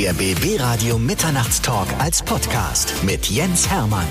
Der 0.00 0.12
BB 0.12 0.60
Radio 0.60 0.96
Mitternachtstalk 0.96 1.88
als 1.98 2.22
Podcast 2.22 2.94
mit 3.02 3.28
Jens 3.28 3.68
Hermann. 3.68 4.06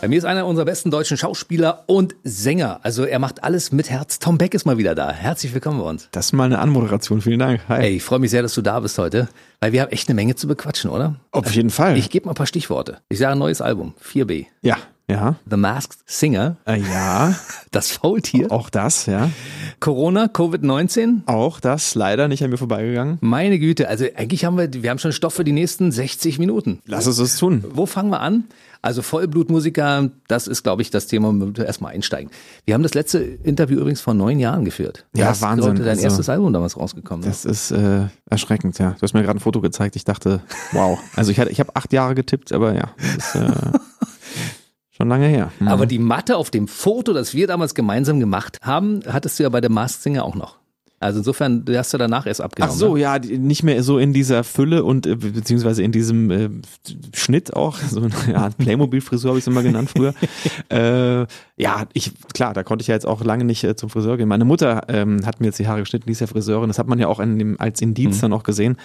Bei 0.00 0.06
mir 0.06 0.18
ist 0.18 0.24
einer 0.24 0.46
unserer 0.46 0.64
besten 0.64 0.92
deutschen 0.92 1.16
Schauspieler 1.16 1.82
und 1.86 2.14
Sänger. 2.22 2.78
Also 2.84 3.04
er 3.04 3.18
macht 3.18 3.42
alles 3.42 3.72
mit 3.72 3.90
Herz. 3.90 4.20
Tom 4.20 4.38
Beck 4.38 4.54
ist 4.54 4.66
mal 4.66 4.78
wieder 4.78 4.94
da. 4.94 5.10
Herzlich 5.10 5.52
willkommen 5.52 5.80
bei 5.80 5.86
uns. 5.86 6.10
Das 6.12 6.26
ist 6.26 6.32
mal 6.32 6.44
eine 6.44 6.60
Anmoderation. 6.60 7.22
Vielen 7.22 7.40
Dank. 7.40 7.60
Hi. 7.68 7.80
Hey, 7.80 7.96
ich 7.96 8.04
freue 8.04 8.20
mich 8.20 8.30
sehr, 8.30 8.42
dass 8.42 8.54
du 8.54 8.62
da 8.62 8.78
bist 8.78 8.96
heute, 8.98 9.26
weil 9.58 9.72
wir 9.72 9.82
haben 9.82 9.90
echt 9.90 10.08
eine 10.08 10.14
Menge 10.14 10.36
zu 10.36 10.46
bequatschen, 10.46 10.92
oder? 10.92 11.16
Auf 11.32 11.50
jeden 11.50 11.70
Fall. 11.70 11.98
Ich 11.98 12.08
gebe 12.08 12.26
mal 12.26 12.34
ein 12.34 12.36
paar 12.36 12.46
Stichworte. 12.46 12.98
Ich 13.08 13.18
sage 13.18 13.32
ein 13.32 13.38
neues 13.38 13.60
Album, 13.60 13.94
4B. 14.00 14.46
Ja. 14.62 14.76
Ja. 15.08 15.36
The 15.48 15.56
Masked 15.56 15.98
Singer. 16.06 16.56
Äh, 16.66 16.80
ja. 16.80 17.34
Das 17.70 17.90
Faultier. 17.90 18.50
Auch 18.50 18.70
das, 18.70 19.04
ja. 19.04 19.30
Corona, 19.78 20.24
Covid-19. 20.24 21.26
Auch 21.26 21.60
das, 21.60 21.94
leider 21.94 22.26
nicht 22.26 22.42
an 22.42 22.48
mir 22.48 22.56
vorbeigegangen. 22.56 23.18
Meine 23.20 23.58
Güte, 23.58 23.88
also 23.88 24.06
eigentlich 24.16 24.46
haben 24.46 24.56
wir, 24.56 24.72
wir 24.72 24.88
haben 24.88 24.98
schon 24.98 25.12
Stoff 25.12 25.34
für 25.34 25.44
die 25.44 25.52
nächsten 25.52 25.92
60 25.92 26.38
Minuten. 26.38 26.80
Lass 26.86 27.06
uns 27.06 27.18
das 27.18 27.36
tun. 27.36 27.62
Wo 27.68 27.84
fangen 27.84 28.08
wir 28.08 28.20
an? 28.20 28.44
Also 28.80 29.02
Vollblutmusiker, 29.02 30.08
das 30.28 30.46
ist, 30.46 30.62
glaube 30.62 30.80
ich, 30.82 30.90
das 30.90 31.08
Thema, 31.08 31.28
wo 31.34 31.54
wir 31.54 31.66
erstmal 31.66 31.92
einsteigen. 31.92 32.30
Wir 32.64 32.74
haben 32.74 32.82
das 32.82 32.94
letzte 32.94 33.18
Interview 33.18 33.80
übrigens 33.80 34.00
vor 34.00 34.14
neun 34.14 34.38
Jahren 34.38 34.64
geführt. 34.64 35.04
Ja, 35.14 35.26
hast 35.26 35.42
Wahnsinn. 35.42 35.74
dein 35.74 35.88
also, 35.88 36.02
erstes 36.04 36.28
Album 36.28 36.52
damals 36.52 36.76
rausgekommen. 36.76 37.26
Das 37.26 37.44
ne? 37.44 37.50
ist 37.50 37.70
äh, 37.72 38.06
erschreckend, 38.30 38.78
ja. 38.78 38.92
Du 38.92 39.02
hast 39.02 39.14
mir 39.14 39.22
gerade 39.22 39.38
ein 39.38 39.40
Foto 39.40 39.60
gezeigt. 39.60 39.96
Ich 39.96 40.04
dachte, 40.04 40.40
wow. 40.72 40.98
Also 41.16 41.32
ich 41.32 41.40
hatte, 41.40 41.50
ich 41.50 41.60
habe 41.60 41.74
acht 41.74 41.92
Jahre 41.92 42.14
getippt, 42.14 42.52
aber 42.52 42.74
ja. 42.74 42.90
Das 43.16 43.34
ist, 43.34 43.34
äh, 43.34 43.78
Schon 44.98 45.08
lange 45.08 45.26
her. 45.26 45.52
Mhm. 45.60 45.68
Aber 45.68 45.86
die 45.86 46.00
Matte 46.00 46.36
auf 46.36 46.50
dem 46.50 46.66
Foto, 46.66 47.12
das 47.12 47.32
wir 47.32 47.46
damals 47.46 47.74
gemeinsam 47.74 48.18
gemacht 48.18 48.58
haben, 48.62 49.00
hattest 49.06 49.38
du 49.38 49.44
ja 49.44 49.48
bei 49.48 49.60
der 49.60 49.70
Mask 49.70 50.02
Singer 50.02 50.24
auch 50.24 50.34
noch. 50.34 50.58
Also 51.00 51.20
insofern, 51.20 51.64
du 51.64 51.78
hast 51.78 51.94
du 51.94 51.98
danach 51.98 52.26
erst 52.26 52.40
abgenommen. 52.40 52.74
Ach 52.74 52.76
so, 52.76 52.94
ne? 52.94 53.02
ja, 53.02 53.18
nicht 53.20 53.62
mehr 53.62 53.84
so 53.84 53.98
in 53.98 54.12
dieser 54.12 54.42
Fülle 54.42 54.82
und 54.82 55.06
äh, 55.06 55.14
beziehungsweise 55.14 55.84
in 55.84 55.92
diesem 55.92 56.30
äh, 56.32 56.50
Schnitt 57.14 57.54
auch, 57.54 57.76
so 57.90 58.00
eine 58.00 58.10
ja, 58.28 58.50
Playmobil-Frisur 58.50 59.28
habe 59.28 59.38
ich 59.38 59.44
es 59.44 59.46
immer 59.46 59.62
genannt 59.62 59.90
früher. 59.90 60.12
äh, 60.70 61.26
ja, 61.56 61.86
ich 61.92 62.12
klar, 62.34 62.52
da 62.52 62.64
konnte 62.64 62.82
ich 62.82 62.88
ja 62.88 62.96
jetzt 62.96 63.06
auch 63.06 63.22
lange 63.22 63.44
nicht 63.44 63.62
äh, 63.62 63.76
zum 63.76 63.90
Friseur 63.90 64.16
gehen. 64.16 64.26
Meine 64.26 64.44
Mutter 64.44 64.82
ähm, 64.88 65.24
hat 65.24 65.40
mir 65.40 65.46
jetzt 65.46 65.60
die 65.60 65.68
Haare 65.68 65.80
geschnitten, 65.80 66.06
die 66.06 66.12
ist 66.12 66.20
ja 66.20 66.26
Friseurin. 66.26 66.66
Das 66.66 66.80
hat 66.80 66.88
man 66.88 66.98
ja 66.98 67.06
auch 67.06 67.20
in 67.20 67.38
dem, 67.38 67.60
als 67.60 67.80
Indiz 67.80 68.16
mhm. 68.16 68.22
dann 68.22 68.32
auch 68.32 68.42
gesehen. 68.42 68.76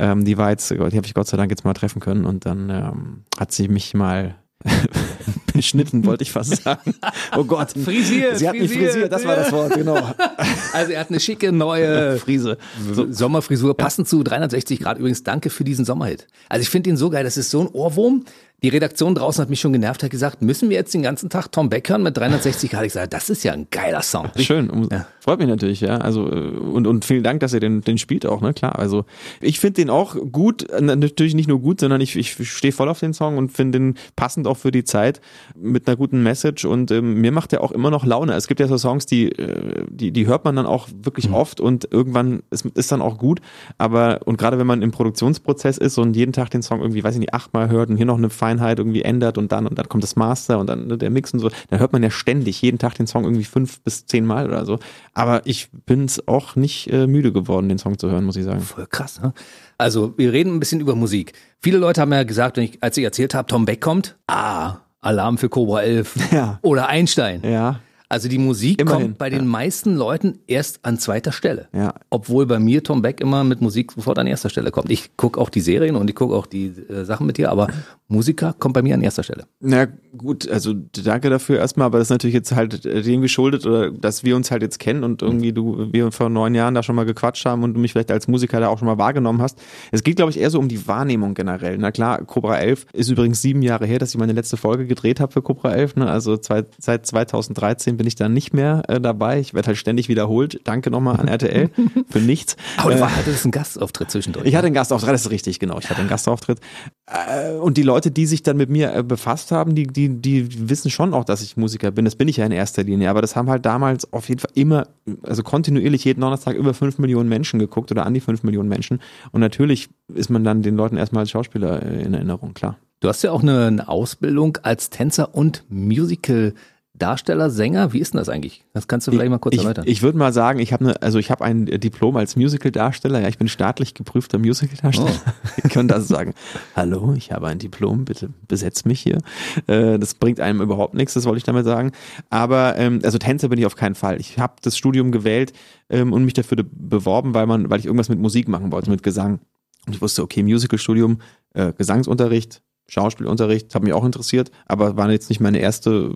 Ähm, 0.00 0.24
die 0.24 0.36
war 0.36 0.50
jetzt, 0.50 0.72
die 0.72 0.76
habe 0.80 1.06
ich 1.06 1.14
Gott 1.14 1.28
sei 1.28 1.36
Dank 1.36 1.52
jetzt 1.52 1.64
mal 1.64 1.74
treffen 1.74 2.00
können 2.00 2.24
und 2.24 2.46
dann 2.46 2.68
ähm, 2.68 3.24
hat 3.38 3.52
sie 3.52 3.68
mich 3.68 3.94
mal 3.94 4.34
beschnitten, 5.52 6.04
wollte 6.04 6.22
ich 6.22 6.32
fast 6.32 6.62
sagen. 6.62 6.94
Oh 7.36 7.44
Gott. 7.44 7.72
Frisiert. 7.72 8.38
Sie 8.38 8.48
hat 8.48 8.56
frisiert, 8.56 8.80
mich 8.80 8.90
frisiert, 8.90 9.12
das 9.12 9.24
war 9.24 9.36
das 9.36 9.52
Wort, 9.52 9.74
genau. 9.74 9.96
Also 10.72 10.92
er 10.92 11.00
hat 11.00 11.10
eine 11.10 11.20
schicke 11.20 11.52
neue 11.52 12.18
Frise. 12.18 12.58
So, 12.92 13.10
Sommerfrisur, 13.10 13.76
passend 13.76 14.08
zu 14.08 14.22
360 14.22 14.80
Grad. 14.80 14.98
Übrigens, 14.98 15.22
danke 15.22 15.50
für 15.50 15.64
diesen 15.64 15.84
Sommerhit. 15.84 16.26
Also 16.48 16.62
ich 16.62 16.70
finde 16.70 16.90
ihn 16.90 16.96
so 16.96 17.10
geil, 17.10 17.24
das 17.24 17.36
ist 17.36 17.50
so 17.50 17.60
ein 17.60 17.68
Ohrwurm. 17.68 18.24
Die 18.62 18.68
Redaktion 18.68 19.14
draußen 19.14 19.40
hat 19.40 19.48
mich 19.48 19.60
schon 19.60 19.72
genervt, 19.72 20.02
hat 20.02 20.10
gesagt, 20.10 20.42
müssen 20.42 20.68
wir 20.68 20.76
jetzt 20.76 20.92
den 20.92 21.02
ganzen 21.02 21.30
Tag 21.30 21.50
Tom 21.50 21.70
Beck 21.70 21.88
hören 21.88 22.02
mit 22.02 22.16
360 22.16 22.70
Grad? 22.70 22.84
Ich 22.84 22.92
sage, 22.92 23.08
das 23.08 23.30
ist 23.30 23.42
ja 23.42 23.52
ein 23.52 23.68
geiler 23.70 24.02
Song. 24.02 24.28
Schön, 24.36 24.88
ja. 24.90 25.06
freut 25.20 25.38
mich 25.38 25.48
natürlich, 25.48 25.80
ja. 25.80 25.96
Also 25.96 26.30
äh, 26.30 26.50
und, 26.50 26.86
und 26.86 27.06
vielen 27.06 27.22
Dank, 27.22 27.40
dass 27.40 27.54
ihr 27.54 27.60
den, 27.60 27.80
den 27.80 27.96
spielt 27.96 28.26
auch, 28.26 28.42
ne? 28.42 28.52
Klar. 28.52 28.78
Also 28.78 29.06
ich 29.40 29.60
finde 29.60 29.80
den 29.80 29.88
auch 29.88 30.14
gut, 30.30 30.66
natürlich 30.78 31.34
nicht 31.34 31.48
nur 31.48 31.60
gut, 31.60 31.80
sondern 31.80 32.02
ich, 32.02 32.16
ich 32.16 32.36
stehe 32.50 32.72
voll 32.72 32.90
auf 32.90 33.00
den 33.00 33.14
Song 33.14 33.38
und 33.38 33.50
finde 33.50 33.78
den 33.78 33.94
passend 34.14 34.46
auch 34.46 34.58
für 34.58 34.72
die 34.72 34.84
Zeit 34.84 35.22
mit 35.56 35.86
einer 35.86 35.96
guten 35.96 36.22
Message 36.22 36.64
und 36.64 36.90
ähm, 36.90 37.20
mir 37.20 37.32
macht 37.32 37.52
der 37.52 37.62
auch 37.62 37.72
immer 37.72 37.90
noch 37.90 38.04
Laune. 38.04 38.34
Es 38.34 38.46
gibt 38.46 38.60
ja 38.60 38.68
so 38.68 38.78
Songs, 38.78 39.06
die, 39.06 39.30
äh, 39.32 39.84
die, 39.88 40.12
die 40.12 40.26
hört 40.26 40.44
man 40.44 40.56
dann 40.56 40.66
auch 40.66 40.88
wirklich 41.02 41.28
mhm. 41.28 41.34
oft 41.34 41.60
und 41.60 41.88
irgendwann 41.90 42.42
ist, 42.50 42.66
ist 42.66 42.92
dann 42.92 43.02
auch 43.02 43.18
gut. 43.18 43.40
Aber 43.78 44.20
und 44.24 44.38
gerade 44.38 44.58
wenn 44.58 44.66
man 44.66 44.82
im 44.82 44.90
Produktionsprozess 44.90 45.78
ist 45.78 45.98
und 45.98 46.16
jeden 46.16 46.32
Tag 46.32 46.50
den 46.50 46.62
Song 46.62 46.80
irgendwie, 46.80 47.04
weiß 47.04 47.14
ich 47.14 47.20
nicht, 47.20 47.34
achtmal 47.34 47.70
hört 47.70 47.90
und 47.90 47.96
hier 47.96 48.06
noch 48.06 48.18
eine 48.18 48.30
Feinheit 48.30 48.78
irgendwie 48.78 49.02
ändert 49.02 49.38
und 49.38 49.52
dann 49.52 49.66
und 49.66 49.78
dann 49.78 49.88
kommt 49.88 50.02
das 50.02 50.16
Master 50.16 50.58
und 50.58 50.68
dann 50.68 50.86
ne, 50.86 50.98
der 50.98 51.10
Mix 51.10 51.32
und 51.32 51.40
so, 51.40 51.50
dann 51.68 51.80
hört 51.80 51.92
man 51.92 52.02
ja 52.02 52.10
ständig 52.10 52.60
jeden 52.62 52.78
Tag 52.78 52.94
den 52.94 53.06
Song 53.06 53.24
irgendwie 53.24 53.44
fünf 53.44 53.80
bis 53.80 54.06
zehn 54.06 54.24
Mal 54.24 54.46
oder 54.46 54.64
so. 54.64 54.78
Aber 55.14 55.42
ich 55.44 55.68
bin 55.86 56.04
es 56.04 56.26
auch 56.28 56.56
nicht 56.56 56.92
äh, 56.92 57.06
müde 57.06 57.32
geworden, 57.32 57.68
den 57.68 57.78
Song 57.78 57.98
zu 57.98 58.10
hören, 58.10 58.24
muss 58.24 58.36
ich 58.36 58.44
sagen. 58.44 58.60
Voll 58.60 58.86
krass, 58.86 59.20
ne? 59.20 59.32
Also 59.80 60.12
wir 60.18 60.32
reden 60.32 60.54
ein 60.54 60.60
bisschen 60.60 60.80
über 60.80 60.94
Musik. 60.94 61.32
Viele 61.58 61.78
Leute 61.78 62.02
haben 62.02 62.12
ja 62.12 62.22
gesagt, 62.24 62.58
wenn 62.58 62.64
ich, 62.64 62.82
als 62.82 62.98
ich 62.98 63.04
erzählt 63.04 63.34
habe, 63.34 63.48
Tom 63.48 63.64
Beck 63.64 63.80
kommt, 63.80 64.18
ah, 64.26 64.80
Alarm 65.00 65.38
für 65.38 65.48
Cobra 65.48 65.82
11 65.82 66.32
ja. 66.32 66.58
oder 66.62 66.88
Einstein. 66.88 67.42
Ja. 67.44 67.80
Also 68.10 68.28
die 68.28 68.38
Musik 68.38 68.80
Immerhin, 68.80 69.02
kommt 69.02 69.18
bei 69.18 69.30
den 69.30 69.44
ja. 69.44 69.44
meisten 69.44 69.94
Leuten 69.94 70.40
erst 70.48 70.80
an 70.84 70.98
zweiter 70.98 71.30
Stelle. 71.30 71.68
Ja. 71.72 71.94
Obwohl 72.10 72.44
bei 72.44 72.58
mir 72.58 72.82
Tom 72.82 73.02
Beck 73.02 73.20
immer 73.20 73.44
mit 73.44 73.60
Musik 73.60 73.92
sofort 73.92 74.18
an 74.18 74.26
erster 74.26 74.50
Stelle 74.50 74.72
kommt. 74.72 74.90
Ich 74.90 75.16
gucke 75.16 75.40
auch 75.40 75.48
die 75.48 75.60
Serien 75.60 75.94
und 75.94 76.10
ich 76.10 76.16
gucke 76.16 76.34
auch 76.34 76.46
die 76.46 76.66
äh, 76.88 77.04
Sachen 77.04 77.24
mit 77.24 77.38
dir, 77.38 77.52
aber 77.52 77.68
Musiker 78.08 78.52
kommt 78.58 78.74
bei 78.74 78.82
mir 78.82 78.94
an 78.94 79.02
erster 79.02 79.22
Stelle. 79.22 79.44
Na 79.60 79.86
gut, 80.18 80.50
also 80.50 80.74
danke 80.74 81.30
dafür 81.30 81.58
erstmal, 81.58 81.86
aber 81.86 81.98
das 81.98 82.08
ist 82.08 82.10
natürlich 82.10 82.34
jetzt 82.34 82.50
halt 82.50 82.84
dem 82.84 83.22
geschuldet 83.22 83.64
oder 83.64 83.92
dass 83.92 84.24
wir 84.24 84.34
uns 84.34 84.50
halt 84.50 84.62
jetzt 84.62 84.80
kennen 84.80 85.04
und 85.04 85.22
irgendwie 85.22 85.52
du, 85.52 85.92
wir 85.92 86.10
vor 86.10 86.28
neun 86.28 86.56
Jahren 86.56 86.74
da 86.74 86.82
schon 86.82 86.96
mal 86.96 87.06
gequatscht 87.06 87.46
haben 87.46 87.62
und 87.62 87.74
du 87.74 87.80
mich 87.80 87.92
vielleicht 87.92 88.10
als 88.10 88.26
Musiker 88.26 88.58
da 88.58 88.66
auch 88.66 88.80
schon 88.80 88.86
mal 88.86 88.98
wahrgenommen 88.98 89.40
hast. 89.40 89.62
Es 89.92 90.02
geht, 90.02 90.16
glaube 90.16 90.32
ich, 90.32 90.40
eher 90.40 90.50
so 90.50 90.58
um 90.58 90.66
die 90.66 90.88
Wahrnehmung 90.88 91.34
generell. 91.34 91.78
Na 91.78 91.92
klar, 91.92 92.24
Cobra 92.24 92.58
11 92.58 92.86
ist 92.92 93.08
übrigens 93.08 93.40
sieben 93.40 93.62
Jahre 93.62 93.86
her, 93.86 94.00
dass 94.00 94.10
ich 94.10 94.18
meine 94.18 94.32
letzte 94.32 94.56
Folge 94.56 94.88
gedreht 94.88 95.20
habe 95.20 95.32
für 95.32 95.42
Cobra 95.42 95.72
11. 95.72 95.94
Ne? 95.94 96.10
Also 96.10 96.36
zwei, 96.36 96.64
seit 96.78 97.06
2013 97.06 97.99
bin 98.00 98.06
ich 98.06 98.14
da 98.14 98.30
nicht 98.30 98.54
mehr 98.54 98.82
äh, 98.88 98.98
dabei. 98.98 99.40
Ich 99.40 99.52
werde 99.52 99.66
halt 99.66 99.76
ständig 99.76 100.08
wiederholt. 100.08 100.62
Danke 100.64 100.90
nochmal 100.90 101.20
an 101.20 101.28
RTL 101.28 101.68
für 102.08 102.18
nichts. 102.18 102.56
Aber 102.78 102.94
du 102.94 102.96
äh, 102.96 103.02
hattest 103.02 103.44
einen 103.44 103.52
Gastauftritt 103.52 104.10
zwischendurch. 104.10 104.46
Ich 104.46 104.54
hatte 104.54 104.68
einen 104.68 104.74
Gastauftritt, 104.74 105.12
das 105.12 105.26
ist 105.26 105.30
richtig, 105.30 105.58
genau. 105.58 105.78
Ich 105.78 105.90
hatte 105.90 106.00
einen 106.00 106.08
Gastauftritt. 106.08 106.60
Äh, 107.04 107.56
und 107.56 107.76
die 107.76 107.82
Leute, 107.82 108.10
die 108.10 108.24
sich 108.24 108.42
dann 108.42 108.56
mit 108.56 108.70
mir 108.70 108.94
äh, 108.94 109.02
befasst 109.02 109.52
haben, 109.52 109.74
die, 109.74 109.86
die, 109.86 110.08
die 110.08 110.70
wissen 110.70 110.90
schon 110.90 111.12
auch, 111.12 111.24
dass 111.24 111.42
ich 111.42 111.58
Musiker 111.58 111.90
bin. 111.90 112.06
Das 112.06 112.16
bin 112.16 112.26
ich 112.26 112.38
ja 112.38 112.46
in 112.46 112.52
erster 112.52 112.84
Linie. 112.84 113.10
Aber 113.10 113.20
das 113.20 113.36
haben 113.36 113.50
halt 113.50 113.66
damals 113.66 114.10
auf 114.14 114.30
jeden 114.30 114.40
Fall 114.40 114.52
immer, 114.54 114.86
also 115.22 115.42
kontinuierlich 115.42 116.02
jeden 116.06 116.22
Donnerstag 116.22 116.56
über 116.56 116.72
fünf 116.72 116.96
Millionen 116.96 117.28
Menschen 117.28 117.58
geguckt 117.58 117.90
oder 117.90 118.06
an 118.06 118.14
die 118.14 118.20
fünf 118.20 118.44
Millionen 118.44 118.70
Menschen. 118.70 119.02
Und 119.30 119.42
natürlich 119.42 119.90
ist 120.14 120.30
man 120.30 120.42
dann 120.42 120.62
den 120.62 120.74
Leuten 120.74 120.96
erstmal 120.96 121.24
als 121.24 121.32
Schauspieler 121.32 121.82
äh, 121.82 122.02
in 122.02 122.14
Erinnerung, 122.14 122.54
klar. 122.54 122.78
Du 123.00 123.08
hast 123.08 123.20
ja 123.20 123.30
auch 123.32 123.42
eine 123.42 123.88
Ausbildung 123.88 124.56
als 124.62 124.88
Tänzer 124.88 125.34
und 125.34 125.64
Musical 125.68 126.54
Darsteller, 127.00 127.50
Sänger, 127.50 127.92
wie 127.92 127.98
ist 127.98 128.14
denn 128.14 128.18
das 128.18 128.28
eigentlich? 128.28 128.64
Das 128.72 128.86
kannst 128.86 129.06
du 129.06 129.10
vielleicht 129.10 129.26
ich, 129.26 129.30
mal 129.30 129.38
kurz 129.38 129.54
ich, 129.54 129.60
erläutern. 129.60 129.84
Ich 129.86 130.02
würde 130.02 130.18
mal 130.18 130.32
sagen, 130.32 130.58
ich 130.60 130.72
habe 130.72 130.84
eine, 130.84 131.02
also 131.02 131.18
ich 131.18 131.30
habe 131.30 131.44
ein 131.44 131.66
Diplom 131.66 132.16
als 132.16 132.36
Musical-Darsteller. 132.36 133.20
Ja, 133.20 133.28
ich 133.28 133.38
bin 133.38 133.48
staatlich 133.48 133.94
geprüfter 133.94 134.38
Musical-Darsteller. 134.38 135.10
Oh. 135.10 135.30
Ich 135.64 135.72
könnte 135.72 135.94
also 135.94 136.06
sagen, 136.06 136.34
hallo, 136.76 137.14
ich 137.16 137.32
habe 137.32 137.46
ein 137.46 137.58
Diplom, 137.58 138.04
bitte 138.04 138.30
besetzt 138.48 138.86
mich 138.86 139.00
hier. 139.00 139.18
Äh, 139.66 139.98
das 139.98 140.14
bringt 140.14 140.40
einem 140.40 140.60
überhaupt 140.60 140.94
nichts, 140.94 141.14
das 141.14 141.24
wollte 141.24 141.38
ich 141.38 141.44
damit 141.44 141.64
sagen. 141.64 141.92
Aber 142.28 142.76
ähm, 142.76 143.00
also 143.02 143.18
Tänzer 143.18 143.48
bin 143.48 143.58
ich 143.58 143.66
auf 143.66 143.76
keinen 143.76 143.94
Fall. 143.94 144.20
Ich 144.20 144.38
habe 144.38 144.54
das 144.62 144.76
Studium 144.76 145.12
gewählt 145.12 145.52
ähm, 145.88 146.12
und 146.12 146.24
mich 146.24 146.34
dafür 146.34 146.64
beworben, 146.70 147.34
weil 147.34 147.46
man, 147.46 147.70
weil 147.70 147.80
ich 147.80 147.86
irgendwas 147.86 148.08
mit 148.08 148.18
Musik 148.18 148.48
machen 148.48 148.72
wollte, 148.72 148.90
mit 148.90 149.02
Gesang. 149.02 149.40
Und 149.86 149.94
ich 149.94 150.02
wusste, 150.02 150.22
okay, 150.22 150.42
Musical-Studium, 150.42 151.20
äh, 151.54 151.72
Gesangsunterricht, 151.72 152.62
Schauspielunterricht, 152.90 153.72
hat 153.74 153.84
mich 153.84 153.92
auch 153.92 154.04
interessiert, 154.04 154.50
aber 154.66 154.96
war 154.96 155.10
jetzt 155.10 155.28
nicht 155.28 155.40
meine 155.40 155.58
erste 155.58 156.12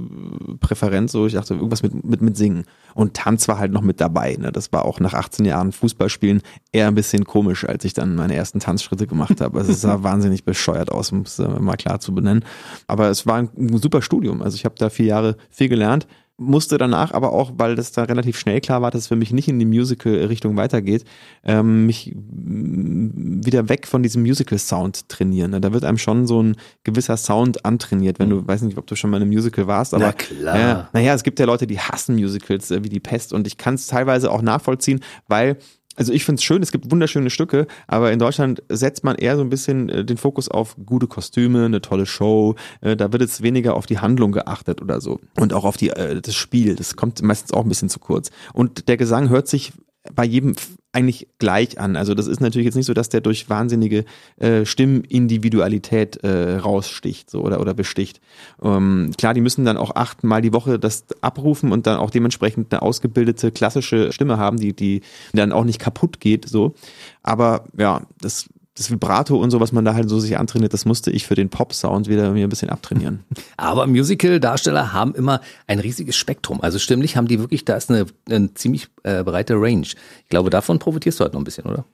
Präferenz, 0.58 1.12
so 1.12 1.26
ich 1.26 1.34
dachte, 1.34 1.54
irgendwas 1.54 1.84
mit, 1.84 2.04
mit, 2.04 2.20
mit 2.20 2.36
Singen. 2.36 2.64
Und 2.94 3.14
Tanz 3.14 3.46
war 3.46 3.58
halt 3.58 3.70
noch 3.70 3.80
mit 3.80 4.00
dabei. 4.00 4.36
Ne? 4.38 4.50
Das 4.50 4.72
war 4.72 4.84
auch 4.84 4.98
nach 4.98 5.14
18 5.14 5.44
Jahren 5.44 5.70
Fußballspielen 5.70 6.42
eher 6.72 6.88
ein 6.88 6.94
bisschen 6.96 7.24
komisch, 7.24 7.64
als 7.64 7.84
ich 7.84 7.94
dann 7.94 8.16
meine 8.16 8.34
ersten 8.34 8.58
Tanzschritte 8.58 9.06
gemacht 9.06 9.40
habe. 9.40 9.58
Also 9.58 9.70
es 9.70 9.80
sah 9.80 10.02
wahnsinnig 10.02 10.44
bescheuert 10.44 10.90
aus, 10.90 11.12
um 11.12 11.20
es 11.20 11.38
mal 11.38 11.76
klar 11.76 12.00
zu 12.00 12.12
benennen. 12.12 12.44
Aber 12.88 13.08
es 13.08 13.24
war 13.24 13.38
ein 13.38 13.78
super 13.78 14.02
Studium. 14.02 14.42
Also 14.42 14.56
ich 14.56 14.64
habe 14.64 14.74
da 14.76 14.90
vier 14.90 15.06
Jahre 15.06 15.36
viel 15.50 15.68
gelernt 15.68 16.08
musste 16.36 16.78
danach 16.78 17.12
aber 17.12 17.32
auch, 17.32 17.52
weil 17.56 17.76
das 17.76 17.92
da 17.92 18.04
relativ 18.04 18.38
schnell 18.38 18.60
klar 18.60 18.82
war, 18.82 18.90
dass 18.90 19.02
es 19.02 19.06
für 19.08 19.16
mich 19.16 19.32
nicht 19.32 19.46
in 19.48 19.58
die 19.58 19.64
Musical-Richtung 19.64 20.56
weitergeht, 20.56 21.04
ähm, 21.44 21.86
mich 21.86 22.12
wieder 22.14 23.68
weg 23.68 23.86
von 23.86 24.02
diesem 24.02 24.22
Musical-Sound 24.22 25.08
trainieren. 25.08 25.60
Da 25.62 25.72
wird 25.72 25.84
einem 25.84 25.98
schon 25.98 26.26
so 26.26 26.42
ein 26.42 26.56
gewisser 26.82 27.16
Sound 27.16 27.64
antrainiert, 27.64 28.18
wenn 28.18 28.30
du, 28.30 28.36
mhm. 28.36 28.48
weiß 28.48 28.62
nicht, 28.62 28.78
ob 28.78 28.86
du 28.86 28.96
schon 28.96 29.10
mal 29.10 29.18
in 29.18 29.24
einem 29.24 29.32
Musical 29.32 29.68
warst, 29.68 29.94
aber 29.94 30.06
Na 30.06 30.12
klar. 30.12 30.58
Ja, 30.58 30.88
naja, 30.92 31.14
es 31.14 31.22
gibt 31.22 31.38
ja 31.38 31.46
Leute, 31.46 31.68
die 31.68 31.78
hassen 31.78 32.16
Musicals 32.16 32.70
äh, 32.72 32.82
wie 32.82 32.88
die 32.88 33.00
Pest 33.00 33.32
und 33.32 33.46
ich 33.46 33.56
kann 33.56 33.74
es 33.74 33.86
teilweise 33.86 34.32
auch 34.32 34.42
nachvollziehen, 34.42 35.00
weil 35.28 35.58
also 35.96 36.12
ich 36.12 36.24
finde 36.24 36.40
es 36.40 36.44
schön, 36.44 36.62
es 36.62 36.72
gibt 36.72 36.90
wunderschöne 36.90 37.30
Stücke, 37.30 37.66
aber 37.86 38.12
in 38.12 38.18
Deutschland 38.18 38.62
setzt 38.68 39.04
man 39.04 39.16
eher 39.16 39.36
so 39.36 39.42
ein 39.42 39.50
bisschen 39.50 39.88
äh, 39.88 40.04
den 40.04 40.16
Fokus 40.16 40.48
auf 40.48 40.76
gute 40.84 41.06
Kostüme, 41.06 41.64
eine 41.64 41.80
tolle 41.80 42.06
Show. 42.06 42.56
Äh, 42.80 42.96
da 42.96 43.12
wird 43.12 43.22
jetzt 43.22 43.42
weniger 43.42 43.74
auf 43.74 43.86
die 43.86 43.98
Handlung 43.98 44.32
geachtet 44.32 44.82
oder 44.82 45.00
so. 45.00 45.20
Und 45.38 45.52
auch 45.52 45.64
auf 45.64 45.76
die, 45.76 45.90
äh, 45.90 46.20
das 46.20 46.34
Spiel, 46.34 46.74
das 46.76 46.96
kommt 46.96 47.22
meistens 47.22 47.52
auch 47.52 47.62
ein 47.62 47.68
bisschen 47.68 47.88
zu 47.88 47.98
kurz. 47.98 48.30
Und 48.52 48.88
der 48.88 48.96
Gesang 48.96 49.28
hört 49.28 49.48
sich 49.48 49.72
bei 50.12 50.24
jedem 50.24 50.54
eigentlich 50.92 51.26
gleich 51.38 51.80
an. 51.80 51.96
Also 51.96 52.14
das 52.14 52.26
ist 52.26 52.40
natürlich 52.40 52.66
jetzt 52.66 52.76
nicht 52.76 52.86
so, 52.86 52.94
dass 52.94 53.08
der 53.08 53.20
durch 53.20 53.48
wahnsinnige 53.50 54.04
äh, 54.36 54.64
Stimmindividualität 54.64 56.22
äh, 56.22 56.56
raussticht 56.56 57.30
so, 57.30 57.40
oder, 57.42 57.60
oder 57.60 57.74
besticht. 57.74 58.20
Ähm, 58.62 59.10
klar, 59.18 59.34
die 59.34 59.40
müssen 59.40 59.64
dann 59.64 59.76
auch 59.76 59.96
achtmal 59.96 60.40
die 60.40 60.52
Woche 60.52 60.78
das 60.78 61.06
abrufen 61.20 61.72
und 61.72 61.86
dann 61.86 61.98
auch 61.98 62.10
dementsprechend 62.10 62.72
eine 62.72 62.82
ausgebildete 62.82 63.50
klassische 63.50 64.12
Stimme 64.12 64.38
haben, 64.38 64.58
die, 64.58 64.72
die 64.72 65.00
dann 65.32 65.52
auch 65.52 65.64
nicht 65.64 65.80
kaputt 65.80 66.20
geht. 66.20 66.48
so. 66.48 66.74
Aber 67.22 67.64
ja, 67.76 68.02
das 68.20 68.48
das 68.76 68.90
Vibrato 68.90 69.36
und 69.36 69.50
so, 69.50 69.60
was 69.60 69.72
man 69.72 69.84
da 69.84 69.94
halt 69.94 70.08
so 70.08 70.18
sich 70.18 70.36
antrainiert, 70.36 70.72
das 70.72 70.84
musste 70.84 71.10
ich 71.12 71.26
für 71.26 71.36
den 71.36 71.48
Pop-Sound 71.48 72.08
wieder 72.08 72.32
mir 72.32 72.46
ein 72.46 72.50
bisschen 72.50 72.70
abtrainieren. 72.70 73.24
Aber 73.56 73.86
Musical-Darsteller 73.86 74.92
haben 74.92 75.14
immer 75.14 75.40
ein 75.66 75.78
riesiges 75.78 76.16
Spektrum. 76.16 76.60
Also 76.60 76.78
stimmlich 76.78 77.16
haben 77.16 77.28
die 77.28 77.38
wirklich, 77.38 77.64
da 77.64 77.76
ist 77.76 77.90
eine, 77.90 78.06
eine 78.28 78.52
ziemlich 78.54 78.88
äh, 79.04 79.22
breite 79.22 79.54
Range. 79.54 79.86
Ich 79.86 80.28
glaube, 80.28 80.50
davon 80.50 80.80
profitierst 80.80 81.20
du 81.20 81.24
halt 81.24 81.34
noch 81.34 81.40
ein 81.40 81.44
bisschen, 81.44 81.66
oder? 81.66 81.84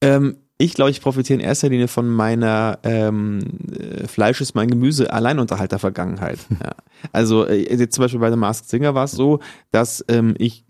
Ähm, 0.00 0.36
ich 0.58 0.72
glaube, 0.72 0.90
ich 0.90 1.02
profitiere 1.02 1.38
in 1.38 1.44
erster 1.44 1.68
Linie 1.68 1.88
von 1.88 2.08
meiner 2.08 2.78
ähm, 2.82 3.40
äh, 3.70 4.06
Fleisch 4.06 4.40
ist 4.40 4.54
mein 4.54 4.70
Gemüse 4.70 5.12
Alleinunterhalter-Vergangenheit. 5.12 6.38
Ja. 6.64 6.74
Also 7.12 7.46
äh, 7.46 7.76
jetzt 7.76 7.94
zum 7.94 8.02
Beispiel 8.02 8.20
bei 8.20 8.30
The 8.30 8.36
Masked 8.36 8.70
Singer 8.70 8.94
war 8.94 9.04
es 9.04 9.12
so, 9.12 9.40
dass 9.70 10.02
ähm, 10.08 10.34
ich 10.38 10.64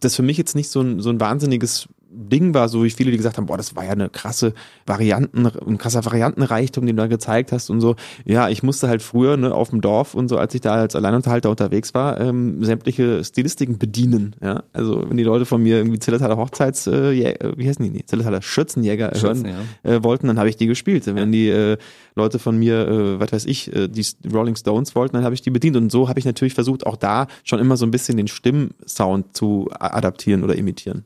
das 0.00 0.14
für 0.14 0.22
mich 0.22 0.36
jetzt 0.36 0.54
nicht 0.54 0.68
so 0.68 0.82
ein, 0.82 1.00
so 1.00 1.08
ein 1.08 1.20
wahnsinniges 1.20 1.88
Ding 2.14 2.54
war, 2.54 2.68
so 2.68 2.84
wie 2.84 2.90
viele, 2.90 3.10
die 3.10 3.16
gesagt 3.16 3.36
haben, 3.36 3.46
boah, 3.46 3.56
das 3.56 3.74
war 3.76 3.84
ja 3.84 3.90
eine 3.90 4.08
krasse 4.08 4.54
Varianten, 4.86 5.46
ein 5.46 5.78
krasser 5.78 6.04
Variantenreichtum, 6.04 6.86
den 6.86 6.96
du 6.96 7.02
da 7.02 7.06
gezeigt 7.08 7.52
hast 7.52 7.70
und 7.70 7.80
so. 7.80 7.96
Ja, 8.24 8.48
ich 8.48 8.62
musste 8.62 8.88
halt 8.88 9.02
früher 9.02 9.36
ne, 9.36 9.54
auf 9.54 9.70
dem 9.70 9.80
Dorf 9.80 10.14
und 10.14 10.28
so, 10.28 10.38
als 10.38 10.54
ich 10.54 10.60
da 10.60 10.74
als 10.74 10.94
Alleinunterhalter 10.94 11.50
unterwegs 11.50 11.94
war, 11.94 12.20
ähm, 12.20 12.62
sämtliche 12.62 13.24
Stilistiken 13.24 13.78
bedienen. 13.78 14.36
Ja, 14.42 14.62
also 14.72 15.04
wenn 15.08 15.16
die 15.16 15.24
Leute 15.24 15.44
von 15.44 15.62
mir 15.62 15.78
irgendwie 15.78 15.98
Zillertaler 15.98 16.36
Hochzeits, 16.36 16.86
äh, 16.86 17.34
wie 17.56 17.68
heißen 17.68 17.84
die? 17.84 17.90
Nee, 17.90 18.04
Zillertaler 18.06 18.42
Schützenjäger 18.42 19.14
Schützen, 19.14 19.46
hören 19.46 19.66
ja. 19.84 19.90
äh, 19.90 20.04
wollten, 20.04 20.28
dann 20.28 20.38
habe 20.38 20.48
ich 20.48 20.56
die 20.56 20.66
gespielt. 20.66 21.06
Wenn 21.06 21.32
die 21.32 21.48
äh, 21.48 21.76
Leute 22.14 22.38
von 22.38 22.56
mir, 22.56 22.88
äh, 22.88 23.20
was 23.20 23.32
weiß 23.32 23.46
ich, 23.46 23.74
äh, 23.74 23.88
die 23.88 24.04
Rolling 24.32 24.56
Stones 24.56 24.94
wollten, 24.94 25.16
dann 25.16 25.24
habe 25.24 25.34
ich 25.34 25.42
die 25.42 25.50
bedient. 25.50 25.76
Und 25.76 25.90
so 25.90 26.08
habe 26.08 26.18
ich 26.18 26.24
natürlich 26.24 26.54
versucht, 26.54 26.86
auch 26.86 26.96
da 26.96 27.26
schon 27.42 27.58
immer 27.58 27.76
so 27.76 27.86
ein 27.86 27.90
bisschen 27.90 28.16
den 28.16 28.28
Stimmsound 28.28 29.36
zu 29.36 29.68
adaptieren 29.78 30.44
oder 30.44 30.54
imitieren. 30.56 31.04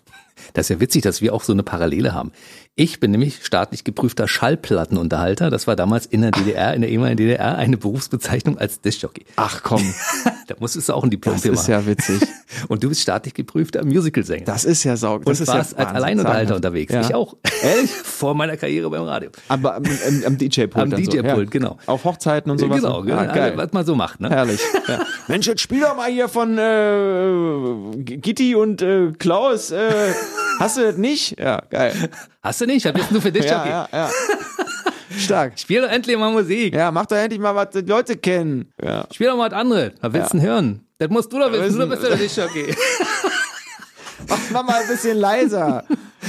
Das 0.52 0.66
ist 0.66 0.76
ja 0.76 0.80
witzig, 0.80 1.02
dass 1.02 1.20
wir 1.20 1.34
auch 1.34 1.42
so 1.42 1.52
eine 1.52 1.62
Parallele 1.62 2.14
haben. 2.14 2.32
Ich 2.80 3.00
bin 3.00 3.10
nämlich 3.10 3.44
staatlich 3.44 3.82
geprüfter 3.82 4.28
Schallplattenunterhalter. 4.28 5.50
Das 5.50 5.66
war 5.66 5.74
damals 5.74 6.06
in 6.06 6.22
der 6.22 6.30
DDR, 6.30 6.74
in 6.74 6.82
der 6.82 6.90
ehemaligen 6.90 7.16
DDR, 7.16 7.58
eine 7.58 7.76
Berufsbezeichnung 7.76 8.56
als 8.56 8.80
Diskjockey. 8.80 9.24
Ach 9.34 9.64
komm. 9.64 9.82
da 10.46 10.54
musstest 10.60 10.88
du 10.88 10.92
auch 10.92 11.02
ein 11.02 11.10
Diplom 11.10 11.34
Das 11.34 11.44
ist 11.44 11.66
ja 11.66 11.84
witzig. 11.86 12.22
Und 12.68 12.84
du 12.84 12.88
bist 12.88 13.00
staatlich 13.00 13.34
geprüfter 13.34 13.84
Musikalsänger. 13.84 14.44
Das 14.44 14.64
ist 14.64 14.84
ja 14.84 14.96
saug. 14.96 15.24
Das 15.24 15.40
und 15.40 15.48
warst 15.48 15.72
ja 15.72 15.78
als 15.78 15.96
Alleinunterhalter 15.96 16.54
unterwegs. 16.54 16.92
Ja. 16.94 17.00
Ich 17.00 17.16
auch. 17.16 17.36
Ehrlich? 17.64 17.90
Vor 18.04 18.34
meiner 18.34 18.56
Karriere 18.56 18.88
beim 18.90 19.02
Radio. 19.02 19.30
Aber 19.48 19.74
am, 19.74 20.38
DJ-Pult. 20.38 20.76
Am 20.76 20.90
DJ-Pult, 20.90 21.48
so. 21.48 21.50
genau. 21.50 21.78
Auf 21.86 22.04
Hochzeiten 22.04 22.48
und 22.52 22.58
sowas. 22.58 22.80
Genau, 22.80 23.02
genau. 23.02 23.18
Ah, 23.18 23.26
geil. 23.26 23.54
was 23.56 23.72
man 23.72 23.84
so 23.84 23.96
macht. 23.96 24.20
Ne? 24.20 24.30
Herrlich. 24.30 24.60
Ja. 24.86 25.04
Mensch, 25.26 25.48
jetzt 25.48 25.62
spiel 25.62 25.80
doch 25.80 25.96
mal 25.96 26.10
hier 26.10 26.28
von 26.28 26.56
äh, 26.56 28.02
Gitti 28.04 28.54
und 28.54 28.82
äh, 28.82 29.10
Klaus. 29.18 29.72
Äh, 29.72 30.14
hast 30.58 30.76
du 30.76 30.82
das 30.82 30.96
nicht? 30.96 31.38
Ja, 31.38 31.62
geil. 31.70 32.10
Hast 32.42 32.60
du 32.60 32.66
nicht? 32.66 32.84
Was 32.84 32.92
bist 32.92 33.10
du 33.10 33.20
für 33.20 33.32
Diskjockey? 33.32 33.68
Ja, 33.68 33.88
ja, 33.92 33.98
ja. 34.08 34.10
Stark. 35.18 35.58
Spiel 35.58 35.80
doch 35.82 35.88
endlich 35.90 36.16
mal 36.16 36.30
Musik. 36.30 36.74
Ja, 36.74 36.90
mach 36.90 37.06
doch 37.06 37.16
endlich 37.16 37.40
mal, 37.40 37.54
was 37.54 37.70
die 37.70 37.80
Leute 37.80 38.16
kennen. 38.16 38.70
Ja. 38.82 39.06
Spiel 39.12 39.28
doch 39.28 39.36
mal 39.36 39.50
was 39.50 39.58
anderes. 39.58 39.92
Was 40.00 40.12
willst 40.12 40.32
du 40.32 40.36
Ja. 40.36 40.42
denn 40.42 40.50
hören? 40.50 40.86
Das 40.98 41.08
musst 41.10 41.32
du 41.32 41.38
doch 41.38 41.50
wissen. 41.52 41.78
Du 41.78 41.86
bist 41.88 42.02
ja 42.02 42.08
der 42.10 42.18
Diskjockey. 42.18 42.74
Mach, 44.28 44.38
mach 44.50 44.62
mal 44.64 44.82
ein 44.82 44.88
bisschen 44.88 45.16
leiser. 45.16 45.84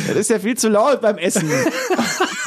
Das 0.07 0.15
ist 0.15 0.29
ja 0.29 0.39
viel 0.39 0.55
zu 0.55 0.69
laut 0.69 1.01
beim 1.01 1.17
Essen. 1.17 1.49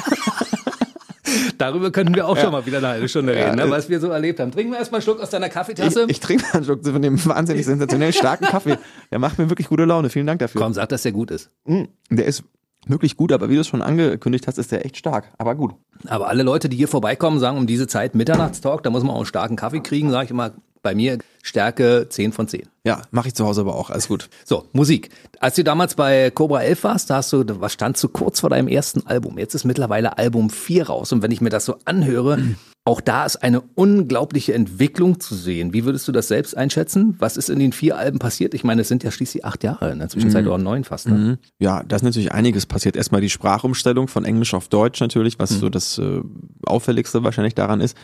Darüber 1.59 1.91
könnten 1.91 2.15
wir 2.15 2.27
auch 2.27 2.37
schon 2.37 2.53
mal 2.53 2.65
wieder 2.67 2.79
eine 2.79 2.89
halbe 2.89 3.09
Stunde 3.09 3.33
reden, 3.35 3.59
Ja. 3.59 3.65
ne, 3.67 3.71
was 3.71 3.89
wir 3.89 4.01
so 4.01 4.09
erlebt 4.09 4.41
haben. 4.41 4.51
Trinken 4.53 4.73
wir 4.73 4.79
erstmal 4.79 4.99
einen 4.99 5.03
Schluck 5.05 5.21
aus 5.21 5.31
deiner 5.31 5.47
Ich, 5.47 5.53
Kaffeetasse. 5.53 6.05
ich 6.09 6.21
trinke 6.21 6.45
mal 6.45 6.53
einen 6.55 6.65
Schluck 6.65 6.85
von 6.87 7.03
dem 7.03 7.25
wahnsinnig 7.27 7.65
sensationell 7.65 8.13
starken 8.13 8.47
Kaffee. 8.47 8.79
Der 9.11 9.19
macht 9.19 9.39
mir 9.39 9.49
wirklich 9.51 9.69
gute 9.69 9.85
Laune. 9.85 10.11
Vielen 10.11 10.27
Dank 10.27 10.39
dafür. 10.41 10.61
Komm, 10.61 10.73
sag, 10.73 10.89
dass 10.89 11.03
der 11.03 11.13
gut 11.13 11.31
ist. 11.31 11.51
Mm, 11.65 11.85
Der 12.11 12.27
ist 12.27 12.45
wirklich 12.87 13.17
gut, 13.17 13.33
aber 13.33 13.49
wie 13.49 13.55
du 13.55 13.61
es 13.61 13.69
schon 13.69 13.83
angekündigt 13.83 14.47
hast, 14.49 14.59
ist 14.59 14.73
der 14.73 14.85
echt 14.85 14.97
stark. 14.97 15.33
Aber 15.39 15.55
gut. 15.55 15.75
Aber 16.09 16.29
alle 16.29 16.43
Leute, 16.43 16.69
die 16.69 16.77
hier 16.77 16.89
vorbeikommen, 16.89 17.39
sagen 17.39 17.57
um 17.59 17.67
diese 17.67 17.87
Zeit 17.87 18.15
Mitternachtstalk, 18.15 18.83
da 18.83 18.91
muss 18.91 19.03
man 19.05 19.13
auch 19.13 19.19
einen 19.19 19.27
starken 19.27 19.57
Kaffee 19.57 19.81
kriegen, 19.81 20.11
sage 20.11 20.25
ich 20.27 20.31
immer. 20.33 20.53
Bei 20.83 20.97
mir 20.97 21.19
Stärke 21.43 22.07
10 22.09 22.33
von 22.33 22.49
10. 22.49 22.63
Ja, 22.85 23.03
mache 23.13 23.29
ich 23.29 23.35
zu 23.35 23.45
Hause 23.45 23.61
aber 23.61 23.77
auch. 23.77 23.91
Alles 23.91 24.09
gut. 24.09 24.29
So, 24.45 24.69
Musik. 24.73 25.11
Als 25.39 25.55
du 25.55 25.63
damals 25.63 25.95
bei 25.95 26.31
Cobra 26.31 26.63
11 26.63 26.85
warst, 26.85 27.11
da 27.11 27.17
hast 27.17 27.33
du, 27.33 27.45
was 27.61 27.73
standst 27.73 28.03
du 28.03 28.09
kurz 28.09 28.41
vor 28.41 28.51
deinem 28.51 28.67
ersten 28.67 29.07
Album. 29.07 29.39
Jetzt 29.39 29.55
ist 29.55 29.65
mittlerweile 29.65 30.19
Album 30.19 30.51
4 30.51 30.89
raus. 30.89 31.13
Und 31.13 31.23
wenn 31.23 31.31
ich 31.31 31.41
mir 31.41 31.51
das 31.51 31.65
so 31.65 31.77
anhöre, 31.85 32.39
auch 32.85 33.01
da 33.01 33.25
ist 33.25 33.37
eine 33.37 33.61
unglaubliche 33.61 34.55
Entwicklung 34.55 35.21
zu 35.21 35.37
sehen. 35.37 35.73
Wie 35.73 35.85
würdest 35.85 36.09
du 36.09 36.13
das 36.13 36.27
selbst 36.27 36.57
einschätzen? 36.57 37.15
Was 37.21 37.37
ist 37.37 37.49
in 37.49 37.61
den 37.61 37.73
vier 37.73 37.97
Alben 37.97 38.19
passiert? 38.19 38.55
Ich 38.55 38.65
meine, 38.65 38.81
es 38.81 38.89
sind 38.89 39.05
ja 39.05 39.13
schließlich 39.13 39.45
acht 39.45 39.63
Jahre, 39.63 39.93
in 39.93 40.01
der 40.01 40.09
Zwischenzeit 40.09 40.45
oder 40.45 40.59
neun 40.59 40.83
fast. 40.83 41.09
Ne? 41.09 41.39
Ja, 41.61 41.85
da 41.85 41.95
ist 41.95 42.03
natürlich 42.03 42.33
einiges 42.33 42.67
passiert. 42.67 42.97
Erstmal 42.97 43.21
die 43.21 43.31
Sprachumstellung 43.31 44.09
von 44.09 44.25
Englisch 44.25 44.53
auf 44.55 44.67
Deutsch 44.67 45.01
natürlich, 45.01 45.39
was 45.39 45.51
so 45.51 45.69
das 45.69 45.99
äh, 45.99 46.23
auffälligste 46.73 47.23
wahrscheinlich 47.23 47.55
daran 47.55 47.81
ist, 47.81 47.97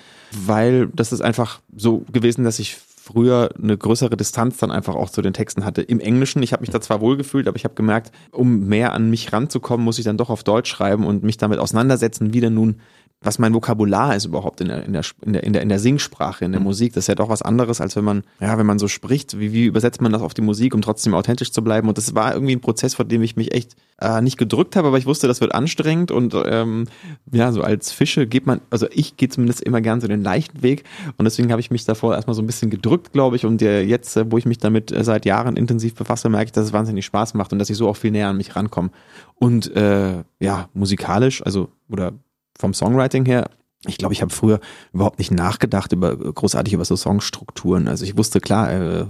weil 0.47 0.88
das 0.88 1.12
ist 1.12 1.20
einfach 1.20 1.61
so 1.76 2.05
gewesen, 2.12 2.44
dass 2.44 2.59
ich 2.59 2.76
früher 3.09 3.49
eine 3.61 3.76
größere 3.76 4.17
Distanz 4.17 4.59
dann 4.59 4.70
einfach 4.70 4.94
auch 4.94 5.09
zu 5.09 5.23
den 5.23 5.32
Texten 5.32 5.65
hatte. 5.65 5.81
Im 5.81 5.99
Englischen, 5.99 6.43
ich 6.43 6.53
habe 6.53 6.61
mich 6.61 6.70
da 6.70 6.81
zwar 6.81 7.00
wohlgefühlt, 7.00 7.49
aber 7.49 7.56
ich 7.56 7.65
habe 7.65 7.75
gemerkt, 7.75 8.12
um 8.32 8.67
mehr 8.67 8.93
an 8.93 9.09
mich 9.09 9.32
ranzukommen, 9.32 9.82
muss 9.82 9.99
ich 9.99 10.05
dann 10.05 10.19
doch 10.19 10.29
auf 10.29 10.44
Deutsch 10.44 10.70
schreiben 10.70 11.06
und 11.06 11.23
mich 11.23 11.38
damit 11.38 11.59
auseinandersetzen, 11.59 12.35
wie 12.35 12.41
denn 12.41 12.55
nun 12.55 12.81
was 13.20 13.41
mein 13.41 13.53
Vokabular 13.53 14.15
ist 14.15 14.26
überhaupt 14.26 14.61
in 14.61 14.69
der, 14.69 14.85
in 14.85 14.93
der, 14.93 15.03
in 15.23 15.32
der, 15.32 15.43
in 15.43 15.53
der, 15.53 15.62
in 15.62 15.69
der 15.69 15.81
Singsprache, 15.81 16.44
in 16.44 16.53
der 16.53 16.61
Musik. 16.61 16.93
Das 16.93 17.05
ist 17.05 17.09
ja 17.09 17.17
doch 17.17 17.29
was 17.29 17.43
anderes, 17.43 17.81
als 17.81 17.97
wenn 17.97 18.05
man, 18.05 18.23
ja, 18.41 18.56
wenn 18.59 18.67
man 18.67 18.79
so 18.79 18.87
spricht, 18.87 19.41
wie, 19.41 19.53
wie 19.53 19.65
übersetzt 19.65 20.00
man 20.00 20.12
das 20.12 20.23
auf 20.23 20.35
die 20.35 20.41
Musik, 20.41 20.73
um 20.73 20.82
trotzdem 20.82 21.15
authentisch 21.15 21.50
zu 21.50 21.65
bleiben. 21.65 21.88
Und 21.88 21.99
das 21.99 22.15
war 22.15 22.32
irgendwie 22.32 22.55
ein 22.55 22.61
Prozess, 22.61 22.94
vor 22.94 23.05
dem 23.05 23.23
ich 23.23 23.35
mich 23.35 23.53
echt 23.53 23.75
äh, 24.00 24.20
nicht 24.20 24.38
gedrückt 24.38 24.76
habe, 24.76 24.88
aber 24.88 24.99
ich 24.99 25.06
wusste, 25.06 25.26
das 25.26 25.41
wird 25.41 25.53
anstrengend 25.53 26.12
und 26.12 26.32
ähm, 26.47 26.87
ja, 27.32 27.50
so 27.50 27.62
als 27.62 27.91
Fische 27.91 28.29
geht 28.29 28.47
man, 28.47 28.61
also 28.70 28.87
ich 28.93 29.17
gehe 29.17 29.29
zumindest 29.29 29.62
immer 29.62 29.81
gern 29.81 30.00
so 30.00 30.06
den 30.06 30.23
leichten 30.23 30.62
Weg 30.62 30.85
und 31.17 31.25
deswegen 31.25 31.50
habe 31.50 31.61
ich 31.61 31.73
mich 31.73 31.85
davor 31.85 32.15
erstmal 32.15 32.35
so 32.35 32.43
ein 32.43 32.47
bisschen 32.47 32.70
gedrückt, 32.70 33.12
glaube 33.12 33.35
ich. 33.35 33.44
Und 33.44 33.61
äh, 33.62 33.82
jetzt, 33.82 34.17
äh, 34.17 34.31
wo 34.31 34.38
ich 34.38 34.47
mich 34.47 34.59
damit 34.59 34.93
äh, 34.93 35.03
seit 35.03 35.26
Jahren 35.26 35.56
intensiv 35.56 35.97
befasse, 35.97 36.29
merke 36.29 36.47
ich, 36.47 36.53
dass 36.53 36.67
es 36.67 36.73
wahnsinnig 36.73 37.05
Spaß 37.05 37.35
macht 37.35 37.53
und 37.53 37.59
dass 37.59 37.69
ich 37.69 37.76
so 37.76 37.88
auch 37.88 37.97
viel 37.97 38.12
näher 38.12 38.29
an 38.29 38.37
mich 38.37 38.55
rankomme. 38.55 38.91
Und 39.35 39.75
äh, 39.75 40.23
ja, 40.38 40.69
musikalisch, 40.75 41.44
also 41.44 41.70
oder 41.91 42.12
vom 42.58 42.75
Songwriting 42.75 43.25
her, 43.25 43.50
ich 43.87 43.96
glaube, 43.96 44.12
ich 44.12 44.22
habe 44.22 44.32
früher 44.32 44.58
überhaupt 44.93 45.19
nicht 45.19 45.31
nachgedacht 45.31 45.93
über 45.93 46.16
großartig 46.16 46.75
über 46.75 46.84
so 46.84 46.96
Songstrukturen. 46.96 47.87
Also 47.87 48.05
ich 48.05 48.16
wusste 48.19 48.40
klar, 48.40 48.72
äh, 48.72 49.06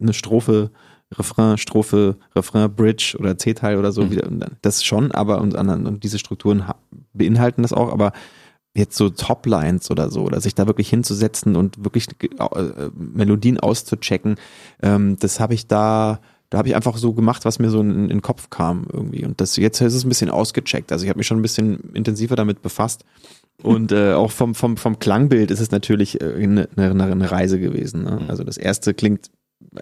eine 0.00 0.12
Strophe, 0.12 0.72
Refrain, 1.16 1.56
Strophe, 1.56 2.16
Refrain, 2.34 2.74
Bridge 2.74 3.16
oder 3.18 3.38
C-Teil 3.38 3.78
oder 3.78 3.92
so, 3.92 4.10
wieder, 4.10 4.28
das 4.60 4.84
schon, 4.84 5.12
aber 5.12 5.40
und, 5.40 5.54
und 5.54 6.04
diese 6.04 6.18
Strukturen 6.18 6.68
ha- 6.68 6.76
beinhalten 7.14 7.62
das 7.62 7.72
auch, 7.72 7.90
aber 7.92 8.12
jetzt 8.74 8.96
so 8.96 9.08
Toplines 9.08 9.90
oder 9.90 10.10
so, 10.10 10.22
oder 10.22 10.40
sich 10.40 10.54
da 10.54 10.66
wirklich 10.66 10.90
hinzusetzen 10.90 11.56
und 11.56 11.82
wirklich 11.82 12.08
äh, 12.20 12.90
Melodien 12.94 13.58
auszuchecken, 13.58 14.36
ähm, 14.82 15.16
das 15.18 15.40
habe 15.40 15.54
ich 15.54 15.66
da, 15.66 16.20
da 16.50 16.58
habe 16.58 16.68
ich 16.68 16.76
einfach 16.76 16.96
so 16.96 17.12
gemacht, 17.12 17.44
was 17.44 17.58
mir 17.58 17.70
so 17.70 17.80
in, 17.80 17.90
in 17.90 18.08
den 18.08 18.22
Kopf 18.22 18.50
kam 18.50 18.86
irgendwie. 18.92 19.24
Und 19.24 19.40
das 19.40 19.56
jetzt 19.56 19.80
ist 19.80 19.94
es 19.94 20.04
ein 20.04 20.08
bisschen 20.08 20.30
ausgecheckt. 20.30 20.92
Also 20.92 21.04
ich 21.04 21.08
habe 21.10 21.18
mich 21.18 21.26
schon 21.26 21.38
ein 21.38 21.42
bisschen 21.42 21.92
intensiver 21.94 22.36
damit 22.36 22.62
befasst. 22.62 23.04
Und 23.62 23.90
äh, 23.90 24.12
auch 24.12 24.30
vom, 24.30 24.54
vom, 24.54 24.76
vom 24.76 24.98
Klangbild 24.98 25.50
ist 25.50 25.60
es 25.60 25.72
natürlich 25.72 26.20
äh, 26.20 26.34
eine, 26.34 26.68
eine, 26.76 27.04
eine 27.04 27.30
Reise 27.30 27.58
gewesen. 27.58 28.04
Ne? 28.04 28.20
Also 28.28 28.44
das 28.44 28.56
erste 28.56 28.94
klingt 28.94 29.30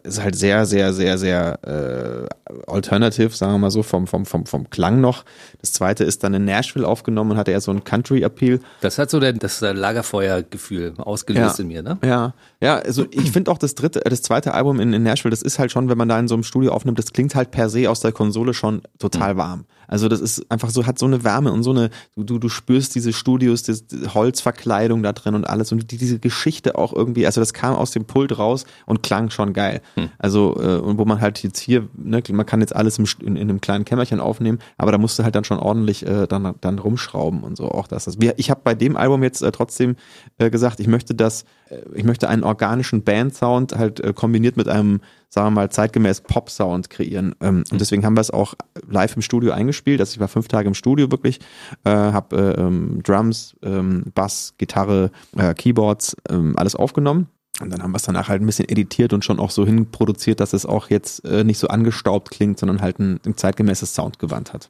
ist 0.02 0.22
halt 0.22 0.36
sehr, 0.36 0.66
sehr, 0.66 0.92
sehr, 0.92 1.18
sehr 1.18 1.58
äh, 1.64 2.60
alternative, 2.66 3.30
sagen 3.30 3.52
wir 3.52 3.58
mal 3.58 3.70
so, 3.70 3.82
vom, 3.82 4.06
vom, 4.06 4.24
vom, 4.24 4.46
vom 4.46 4.70
Klang 4.70 5.00
noch. 5.00 5.24
Das 5.60 5.72
zweite 5.72 6.04
ist 6.04 6.24
dann 6.24 6.34
in 6.34 6.44
Nashville 6.44 6.86
aufgenommen 6.86 7.32
und 7.32 7.36
hatte 7.36 7.50
eher 7.50 7.60
so 7.60 7.70
einen 7.70 7.84
Country-Appeal. 7.84 8.60
Das 8.80 8.98
hat 8.98 9.10
so 9.10 9.20
der, 9.20 9.34
das 9.34 9.60
Lagerfeuergefühl 9.60 10.94
ausgelöst 10.98 11.60
in 11.60 11.68
mir, 11.68 11.82
ne? 11.82 11.98
Ja, 12.04 12.34
ja, 12.60 12.76
also 12.76 13.04
ich 13.10 13.30
finde 13.30 13.50
auch 13.50 13.58
das 13.58 13.74
dritte, 13.74 14.04
äh, 14.04 14.10
das 14.10 14.22
zweite 14.22 14.54
Album 14.54 14.80
in, 14.80 14.92
in 14.92 15.02
Nashville, 15.02 15.30
das 15.30 15.42
ist 15.42 15.58
halt 15.58 15.70
schon, 15.70 15.88
wenn 15.88 15.98
man 15.98 16.08
da 16.08 16.18
in 16.18 16.28
so 16.28 16.34
einem 16.34 16.44
Studio 16.44 16.72
aufnimmt, 16.72 16.98
das 16.98 17.12
klingt 17.12 17.34
halt 17.34 17.50
per 17.50 17.68
se 17.68 17.90
aus 17.90 18.00
der 18.00 18.12
Konsole 18.12 18.54
schon 18.54 18.82
total 18.98 19.36
warm. 19.36 19.66
Also 19.88 20.08
das 20.08 20.20
ist 20.20 20.50
einfach 20.50 20.70
so, 20.70 20.86
hat 20.86 20.98
so 20.98 21.06
eine 21.06 21.24
Wärme 21.24 21.52
und 21.52 21.62
so 21.62 21.70
eine, 21.70 21.90
du, 22.16 22.38
du, 22.38 22.48
spürst 22.48 22.94
diese 22.94 23.12
Studios, 23.12 23.62
diese 23.62 23.84
Holzverkleidung 24.14 25.02
da 25.02 25.12
drin 25.12 25.34
und 25.34 25.48
alles 25.48 25.72
und 25.72 25.90
die, 25.90 25.96
diese 25.96 26.18
Geschichte 26.18 26.76
auch 26.76 26.92
irgendwie, 26.92 27.26
also 27.26 27.40
das 27.40 27.52
kam 27.52 27.74
aus 27.74 27.90
dem 27.90 28.04
Pult 28.04 28.38
raus 28.38 28.64
und 28.86 29.02
klang 29.02 29.30
schon 29.30 29.52
geil. 29.52 29.80
Hm. 29.94 30.08
Also, 30.18 30.56
äh, 30.60 30.78
und 30.78 30.98
wo 30.98 31.04
man 31.04 31.20
halt 31.20 31.42
jetzt 31.42 31.58
hier, 31.58 31.88
ne, 31.96 32.22
man 32.30 32.46
kann 32.46 32.60
jetzt 32.60 32.74
alles 32.74 32.98
im, 32.98 33.06
in, 33.20 33.36
in 33.36 33.48
einem 33.48 33.60
kleinen 33.60 33.84
Kämmerchen 33.84 34.20
aufnehmen, 34.20 34.58
aber 34.78 34.92
da 34.92 34.98
musst 34.98 35.18
du 35.18 35.24
halt 35.24 35.34
dann 35.34 35.44
schon 35.44 35.58
ordentlich 35.58 36.06
äh, 36.06 36.26
dann, 36.26 36.54
dann 36.60 36.78
rumschrauben 36.78 37.42
und 37.42 37.56
so. 37.56 37.70
Auch 37.70 37.86
das. 37.86 38.04
das. 38.04 38.16
Ich 38.36 38.50
habe 38.50 38.60
bei 38.64 38.74
dem 38.74 38.96
Album 38.96 39.22
jetzt 39.22 39.42
äh, 39.42 39.52
trotzdem 39.52 39.96
äh, 40.38 40.50
gesagt, 40.50 40.80
ich 40.80 40.86
möchte 40.86 41.14
das, 41.14 41.44
äh, 41.68 41.78
ich 41.94 42.04
möchte 42.04 42.28
einen 42.28 42.44
organischen 42.44 43.02
Band-Sound 43.02 43.76
halt 43.76 44.00
äh, 44.00 44.12
kombiniert 44.12 44.56
mit 44.56 44.68
einem, 44.68 45.00
sagen 45.28 45.48
wir 45.48 45.50
mal, 45.50 45.70
zeitgemäß 45.70 46.22
Pop-Sound 46.22 46.90
kreieren. 46.90 47.34
Ähm, 47.40 47.64
und 47.70 47.80
deswegen 47.80 48.04
haben 48.04 48.16
wir 48.16 48.20
es 48.20 48.30
auch 48.30 48.54
live 48.88 49.16
im 49.16 49.22
Studio 49.22 49.52
eingespielt. 49.52 50.00
Also 50.00 50.14
ich 50.14 50.20
war 50.20 50.28
fünf 50.28 50.48
Tage 50.48 50.68
im 50.68 50.74
Studio 50.74 51.10
wirklich, 51.10 51.40
äh, 51.84 51.90
habe 51.90 52.36
äh, 52.36 52.60
ähm, 52.60 53.00
Drums, 53.02 53.56
ähm, 53.62 54.04
Bass, 54.14 54.54
Gitarre, 54.58 55.10
äh, 55.36 55.54
Keyboards, 55.54 56.16
ähm, 56.28 56.54
alles 56.56 56.74
aufgenommen. 56.74 57.28
Und 57.60 57.72
dann 57.72 57.82
haben 57.82 57.92
wir 57.92 57.96
es 57.96 58.02
danach 58.02 58.28
halt 58.28 58.42
ein 58.42 58.46
bisschen 58.46 58.68
editiert 58.68 59.14
und 59.14 59.24
schon 59.24 59.40
auch 59.40 59.50
so 59.50 59.64
hinproduziert, 59.64 60.40
dass 60.40 60.52
es 60.52 60.66
auch 60.66 60.90
jetzt 60.90 61.24
äh, 61.24 61.42
nicht 61.42 61.58
so 61.58 61.68
angestaubt 61.68 62.30
klingt, 62.30 62.58
sondern 62.58 62.82
halt 62.82 62.98
ein, 62.98 63.18
ein 63.24 63.36
zeitgemäßes 63.36 63.94
Soundgewand 63.94 64.52
hat. 64.52 64.68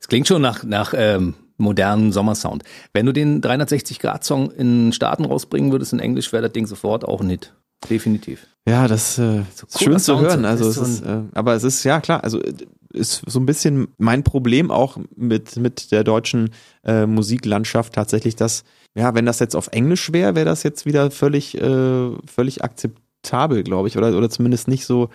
Es 0.00 0.08
klingt 0.08 0.26
schon 0.26 0.40
nach, 0.40 0.64
nach 0.64 0.94
ähm, 0.96 1.34
modernen 1.58 2.12
Sommersound. 2.12 2.64
Wenn 2.94 3.04
du 3.04 3.12
den 3.12 3.42
360-Grad-Song 3.42 4.50
in 4.52 4.92
Staaten 4.92 5.26
rausbringen 5.26 5.70
würdest 5.70 5.92
in 5.92 5.98
Englisch, 5.98 6.32
wäre 6.32 6.44
das 6.44 6.52
Ding 6.52 6.66
sofort 6.66 7.04
auch 7.04 7.20
ein 7.20 7.28
Hit. 7.28 7.54
Definitiv. 7.90 8.46
Ja, 8.66 8.88
das 8.88 9.18
äh, 9.18 9.42
so 9.54 9.66
ist 9.66 9.82
schön 9.82 9.98
zu 9.98 10.18
hören. 10.18 10.44
Also 10.44 10.68
es 10.68 10.78
ist, 10.78 11.02
äh, 11.02 11.20
aber 11.34 11.54
es 11.54 11.64
ist 11.64 11.84
ja 11.84 12.00
klar. 12.00 12.24
Also 12.24 12.40
ist 12.94 13.22
so 13.26 13.40
ein 13.40 13.46
bisschen 13.46 13.88
mein 13.98 14.22
Problem 14.22 14.70
auch 14.70 14.96
mit 15.16 15.56
mit 15.56 15.92
der 15.92 16.04
deutschen 16.04 16.50
äh, 16.84 17.06
Musiklandschaft 17.06 17.92
tatsächlich, 17.92 18.36
dass 18.36 18.64
ja, 18.94 19.14
wenn 19.14 19.26
das 19.26 19.40
jetzt 19.40 19.56
auf 19.56 19.68
Englisch 19.72 20.12
wäre, 20.12 20.34
wäre 20.34 20.46
das 20.46 20.62
jetzt 20.62 20.86
wieder 20.86 21.10
völlig 21.10 21.60
äh, 21.60 22.10
völlig 22.26 22.64
akzeptabel, 22.64 23.64
glaube 23.64 23.88
ich, 23.88 23.98
oder 23.98 24.16
oder 24.16 24.30
zumindest 24.30 24.68
nicht 24.68 24.86
so. 24.86 25.10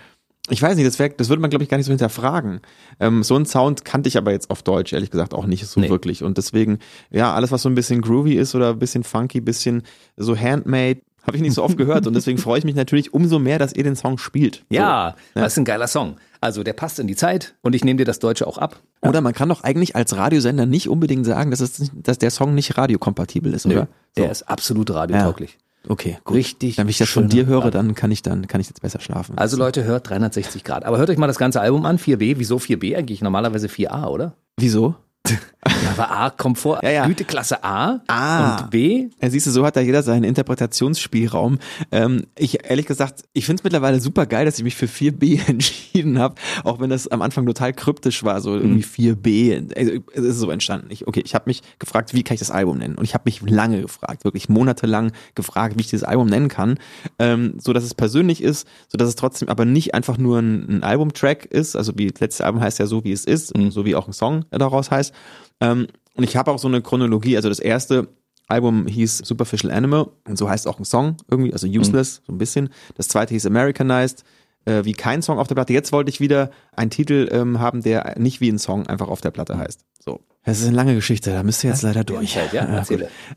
Ich 0.52 0.62
weiß 0.64 0.76
nicht, 0.76 0.88
das, 0.88 0.98
wär, 0.98 1.10
das 1.10 1.30
würde 1.30 1.42
man, 1.42 1.52
glaube 1.52 1.64
ich, 1.64 1.70
gar 1.70 1.78
nicht 1.78 1.86
so 1.86 1.92
hinterfragen. 1.92 2.62
Ähm, 3.00 3.22
so 3.22 3.36
einen 3.36 3.46
Sound 3.46 3.86
kannte 3.86 4.08
ich 4.08 4.18
aber 4.18 4.32
jetzt 4.32 4.50
auf 4.50 4.64
Deutsch, 4.64 4.94
ehrlich 4.94 5.12
gesagt, 5.12 5.36
auch 5.36 5.46
nicht 5.46 5.68
so 5.68 5.80
nee. 5.80 5.90
wirklich. 5.90 6.24
Und 6.24 6.40
deswegen, 6.40 6.80
ja, 7.12 7.36
alles, 7.36 7.52
was 7.52 7.62
so 7.62 7.70
ein 7.70 7.76
bisschen 7.76 8.02
groovy 8.02 8.34
ist 8.34 8.56
oder 8.56 8.72
ein 8.72 8.80
bisschen 8.80 9.04
funky, 9.04 9.42
bisschen 9.42 9.84
so 10.18 10.36
handmade, 10.36 11.02
habe 11.30 11.38
ich 11.38 11.44
nicht 11.44 11.54
so 11.54 11.64
oft 11.64 11.78
gehört 11.78 12.08
und 12.08 12.14
deswegen 12.16 12.38
freue 12.38 12.60
ich 12.60 12.66
mich 12.66 12.76
natürlich 12.76 13.14
umso 13.14 13.40
mehr, 13.40 13.60
dass 13.60 13.74
ihr 13.74 13.84
den 13.84 13.96
Song 13.96 14.18
spielt. 14.18 14.66
Ja, 14.70 14.82
ja, 14.82 15.16
das 15.36 15.54
ist 15.54 15.60
ein 15.60 15.66
geiler 15.66 15.88
Song. 15.88 16.18
Also 16.42 16.64
der 16.64 16.74
passt 16.74 17.00
in 17.00 17.08
die 17.08 17.16
Zeit 17.16 17.56
und 17.62 17.76
ich 17.76 17.84
nehme 17.84 17.98
dir 17.98 18.06
das 18.06 18.20
Deutsche 18.20 18.48
auch 18.48 18.58
ab. 18.58 18.80
Oder 19.02 19.22
man 19.22 19.34
kann 19.34 19.50
doch 19.50 19.64
eigentlich 19.64 19.96
als 19.96 20.16
Radiosender 20.16 20.66
nicht 20.66 20.90
unbedingt 20.90 21.26
sagen, 21.26 21.52
dass, 21.52 21.60
es, 21.60 21.92
dass 21.94 22.18
der 22.18 22.32
Song 22.32 22.56
nicht 22.56 22.78
radiokompatibel 22.78 23.54
ist, 23.54 23.66
oder? 23.66 23.84
Nee, 23.84 24.24
der 24.24 24.32
ist 24.32 24.44
absolut 24.44 24.90
radiotauglich. 24.92 25.52
Ja. 25.52 25.92
Okay, 25.92 26.18
gut. 26.24 26.36
Richtig. 26.36 26.78
Wenn 26.78 26.90
ich 26.90 26.98
das 26.98 27.10
von 27.10 27.30
dir 27.30 27.46
höre, 27.46 27.72
dann 27.72 27.96
kann 27.96 28.12
ich 28.12 28.22
dann 28.22 28.48
kann 28.48 28.60
ich 28.60 28.68
jetzt 28.68 28.82
besser 28.82 29.00
schlafen. 29.00 29.38
Also 29.38 29.56
Leute, 29.56 29.84
hört 29.86 30.10
360 30.10 30.64
Grad. 30.64 30.84
Aber 30.84 30.98
hört 30.98 31.10
euch 31.10 31.18
mal 31.18 31.28
das 31.28 31.38
ganze 31.38 31.62
Album 31.62 31.86
an, 31.86 31.98
4B. 31.98 32.36
Wieso 32.38 32.58
4B 32.58 32.98
eigentlich? 32.98 33.22
Normalerweise 33.22 33.68
4A, 33.68 34.08
oder? 34.08 34.34
Wieso? 34.58 34.96
Ja, 35.68 35.92
aber 35.92 36.12
A 36.12 36.30
kommt 36.30 36.58
vor. 36.58 36.80
Ja, 36.84 36.90
ja. 36.90 37.06
Güteklasse 37.06 37.64
A, 37.64 38.00
A 38.08 38.58
und 38.58 38.70
B. 38.70 39.10
Ja, 39.22 39.30
siehst 39.30 39.46
du, 39.48 39.52
so 39.52 39.66
hat 39.66 39.76
da 39.76 39.82
jeder 39.82 40.04
seinen 40.04 40.24
Interpretationsspielraum. 40.24 41.60
Ähm, 41.92 42.28
ich 42.38 42.64
ehrlich 42.70 42.86
gesagt, 42.86 43.24
ich 43.34 43.46
finde 43.46 43.60
es 43.60 43.64
mittlerweile 43.66 44.00
super 44.00 44.26
geil, 44.26 44.46
dass 44.46 44.58
ich 44.58 44.64
mich 44.64 44.76
für 44.76 44.86
4B 44.86 45.48
entschieden 45.50 46.18
habe, 46.18 46.36
auch 46.64 46.80
wenn 46.80 46.90
das 46.90 47.10
am 47.10 47.22
Anfang 47.22 47.46
total 47.46 47.74
kryptisch 47.74 48.24
war, 48.24 48.40
so 48.40 48.56
irgendwie 48.56 48.84
4B. 48.84 49.76
Also, 49.76 49.92
es 50.14 50.24
ist 50.24 50.40
so 50.40 50.50
entstanden. 50.50 50.88
Ich, 50.92 51.08
okay, 51.08 51.22
ich 51.26 51.36
habe 51.36 51.44
mich 51.48 51.62
gefragt, 51.78 52.14
wie 52.14 52.24
kann 52.24 52.36
ich 52.36 52.40
das 52.40 52.52
Album 52.52 52.78
nennen? 52.78 52.96
Und 52.96 53.04
ich 53.04 53.14
habe 53.14 53.24
mich 53.26 53.42
lange 53.42 53.82
gefragt, 53.82 54.24
wirklich 54.24 54.48
monatelang 54.48 55.12
gefragt, 55.36 55.76
wie 55.76 55.82
ich 55.82 55.90
dieses 55.90 56.06
Album 56.06 56.28
nennen 56.28 56.48
kann, 56.48 56.78
ähm, 57.20 57.56
so 57.58 57.74
dass 57.74 57.84
es 57.84 57.94
persönlich 57.94 58.42
ist, 58.42 58.66
so 58.88 58.98
dass 58.98 59.10
es 59.10 59.16
trotzdem 59.16 59.50
aber 59.50 59.66
nicht 59.66 59.94
einfach 59.94 60.18
nur 60.18 60.40
ein, 60.40 60.70
ein 60.70 60.84
Albumtrack 60.84 61.46
ist, 61.46 61.76
also 61.76 61.94
wie 61.98 62.08
das 62.08 62.22
letzte 62.22 62.46
Album 62.46 62.62
heißt 62.62 62.80
ja 62.80 62.86
so, 62.86 63.04
wie 63.04 63.12
es 63.12 63.26
ist, 63.26 63.54
und 63.54 63.72
so 63.72 63.84
wie 63.84 63.96
auch 63.96 64.08
ein 64.08 64.14
Song 64.14 64.46
daraus 64.52 64.90
heißt, 64.90 65.14
ähm, 65.62 65.88
und 66.16 66.24
ich 66.24 66.36
habe 66.36 66.52
auch 66.52 66.60
so 66.60 66.68
eine 66.68 66.82
Chronologie. 66.82 67.36
Also 67.36 67.50
das 67.50 67.60
erste 67.60 68.10
Album 68.48 68.88
hieß 68.88 69.20
Superficial 69.20 69.72
Animal 69.72 70.08
und 70.28 70.38
so 70.38 70.50
heißt 70.50 70.68
auch 70.68 70.80
ein 70.80 70.86
Song 70.86 71.18
irgendwie, 71.30 71.54
also 71.54 71.68
Useless, 71.68 72.20
mhm. 72.20 72.24
so 72.26 72.34
ein 72.34 72.38
bisschen. 72.38 72.70
Das 72.96 73.08
zweite 73.08 73.34
hieß 73.34 73.46
Americanized, 73.46 74.24
äh, 74.66 74.84
wie 74.84 74.94
kein 74.94 75.22
Song 75.22 75.38
auf 75.40 75.48
der 75.48 75.56
Platte. 75.56 75.72
Jetzt 75.74 75.92
wollte 75.92 76.10
ich 76.10 76.20
wieder 76.20 76.50
einen 76.76 76.90
Titel 76.90 77.30
ähm, 77.32 77.60
haben, 77.60 77.82
der 77.84 78.16
nicht 78.20 78.42
wie 78.42 78.50
ein 78.50 78.60
Song 78.60 78.88
einfach 78.88 79.08
auf 79.08 79.22
der 79.22 79.32
Platte 79.32 79.58
heißt. 79.58 79.86
So. 80.04 80.20
Das 80.46 80.60
ist 80.60 80.68
eine 80.68 80.76
lange 80.76 80.96
Geschichte, 80.96 81.32
da 81.32 81.44
müsst 81.44 81.64
ihr 81.64 81.70
jetzt 81.70 81.84
leider 81.84 82.04
durch. 82.04 82.36
Ja, 82.36 82.44
ja, 82.52 82.86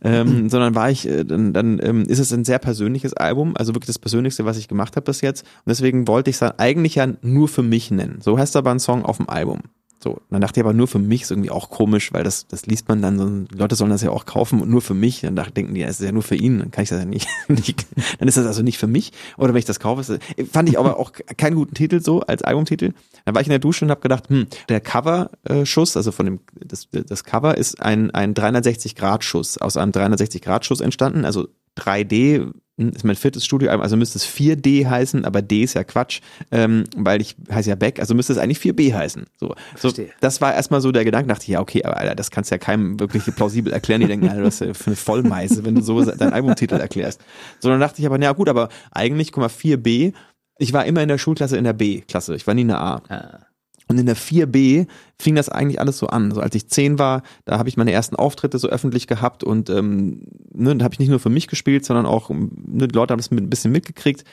ähm, 0.02 0.48
sondern 0.50 0.74
war 0.74 0.90
ich, 0.90 1.06
äh, 1.06 1.24
dann, 1.24 1.52
dann 1.52 1.78
ähm, 1.82 2.04
ist 2.04 2.20
es 2.20 2.32
ein 2.32 2.44
sehr 2.44 2.58
persönliches 2.58 3.12
Album, 3.12 3.54
also 3.56 3.74
wirklich 3.74 3.88
das 3.88 3.98
Persönlichste, 3.98 4.44
was 4.44 4.56
ich 4.56 4.68
gemacht 4.68 4.96
habe 4.96 5.04
bis 5.04 5.20
jetzt. 5.20 5.42
Und 5.42 5.70
deswegen 5.70 6.08
wollte 6.08 6.30
ich 6.30 6.36
es 6.36 6.40
dann 6.40 6.52
eigentlich 6.58 6.94
ja 6.94 7.08
nur 7.20 7.48
für 7.48 7.62
mich 7.62 7.90
nennen. 7.90 8.20
So 8.22 8.38
heißt 8.38 8.56
aber 8.56 8.70
ein 8.70 8.78
Song 8.78 9.04
auf 9.04 9.18
dem 9.18 9.28
Album. 9.28 9.62
So, 10.02 10.20
dann 10.30 10.40
dachte 10.40 10.58
ich 10.58 10.64
aber 10.64 10.72
nur 10.72 10.88
für 10.88 10.98
mich 10.98 11.22
ist 11.22 11.30
irgendwie 11.30 11.50
auch 11.50 11.70
komisch, 11.70 12.12
weil 12.12 12.24
das, 12.24 12.48
das 12.48 12.66
liest 12.66 12.88
man 12.88 13.02
dann 13.02 13.18
so, 13.18 13.56
Leute 13.56 13.76
sollen 13.76 13.90
das 13.90 14.02
ja 14.02 14.10
auch 14.10 14.26
kaufen 14.26 14.60
und 14.60 14.68
nur 14.68 14.82
für 14.82 14.94
mich. 14.94 15.20
Dann 15.20 15.36
denken 15.36 15.74
die, 15.74 15.82
es 15.82 16.00
ist 16.00 16.06
ja 16.06 16.10
nur 16.10 16.24
für 16.24 16.34
ihn, 16.34 16.58
dann 16.58 16.70
kann 16.72 16.82
ich 16.82 16.90
das 16.90 16.98
ja 16.98 17.04
nicht, 17.04 17.28
nicht, 17.48 17.86
dann 18.18 18.26
ist 18.26 18.36
das 18.36 18.46
also 18.46 18.62
nicht 18.62 18.78
für 18.78 18.88
mich. 18.88 19.12
Oder 19.38 19.50
wenn 19.54 19.60
ich 19.60 19.64
das 19.64 19.78
kaufe, 19.78 20.00
ist, 20.00 20.20
fand 20.52 20.68
ich 20.68 20.78
aber 20.78 20.98
auch 20.98 21.12
keinen 21.36 21.54
guten 21.54 21.74
Titel 21.74 22.00
so 22.00 22.20
als 22.20 22.42
Albumtitel. 22.42 22.94
Dann 23.24 23.34
war 23.36 23.42
ich 23.42 23.46
in 23.46 23.52
der 23.52 23.60
Dusche 23.60 23.84
und 23.84 23.92
habe 23.92 24.00
gedacht, 24.00 24.28
hm, 24.28 24.48
der 24.68 24.80
Cover-Schuss, 24.80 25.96
also 25.96 26.10
von 26.10 26.26
dem, 26.26 26.40
das, 26.52 26.88
das 26.90 27.22
Cover 27.22 27.56
ist 27.56 27.80
ein, 27.80 28.10
ein 28.10 28.34
360-Grad-Schuss, 28.34 29.58
aus 29.58 29.76
einem 29.76 29.92
360-Grad-Schuss 29.92 30.80
entstanden, 30.80 31.24
also 31.24 31.46
3D 31.78 32.50
ist 32.78 33.04
mein 33.04 33.16
viertes 33.16 33.44
Studioalbum, 33.44 33.82
also 33.82 33.96
müsste 33.96 34.18
es 34.18 34.26
4D 34.26 34.88
heißen, 34.88 35.24
aber 35.24 35.42
D 35.42 35.62
ist 35.62 35.74
ja 35.74 35.84
Quatsch, 35.84 36.20
ähm, 36.50 36.84
weil 36.96 37.20
ich 37.20 37.36
heiße 37.50 37.68
ja 37.68 37.76
Beck, 37.76 38.00
also 38.00 38.14
müsste 38.14 38.32
es 38.32 38.38
eigentlich 38.38 38.58
4B 38.58 38.94
heißen. 38.94 39.26
So, 39.38 39.54
so 39.76 39.92
das 40.20 40.40
war 40.40 40.54
erstmal 40.54 40.80
so 40.80 40.90
der 40.90 41.04
Gedanke, 41.04 41.28
dachte 41.28 41.42
ich, 41.42 41.48
ja, 41.48 41.60
okay, 41.60 41.84
aber 41.84 41.98
Alter, 41.98 42.14
das 42.14 42.30
kannst 42.30 42.50
du 42.50 42.54
ja 42.54 42.58
keinem 42.58 42.98
wirklich 42.98 43.24
plausibel 43.36 43.72
erklären. 43.72 44.00
Die 44.00 44.06
denken, 44.06 44.28
Alter, 44.28 44.42
das 44.42 44.60
ist 44.60 44.66
ja 44.66 44.74
für 44.74 44.86
eine 44.86 44.96
Vollmeise, 44.96 45.64
wenn 45.64 45.74
du 45.74 45.82
so 45.82 46.02
deinen 46.02 46.32
Albumtitel 46.32 46.76
erklärst. 46.76 47.20
So, 47.60 47.68
dann 47.68 47.80
dachte 47.80 48.00
ich 48.00 48.06
aber, 48.06 48.18
na 48.18 48.32
gut, 48.32 48.48
aber 48.48 48.68
eigentlich, 48.90 49.32
guck 49.32 49.42
mal, 49.42 49.48
4B, 49.48 50.14
ich 50.58 50.72
war 50.72 50.86
immer 50.86 51.02
in 51.02 51.08
der 51.08 51.18
Schulklasse 51.18 51.56
in 51.56 51.64
der 51.64 51.72
B-Klasse, 51.74 52.34
ich 52.34 52.46
war 52.46 52.54
nie 52.54 52.62
in 52.62 52.68
der 52.68 52.80
A. 52.80 53.02
Ah. 53.08 53.51
Und 53.92 53.98
in 53.98 54.06
der 54.06 54.16
4b 54.16 54.86
fing 55.18 55.34
das 55.34 55.50
eigentlich 55.50 55.78
alles 55.78 55.98
so 55.98 56.06
an. 56.06 56.30
So 56.32 56.40
als 56.40 56.54
ich 56.54 56.68
zehn 56.68 56.98
war, 56.98 57.22
da 57.44 57.58
habe 57.58 57.68
ich 57.68 57.76
meine 57.76 57.92
ersten 57.92 58.16
Auftritte 58.16 58.58
so 58.58 58.68
öffentlich 58.68 59.06
gehabt 59.06 59.44
und 59.44 59.68
ähm, 59.68 60.22
ne, 60.54 60.74
da 60.74 60.84
habe 60.84 60.94
ich 60.94 60.98
nicht 60.98 61.10
nur 61.10 61.20
für 61.20 61.28
mich 61.28 61.46
gespielt, 61.46 61.84
sondern 61.84 62.06
auch 62.06 62.30
ne, 62.30 62.88
die 62.88 62.94
Leute 62.94 63.12
haben 63.12 63.18
das 63.18 63.30
ein 63.30 63.50
bisschen 63.50 63.70
mitgekriegt. 63.70 64.24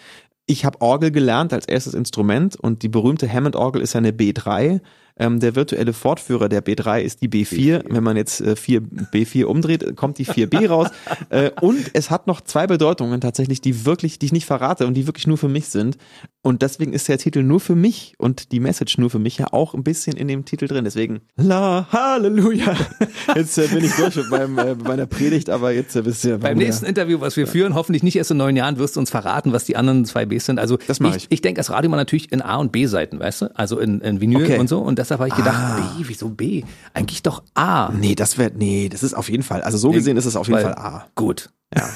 Ich 0.46 0.64
habe 0.64 0.82
Orgel 0.82 1.12
gelernt 1.12 1.52
als 1.52 1.68
erstes 1.68 1.94
Instrument 1.94 2.56
und 2.56 2.84
die 2.84 2.90
berühmte 2.90 3.32
Hammond-Orgel 3.32 3.82
ist 3.82 3.94
ja 3.94 3.98
eine 3.98 4.12
B3 4.12 4.80
ähm, 5.20 5.40
der 5.40 5.56
virtuelle 5.56 5.94
Fortführer 5.94 6.50
der 6.50 6.64
B3 6.64 7.02
ist 7.02 7.22
die 7.22 7.30
B4. 7.30 7.50
B4. 7.50 7.84
Wenn 7.90 8.04
man 8.04 8.18
jetzt 8.18 8.42
äh, 8.42 8.56
4, 8.56 8.82
B4 8.82 9.44
umdreht, 9.44 9.96
kommt 9.96 10.18
die 10.18 10.26
4B 10.26 10.68
raus. 10.68 10.88
äh, 11.30 11.52
und 11.62 11.92
es 11.94 12.10
hat 12.10 12.28
noch 12.28 12.42
zwei 12.42 12.68
Bedeutungen 12.68 13.22
tatsächlich, 13.22 13.62
die 13.62 13.86
wirklich, 13.86 14.20
die 14.20 14.28
ich 14.28 14.32
nicht 14.32 14.46
verrate 14.46 14.88
und 14.88 14.94
die 14.96 15.08
wirklich 15.08 15.28
nur 15.28 15.38
für 15.38 15.50
mich 15.50 15.68
sind. 15.68 15.98
Und 16.42 16.62
deswegen 16.62 16.94
ist 16.94 17.08
der 17.10 17.18
Titel 17.18 17.44
nur 17.44 17.60
für 17.60 17.76
mich 17.76 18.14
und 18.18 18.54
die 18.54 18.62
Message 18.62 18.98
nur 18.98 19.10
für 19.10 19.20
mich 19.20 19.38
ja 19.38 19.48
auch 19.52 19.74
ein 19.74 19.84
bisschen 19.84 20.16
in 20.16 20.30
dem 20.30 20.46
Titel 20.46 20.68
drin. 20.68 20.86
Deswegen, 20.86 21.20
la, 21.36 21.88
Halleluja. 21.92 22.76
Jetzt 23.36 23.58
äh, 23.58 23.68
bin 23.68 23.84
ich 23.84 23.94
durch 23.96 24.16
mit 24.16 24.30
meinem, 24.30 24.58
äh, 24.58 24.76
meiner 24.76 25.06
Predigt, 25.06 25.50
aber 25.50 25.72
jetzt 25.72 25.96
äh, 25.96 26.06
wisst 26.06 26.24
ihr. 26.26 26.38
Beim 26.38 26.58
nächsten 26.58 26.86
Interview, 26.86 27.20
was 27.20 27.36
wir 27.36 27.46
führen, 27.46 27.76
hoffentlich 27.76 28.04
nicht 28.04 28.16
erst 28.16 28.32
in 28.32 28.38
neun 28.38 28.56
Jahren, 28.56 28.78
wirst 28.78 28.96
du 28.96 29.00
uns 29.02 29.10
verraten, 29.10 29.52
was 29.52 29.66
die 29.66 29.76
anderen 29.76 30.06
zwei 30.06 30.26
Bs 30.26 30.46
sind. 30.46 30.60
Also 30.60 30.78
das 30.88 31.00
ich. 31.00 31.16
Ich, 31.16 31.28
ich 31.30 31.42
denke 31.42 31.60
als 31.60 31.70
Radio 31.70 31.90
mal 31.90 31.98
natürlich 31.98 32.32
in 32.32 32.42
A- 32.42 32.58
und 32.58 32.72
B-Seiten, 32.72 33.20
weißt 33.20 33.42
du? 33.42 33.56
Also 33.56 33.80
in, 33.80 34.00
in 34.02 34.22
Vinyl 34.22 34.44
okay. 34.44 34.60
und 34.60 34.70
so. 34.70 34.80
Und 34.80 34.98
deshalb 35.10 35.20
habe 35.20 35.30
ich 35.30 35.36
gedacht, 35.36 35.58
ah. 35.58 35.94
B, 35.98 36.04
wieso 36.08 36.30
B? 36.30 36.64
Eigentlich 36.94 37.24
doch 37.24 37.44
A. 37.54 37.92
Nee, 37.92 38.16
das 38.16 38.38
wäre, 38.38 38.52
nee, 38.56 38.90
das 38.90 39.04
ist 39.04 39.14
auf 39.14 39.30
jeden 39.30 39.44
Fall, 39.44 39.62
also 39.62 39.78
so 39.78 39.92
gesehen 39.92 40.18
ist 40.18 40.26
es 40.26 40.36
auf 40.36 40.48
jeden 40.48 40.58
Weil, 40.58 40.74
Fall 40.74 40.76
A. 40.76 41.08
Gut. 41.16 41.50
Ja. 41.76 41.88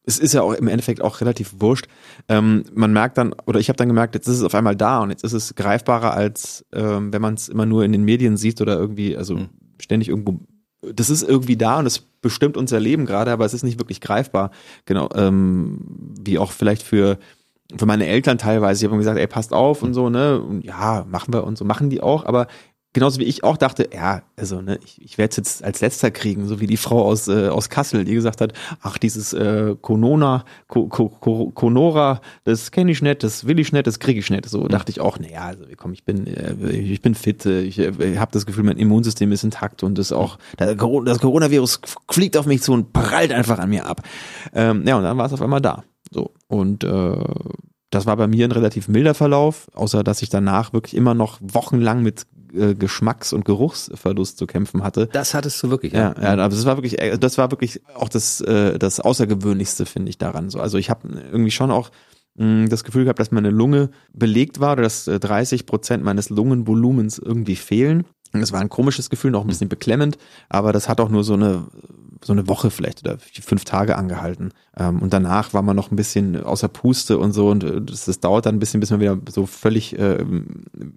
es 0.05 0.19
ist 0.19 0.33
ja 0.33 0.41
auch 0.41 0.53
im 0.53 0.67
Endeffekt 0.67 1.01
auch 1.01 1.19
relativ 1.19 1.55
wurscht. 1.59 1.87
Ähm, 2.29 2.63
man 2.73 2.93
merkt 2.93 3.17
dann, 3.17 3.33
oder 3.45 3.59
ich 3.59 3.67
habe 3.67 3.77
dann 3.77 3.89
gemerkt, 3.89 4.15
jetzt 4.15 4.27
ist 4.27 4.37
es 4.37 4.43
auf 4.43 4.55
einmal 4.55 4.75
da 4.75 4.99
und 4.99 5.09
jetzt 5.09 5.23
ist 5.23 5.33
es 5.33 5.55
greifbarer, 5.55 6.13
als 6.13 6.65
ähm, 6.71 7.11
wenn 7.11 7.21
man 7.21 7.33
es 7.33 7.49
immer 7.49 7.65
nur 7.65 7.83
in 7.83 7.91
den 7.91 8.03
Medien 8.03 8.37
sieht 8.37 8.61
oder 8.61 8.77
irgendwie, 8.77 9.17
also 9.17 9.35
mhm. 9.35 9.49
ständig 9.79 10.07
irgendwo 10.07 10.39
das 10.94 11.10
ist 11.10 11.24
irgendwie 11.24 11.58
da 11.58 11.80
und 11.80 11.86
es 11.86 12.00
bestimmt 12.00 12.58
unser 12.58 12.80
Leben 12.80 13.06
gerade, 13.06 13.32
aber 13.32 13.46
es 13.46 13.54
ist 13.54 13.63
nicht 13.63 13.80
wirklich 13.80 14.01
greifbar. 14.01 14.51
Genau, 14.86 15.10
ähm, 15.15 15.80
wie 16.20 16.39
auch 16.39 16.51
vielleicht 16.51 16.84
für 16.84 17.18
für 17.77 17.86
meine 17.88 18.06
Eltern 18.06 18.38
teilweise, 18.38 18.82
die 18.82 18.92
haben 18.92 18.98
gesagt, 19.00 19.18
ey, 19.18 19.27
passt 19.27 19.51
auf 19.51 19.82
und 19.82 19.94
so, 19.96 20.10
ne? 20.10 20.39
Und 20.39 20.63
ja, 20.63 21.06
machen 21.10 21.34
wir 21.34 21.44
und 21.44 21.58
so, 21.58 21.65
machen 21.65 21.89
die 21.89 22.01
auch, 22.01 22.25
aber 22.25 22.48
genauso 22.95 23.19
wie 23.19 23.25
ich 23.25 23.43
auch 23.43 23.57
dachte, 23.57 23.89
ja, 23.93 24.23
also 24.37 24.61
ne, 24.61 24.79
ich, 24.83 25.01
ich 25.01 25.17
werde 25.17 25.31
es 25.31 25.35
jetzt 25.35 25.63
als 25.65 25.81
letzter 25.81 26.11
kriegen, 26.11 26.47
so 26.47 26.61
wie 26.61 26.65
die 26.65 26.77
Frau 26.77 27.03
aus, 27.03 27.27
äh, 27.27 27.49
aus 27.49 27.69
Kassel, 27.69 28.05
die 28.05 28.13
gesagt 28.13 28.39
hat, 28.39 28.53
ach, 28.81 28.97
dieses 28.97 29.33
äh, 29.33 29.75
Konona, 29.81 30.45
Ko, 30.69 30.87
Ko, 30.87 31.09
Ko, 31.09 31.51
Konora, 31.53 32.21
das 32.45 32.71
kenne 32.71 32.91
ich 32.91 33.01
nicht, 33.01 33.21
das 33.21 33.45
will 33.45 33.59
ich 33.59 33.73
nicht, 33.73 33.85
das 33.85 33.99
kriege 33.99 34.21
ich 34.21 34.29
nicht. 34.29 34.47
So 34.47 34.61
mhm. 34.61 34.69
dachte 34.69 34.91
ich 34.91 35.01
auch, 35.01 35.19
naja, 35.19 35.41
also 35.41 35.65
komm, 35.75 35.91
ich 35.91 36.05
bin, 36.05 36.25
äh, 36.25 36.53
ich 36.69 37.01
bin 37.01 37.15
fit, 37.15 37.45
äh, 37.45 37.63
ich, 37.63 37.79
ich 37.79 38.17
habe 38.17 38.31
das 38.31 38.45
Gefühl, 38.45 38.63
mein 38.63 38.77
Immunsystem 38.77 39.29
ist 39.33 39.43
intakt 39.43 39.83
und 39.83 39.97
das 39.97 40.13
auch, 40.13 40.37
das 40.55 40.77
Coronavirus 40.77 41.81
fliegt 42.09 42.37
auf 42.37 42.45
mich 42.45 42.61
zu 42.61 42.71
und 42.71 42.93
prallt 42.93 43.33
einfach 43.33 43.59
an 43.59 43.71
mir 43.71 43.87
ab. 43.87 44.03
Ähm, 44.53 44.87
ja, 44.87 44.95
und 44.95 45.03
dann 45.03 45.17
war 45.17 45.25
es 45.25 45.33
auf 45.33 45.41
einmal 45.41 45.61
da. 45.61 45.83
So. 46.11 46.31
Und 46.47 46.85
äh, 46.85 47.17
das 47.89 48.05
war 48.05 48.17
bei 48.17 48.27
mir 48.27 48.45
ein 48.45 48.51
relativ 48.51 48.87
milder 48.87 49.13
Verlauf, 49.13 49.67
außer 49.73 50.03
dass 50.03 50.21
ich 50.21 50.29
danach 50.29 50.73
wirklich 50.73 50.95
immer 50.95 51.13
noch 51.13 51.39
wochenlang 51.41 52.03
mit 52.03 52.25
äh, 52.55 52.75
Geschmacks- 52.75 53.33
und 53.33 53.45
Geruchsverlust 53.45 54.38
zu 54.38 54.47
kämpfen 54.47 54.83
hatte. 54.83 55.07
Das 55.07 55.33
hattest 55.33 55.62
du 55.63 55.69
wirklich, 55.69 55.93
ja. 55.93 56.13
Ja, 56.15 56.21
ja 56.21 56.29
aber 56.31 56.50
das 56.50 56.65
war 56.65 56.77
wirklich, 56.77 57.00
äh, 57.00 57.17
das 57.17 57.38
war 57.38 57.51
wirklich 57.51 57.81
auch 57.95 58.09
das, 58.09 58.41
äh, 58.41 58.77
das 58.79 59.00
Außergewöhnlichste, 59.00 59.85
finde 59.85 60.09
ich 60.09 60.17
daran. 60.17 60.50
So, 60.50 60.59
also 60.59 60.77
ich 60.77 60.89
habe 60.89 61.07
irgendwie 61.09 61.51
schon 61.51 61.71
auch 61.71 61.91
mh, 62.35 62.67
das 62.67 62.83
Gefühl 62.83 63.03
gehabt, 63.03 63.19
dass 63.19 63.31
meine 63.31 63.50
Lunge 63.50 63.89
belegt 64.13 64.59
war 64.59 64.74
oder 64.74 64.83
dass 64.83 65.05
30 65.05 65.65
Prozent 65.65 66.03
meines 66.03 66.29
Lungenvolumens 66.29 67.19
irgendwie 67.19 67.55
fehlen. 67.55 68.05
Es 68.34 68.51
war 68.51 68.60
ein 68.60 68.70
komisches 68.70 69.10
Gefühl, 69.10 69.32
noch 69.32 69.41
ein 69.41 69.48
bisschen 69.48 69.70
beklemmend, 69.70 70.17
aber 70.50 70.74
das 70.74 70.89
hat 70.89 71.00
auch 71.00 71.10
nur 71.10 71.24
so 71.24 71.34
eine 71.34 71.67
so 72.25 72.34
eine 72.34 72.48
Woche 72.48 72.72
vielleicht 72.72 73.05
oder 73.05 73.17
fünf 73.20 73.65
Tage 73.65 73.96
angehalten. 73.96 74.51
Ähm, 74.75 75.01
und 75.01 75.13
danach 75.13 75.53
war 75.53 75.62
man 75.62 75.75
noch 75.75 75.91
ein 75.91 75.96
bisschen 75.96 76.44
außer 76.44 76.67
Puste 76.67 77.20
und 77.20 77.34
so 77.34 77.50
und 77.50 77.63
äh, 77.63 77.82
das, 77.82 78.05
das 78.05 78.20
dauert 78.20 78.48
dann 78.48 78.55
ein 78.55 78.60
bisschen, 78.60 78.79
bis 78.79 78.89
man 78.89 79.00
wieder 79.00 79.17
so 79.29 79.46
völlig 79.46 79.98
äh, 80.00 80.25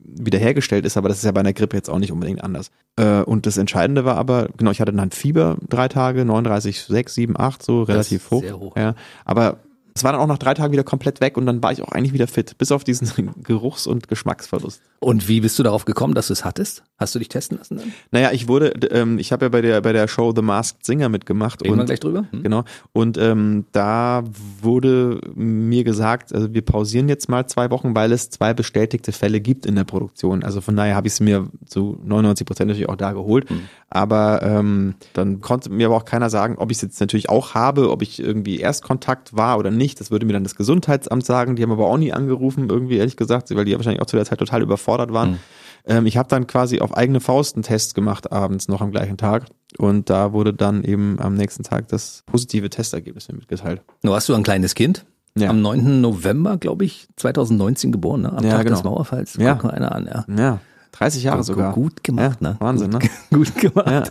wiederhergestellt 0.05 0.87
ist, 0.87 0.97
aber 0.97 1.09
das 1.09 1.19
ist 1.19 1.25
ja 1.25 1.33
bei 1.33 1.41
einer 1.41 1.53
Grippe 1.53 1.77
jetzt 1.77 1.91
auch 1.91 1.99
nicht 1.99 2.13
unbedingt 2.13 2.43
anders. 2.43 2.71
Äh, 2.97 3.21
und 3.23 3.45
das 3.45 3.59
Entscheidende 3.59 4.07
war 4.07 4.17
aber, 4.17 4.49
genau, 4.57 4.71
ich 4.71 4.81
hatte 4.81 4.93
dann 4.93 5.11
Fieber 5.11 5.59
drei 5.69 5.89
Tage, 5.89 6.25
39, 6.25 6.85
6, 6.85 7.15
7, 7.15 7.39
8, 7.39 7.63
so 7.63 7.83
relativ 7.83 8.31
hoch. 8.31 8.45
hoch. 8.59 8.77
Ja, 8.77 8.95
aber 9.27 9.59
es 9.99 10.05
war 10.05 10.13
dann 10.13 10.21
auch 10.21 10.27
nach 10.29 10.39
drei 10.39 10.55
Tagen 10.55 10.73
wieder 10.73 10.85
komplett 10.85 11.21
weg 11.21 11.37
und 11.37 11.45
dann 11.45 11.63
war 11.63 11.73
ich 11.73 11.83
auch 11.83 11.91
eigentlich 11.91 12.13
wieder 12.13 12.29
fit, 12.29 12.57
bis 12.57 12.73
auf 12.73 12.85
diesen 12.85 13.33
Geruchs- 13.43 13.87
und 13.87 14.09
Geschmacksverlust. 14.09 14.81
Und 15.01 15.29
wie 15.29 15.41
bist 15.41 15.57
du 15.59 15.63
darauf 15.63 15.85
gekommen, 15.85 16.15
dass 16.15 16.27
du 16.27 16.33
es 16.33 16.45
hattest? 16.45 16.83
Hast 16.97 17.15
du 17.15 17.21
dich 17.21 17.29
testen 17.29 17.59
lassen 17.59 17.77
dann? 17.77 17.93
Naja, 18.11 18.33
ich 18.33 18.49
wurde, 18.49 18.71
ähm, 18.91 19.21
ich 19.21 19.31
habe 19.31 19.45
ja 19.45 19.49
bei 19.49 19.61
der 19.61 19.81
bei 19.81 19.93
der 19.93 20.09
Show 20.09 20.33
The 20.35 20.43
Masked 20.43 20.85
Singer 20.85 21.09
mitgemacht. 21.09 21.63
Reden 21.63 21.75
und, 21.75 21.79
wir 21.79 21.85
gleich 21.85 22.01
drüber. 22.01 22.25
Hm. 22.33 22.43
Genau. 22.43 22.65
Und 22.93 23.17
ähm, 23.17 23.67
da 23.71 24.25
wurde 24.61 25.21
mir 25.37 25.85
gesagt, 25.85 26.35
also 26.35 26.53
wir 26.53 26.63
pausieren 26.63 27.09
jetzt 27.09 27.29
mal 27.29 27.47
zwei 27.47 27.71
Wochen, 27.71 27.95
weil 27.95 28.11
es 28.11 28.31
zwei 28.31 28.55
bestätigte 28.55 29.13
Fälle 29.13 29.41
gibt 29.41 29.67
in 29.67 29.77
der 29.77 29.85
Produktion. 29.85 30.43
Also 30.43 30.61
von 30.61 30.75
daher 30.75 30.97
habe 30.97 31.07
ich 31.07 31.13
es 31.13 31.21
mir 31.21 31.49
zu 31.67 32.01
99 32.03 32.45
Prozent 32.45 32.69
natürlich 32.69 32.89
auch 32.89 32.97
da 32.97 33.13
geholt. 33.13 33.49
Hm. 33.49 33.61
Aber 33.91 34.43
ähm, 34.43 34.97
dann 35.13 35.41
konnte 35.41 35.71
mir 35.71 35.87
aber 35.87 35.97
auch 35.97 36.05
keiner 36.05 36.29
sagen, 36.29 36.57
ob 36.59 36.73
ich 36.73 36.79
es 36.79 36.83
jetzt 36.83 37.01
natürlich 37.01 37.31
auch 37.31 37.55
habe, 37.55 37.91
ob 37.91 38.03
ich 38.03 38.19
irgendwie 38.19 38.59
Erstkontakt 38.59 39.37
war 39.37 39.59
oder 39.59 39.71
nicht. 39.71 40.01
Das 40.01 40.11
würde 40.11 40.27
mir 40.27 40.33
dann 40.33 40.43
das 40.43 40.57
Gesundheitsamt 40.57 41.25
sagen. 41.25 41.55
Die 41.55 41.63
haben 41.63 41.73
aber 41.73 41.87
auch 41.87 41.97
nie 41.97 42.13
angerufen, 42.13 42.69
irgendwie 42.69 42.97
ehrlich 42.97 43.17
gesagt, 43.17 43.55
weil 43.55 43.65
die 43.65 43.77
wahrscheinlich 43.77 44.03
auch 44.03 44.07
zu 44.07 44.17
der 44.17 44.27
Zeit 44.27 44.41
total 44.41 44.63
überfordert 44.63 44.88
waren. 44.89 45.33
Mhm. 45.33 45.39
Ähm, 45.87 46.07
ich 46.07 46.17
habe 46.17 46.29
dann 46.29 46.47
quasi 46.47 46.81
auf 46.81 46.97
eigene 46.97 47.21
Faust 47.21 47.57
einen 47.57 47.63
Test 47.63 47.95
gemacht, 47.95 48.31
abends 48.33 48.69
noch 48.69 48.81
am 48.81 48.91
gleichen 48.91 49.17
Tag. 49.17 49.47
Und 49.79 50.11
da 50.11 50.33
wurde 50.33 50.53
dann 50.53 50.85
eben 50.85 51.19
am 51.21 51.35
nächsten 51.35 51.63
Tag 51.63 51.89
das 51.89 52.23
positive 52.27 52.71
Testergebnis 52.71 53.29
mir 53.29 53.37
mitgeteilt. 53.37 53.83
Nur 54.03 54.15
hast 54.15 54.29
du 54.29 54.35
ein 54.35 54.43
kleines 54.43 54.75
Kind? 54.75 55.05
Ja. 55.37 55.51
Am 55.51 55.63
9. 55.63 56.01
November, 56.01 56.57
glaube 56.57 56.85
ich, 56.85 57.09
2019 57.17 57.93
geboren, 57.93 58.23
ne? 58.23 58.33
Am 58.33 58.45
ja, 58.45 58.51
Tag 58.51 58.65
genau. 58.65 58.77
des 58.77 58.85
Mauerfalls. 58.85 59.37
Ja. 59.39 59.55
Guck 59.55 59.65
mal 59.65 59.71
einer 59.71 59.93
an, 59.93 60.07
ja. 60.07 60.25
Ja. 60.37 60.61
30 60.93 61.23
Jahre 61.23 61.39
gut, 61.39 61.47
sogar. 61.47 61.73
Gut 61.73 62.03
gemacht, 62.05 62.39
ja, 62.41 62.51
ne? 62.51 62.57
Wahnsinn, 62.59 62.91
gut, 62.91 63.03
ne? 63.03 63.11
Gut 63.39 63.55
gemacht. 63.57 63.89
Ja. 63.89 64.03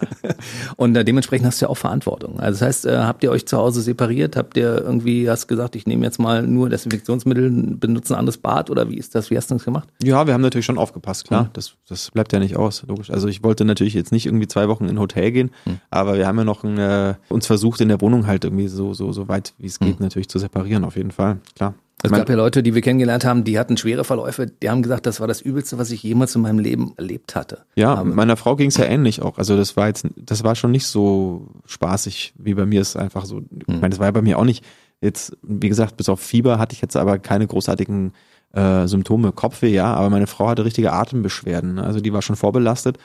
Und 0.78 0.96
äh, 0.96 1.04
dementsprechend 1.04 1.48
hast 1.48 1.62
du 1.62 1.66
ja 1.66 1.70
auch 1.70 1.78
Verantwortung. 1.78 2.40
Also 2.40 2.60
das 2.60 2.68
heißt, 2.68 2.86
äh, 2.86 2.98
habt 3.00 3.24
ihr 3.24 3.32
euch 3.32 3.46
zu 3.48 3.58
Hause 3.58 3.82
separiert? 3.82 4.36
Habt 4.38 4.56
ihr 4.58 4.82
irgendwie, 4.82 5.30
hast 5.30 5.48
gesagt, 5.48 5.76
ich 5.76 5.86
nehme 5.88 6.06
jetzt 6.06 6.20
mal 6.20 6.44
nur 6.44 6.70
Desinfektionsmittel, 6.70 7.50
benutze 7.52 8.14
ein 8.14 8.20
anderes 8.20 8.38
Bad 8.38 8.70
oder 8.70 8.90
wie 8.90 8.98
ist 8.98 9.16
das? 9.16 9.30
Wie 9.32 9.38
hast 9.38 9.50
du 9.50 9.56
das 9.56 9.66
gemacht? 9.66 9.88
Ja, 10.04 10.26
wir 10.28 10.34
haben 10.34 10.42
natürlich 10.42 10.66
schon 10.66 10.78
aufgepasst, 10.78 11.28
klar. 11.28 11.44
Mhm. 11.46 11.50
Das, 11.54 11.74
das 11.88 12.12
bleibt 12.12 12.32
ja 12.34 12.40
nicht 12.40 12.56
aus, 12.56 12.84
logisch. 12.88 13.10
Also 13.12 13.28
ich 13.28 13.44
wollte 13.44 13.66
natürlich 13.66 13.94
jetzt 13.94 14.12
nicht 14.12 14.26
irgendwie 14.26 14.48
zwei 14.48 14.68
Wochen 14.68 14.86
in 14.86 14.92
ein 14.92 15.00
Hotel 15.00 15.32
gehen, 15.32 15.52
Mhm. 15.66 15.80
aber 15.90 16.16
wir 16.18 16.28
haben 16.28 16.38
ja 16.38 16.44
noch 16.44 16.64
ein, 16.64 16.78
äh, 16.78 17.16
uns 17.30 17.48
versucht, 17.48 17.82
in 17.82 17.90
der 17.90 18.00
Wohnung 18.02 18.28
halt 18.28 18.44
irgendwie 18.44 18.68
so, 18.68 18.94
so, 18.94 19.12
so 19.12 19.28
weit 19.28 19.54
wie 19.58 19.68
es 19.68 19.80
geht 19.80 20.00
Mhm. 20.00 20.06
natürlich 20.06 20.30
zu 20.30 20.40
separieren, 20.40 20.84
auf 20.84 20.96
jeden 20.96 21.12
Fall, 21.12 21.38
klar. 21.56 21.74
Es 22.04 22.12
gab 22.12 22.30
ja 22.30 22.36
Leute, 22.36 22.62
die 22.62 22.76
wir 22.76 22.82
kennengelernt 22.84 23.26
haben, 23.26 23.44
die 23.44 23.58
hatten 23.58 23.76
schwere 23.76 24.04
Verläufe. 24.04 24.46
Die 24.46 24.70
haben 24.70 24.84
gesagt, 24.84 25.08
das 25.08 25.20
war 25.20 25.28
das 25.28 25.42
Übelste, 25.42 25.80
was 25.80 25.90
ich 25.90 26.04
jemals 26.04 26.36
in 26.36 26.42
meinem 26.42 26.60
Leben 26.60 26.94
erlebt 26.96 27.36
hatte. 27.36 27.64
Ja, 27.76 27.96
Aber- 27.96 28.04
meiner 28.06 28.38
Frau 28.38 28.56
ging 28.56 28.70
es 28.70 28.78
ja 28.78 28.86
ähnlich 28.86 29.22
auch. 29.24 29.38
Also 29.40 29.58
das 29.58 29.76
war 29.76 29.88
jetzt, 29.88 30.06
das 30.16 30.44
war 30.44 30.56
schon 30.56 30.72
nicht 30.72 30.86
so 30.86 31.48
spaßig 31.66 32.34
wie 32.38 32.54
bei 32.54 32.66
mir. 32.68 32.82
Ist 32.82 32.96
einfach 32.98 33.26
so. 33.26 33.42
Ich 33.52 33.68
meine, 33.68 33.90
das 33.90 34.00
war 34.00 34.06
ja 34.08 34.12
bei 34.12 34.22
mir 34.22 34.38
auch 34.38 34.44
nicht. 34.46 34.64
Jetzt, 35.02 35.36
wie 35.42 35.70
gesagt, 35.70 35.98
bis 35.98 36.08
auf 36.10 36.20
Fieber 36.20 36.60
hatte 36.60 36.74
ich 36.74 36.82
jetzt 36.82 36.96
aber 36.96 37.18
keine 37.20 37.48
großartigen 37.48 38.14
äh, 38.54 38.88
Symptome. 38.88 39.32
Kopfweh, 39.32 39.74
ja, 39.74 39.94
aber 39.94 40.10
meine 40.10 40.26
Frau 40.28 40.48
hatte 40.48 40.66
richtige 40.66 40.94
Atembeschwerden. 40.94 41.76
ne? 41.76 41.84
Also 41.84 42.00
die 42.00 42.14
war 42.14 42.22
schon 42.22 42.36
vorbelastet. 42.36 42.98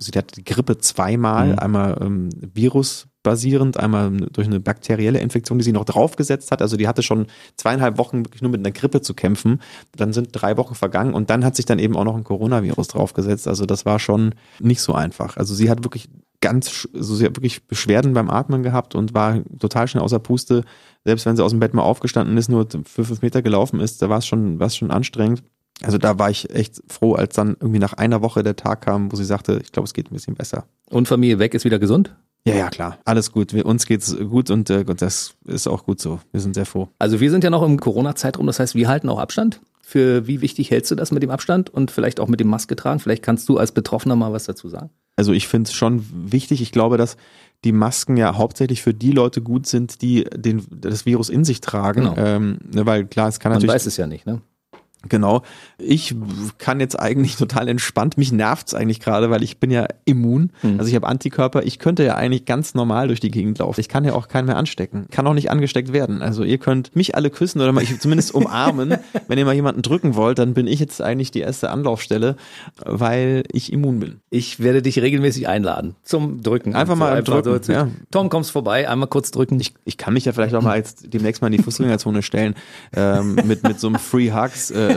Sie 0.00 0.12
hatte 0.16 0.36
die 0.36 0.44
Grippe 0.44 0.78
zweimal, 0.78 1.52
Mhm. 1.54 1.58
einmal 1.58 1.98
ähm, 2.00 2.28
virusbasierend, 2.54 3.76
einmal 3.78 4.10
durch 4.32 4.46
eine 4.46 4.60
bakterielle 4.60 5.18
Infektion, 5.18 5.58
die 5.58 5.64
sie 5.64 5.72
noch 5.72 5.84
draufgesetzt 5.84 6.50
hat. 6.50 6.62
Also 6.62 6.76
die 6.76 6.86
hatte 6.88 7.02
schon 7.02 7.26
zweieinhalb 7.56 7.98
Wochen 7.98 8.24
wirklich 8.24 8.42
nur 8.42 8.50
mit 8.50 8.60
einer 8.60 8.70
Grippe 8.70 9.00
zu 9.00 9.14
kämpfen. 9.14 9.60
Dann 9.96 10.12
sind 10.12 10.28
drei 10.32 10.56
Wochen 10.56 10.74
vergangen 10.74 11.14
und 11.14 11.30
dann 11.30 11.44
hat 11.44 11.56
sich 11.56 11.64
dann 11.66 11.78
eben 11.78 11.96
auch 11.96 12.04
noch 12.04 12.16
ein 12.16 12.24
Coronavirus 12.24 12.88
draufgesetzt. 12.88 13.48
Also 13.48 13.66
das 13.66 13.84
war 13.86 13.98
schon 13.98 14.34
nicht 14.60 14.80
so 14.80 14.94
einfach. 14.94 15.36
Also 15.36 15.54
sie 15.54 15.68
hat 15.68 15.84
wirklich 15.84 16.08
ganz, 16.40 16.88
also 16.94 17.16
sie 17.16 17.24
hat 17.26 17.36
wirklich 17.36 17.66
Beschwerden 17.66 18.12
beim 18.14 18.30
Atmen 18.30 18.62
gehabt 18.62 18.94
und 18.94 19.14
war 19.14 19.42
total 19.58 19.88
schnell 19.88 20.04
außer 20.04 20.20
Puste. 20.20 20.62
Selbst 21.04 21.26
wenn 21.26 21.36
sie 21.36 21.44
aus 21.44 21.50
dem 21.50 21.58
Bett 21.60 21.74
mal 21.74 21.82
aufgestanden 21.82 22.36
ist, 22.36 22.48
nur 22.48 22.68
für 22.84 23.04
fünf 23.04 23.22
Meter 23.22 23.42
gelaufen 23.42 23.80
ist, 23.80 24.00
da 24.00 24.08
war 24.08 24.18
es 24.18 24.26
schon, 24.26 24.60
war 24.60 24.68
es 24.68 24.76
schon 24.76 24.92
anstrengend. 24.92 25.42
Also 25.82 25.98
da 25.98 26.18
war 26.18 26.30
ich 26.30 26.50
echt 26.54 26.82
froh, 26.88 27.14
als 27.14 27.34
dann 27.34 27.56
irgendwie 27.60 27.78
nach 27.78 27.92
einer 27.92 28.22
Woche 28.22 28.42
der 28.42 28.56
Tag 28.56 28.82
kam, 28.82 29.12
wo 29.12 29.16
sie 29.16 29.24
sagte, 29.24 29.60
ich 29.62 29.72
glaube, 29.72 29.86
es 29.86 29.94
geht 29.94 30.10
ein 30.10 30.14
bisschen 30.14 30.34
besser. 30.34 30.64
Und 30.90 31.08
Familie 31.08 31.38
weg 31.38 31.54
ist 31.54 31.64
wieder 31.64 31.78
gesund? 31.78 32.14
Ja, 32.44 32.54
ja, 32.54 32.68
klar. 32.70 32.98
Alles 33.04 33.32
gut. 33.32 33.52
Wir, 33.52 33.66
uns 33.66 33.86
geht's 33.86 34.16
gut 34.16 34.50
und 34.50 34.70
äh, 34.70 34.84
das 34.84 35.34
ist 35.44 35.66
auch 35.68 35.84
gut 35.84 36.00
so. 36.00 36.20
Wir 36.32 36.40
sind 36.40 36.54
sehr 36.54 36.66
froh. 36.66 36.88
Also 36.98 37.20
wir 37.20 37.30
sind 37.30 37.44
ja 37.44 37.50
noch 37.50 37.62
im 37.62 37.78
Corona-Zeitraum, 37.78 38.46
das 38.46 38.58
heißt, 38.58 38.74
wir 38.74 38.88
halten 38.88 39.08
auch 39.08 39.18
Abstand. 39.18 39.60
Für 39.82 40.26
wie 40.26 40.42
wichtig 40.42 40.70
hältst 40.70 40.90
du 40.90 40.94
das 40.94 41.12
mit 41.12 41.22
dem 41.22 41.30
Abstand 41.30 41.70
und 41.70 41.90
vielleicht 41.90 42.20
auch 42.20 42.28
mit 42.28 42.40
dem 42.40 42.48
Maske 42.48 42.76
tragen? 42.76 43.00
Vielleicht 43.00 43.22
kannst 43.22 43.48
du 43.48 43.56
als 43.56 43.72
Betroffener 43.72 44.16
mal 44.16 44.32
was 44.32 44.44
dazu 44.44 44.68
sagen. 44.68 44.90
Also 45.16 45.32
ich 45.32 45.48
finde 45.48 45.68
es 45.68 45.74
schon 45.74 46.04
wichtig. 46.12 46.60
Ich 46.60 46.72
glaube, 46.72 46.96
dass 46.96 47.16
die 47.64 47.72
Masken 47.72 48.16
ja 48.16 48.36
hauptsächlich 48.36 48.82
für 48.82 48.94
die 48.94 49.12
Leute 49.12 49.42
gut 49.42 49.66
sind, 49.66 50.02
die 50.02 50.24
den, 50.24 50.64
das 50.70 51.06
Virus 51.06 51.28
in 51.28 51.44
sich 51.44 51.60
tragen. 51.60 52.02
Genau. 52.02 52.16
Ähm, 52.16 52.58
ne, 52.70 52.86
weil 52.86 53.06
klar, 53.06 53.28
es 53.28 53.40
kann 53.40 53.50
Man 53.50 53.56
natürlich 53.56 53.74
weiß 53.74 53.86
es 53.86 53.96
ja 53.96 54.06
nicht, 54.06 54.26
ne? 54.26 54.42
Genau. 55.08 55.42
Ich 55.78 56.14
kann 56.58 56.80
jetzt 56.80 56.98
eigentlich 56.98 57.36
total 57.38 57.68
entspannt. 57.68 58.18
Mich 58.18 58.32
nervt's 58.32 58.74
eigentlich 58.74 58.98
gerade, 58.98 59.30
weil 59.30 59.42
ich 59.44 59.58
bin 59.58 59.70
ja 59.70 59.86
immun. 60.04 60.50
Mhm. 60.62 60.78
Also 60.78 60.88
ich 60.88 60.96
habe 60.96 61.06
Antikörper. 61.06 61.62
Ich 61.62 61.78
könnte 61.78 62.04
ja 62.04 62.16
eigentlich 62.16 62.46
ganz 62.46 62.74
normal 62.74 63.06
durch 63.06 63.20
die 63.20 63.30
Gegend 63.30 63.58
laufen. 63.58 63.80
Ich 63.80 63.88
kann 63.88 64.04
ja 64.04 64.14
auch 64.14 64.26
keinen 64.26 64.46
mehr 64.46 64.56
anstecken. 64.56 65.06
Kann 65.10 65.26
auch 65.26 65.34
nicht 65.34 65.50
angesteckt 65.50 65.92
werden. 65.92 66.20
Also 66.20 66.42
ihr 66.42 66.58
könnt 66.58 66.96
mich 66.96 67.14
alle 67.14 67.30
küssen 67.30 67.60
oder 67.60 67.70
mal 67.70 67.82
ich 67.82 68.00
zumindest 68.00 68.34
umarmen. 68.34 68.96
Wenn 69.28 69.38
ihr 69.38 69.44
mal 69.44 69.54
jemanden 69.54 69.82
drücken 69.82 70.16
wollt, 70.16 70.38
dann 70.40 70.54
bin 70.54 70.66
ich 70.66 70.80
jetzt 70.80 71.00
eigentlich 71.00 71.30
die 71.30 71.40
erste 71.40 71.70
Anlaufstelle, 71.70 72.36
weil 72.84 73.44
ich 73.52 73.72
immun 73.72 74.00
bin. 74.00 74.20
Ich 74.30 74.60
werde 74.60 74.82
dich 74.82 75.00
regelmäßig 75.00 75.46
einladen 75.46 75.94
zum 76.02 76.42
Drücken. 76.42 76.74
Einfach 76.74 76.96
mal 76.96 77.22
drücken, 77.22 77.62
so 77.62 77.72
ja. 77.72 77.88
Tom, 78.10 78.30
kommst 78.30 78.50
vorbei, 78.50 78.88
einmal 78.88 79.08
kurz 79.08 79.30
drücken. 79.30 79.60
Ich, 79.60 79.74
ich 79.84 79.96
kann 79.96 80.14
mich 80.14 80.24
ja 80.24 80.32
vielleicht 80.32 80.54
auch 80.54 80.62
mal 80.62 80.76
jetzt 80.76 81.12
demnächst 81.12 81.40
mal 81.40 81.48
in 81.48 81.56
die 81.56 81.62
Fußgängerzone 81.62 82.22
stellen 82.22 82.54
ähm, 82.96 83.36
mit 83.44 83.62
mit 83.62 83.78
so 83.78 83.86
einem 83.86 83.98
Free 83.98 84.32
Hugs 84.32 84.70
äh, 84.70 84.87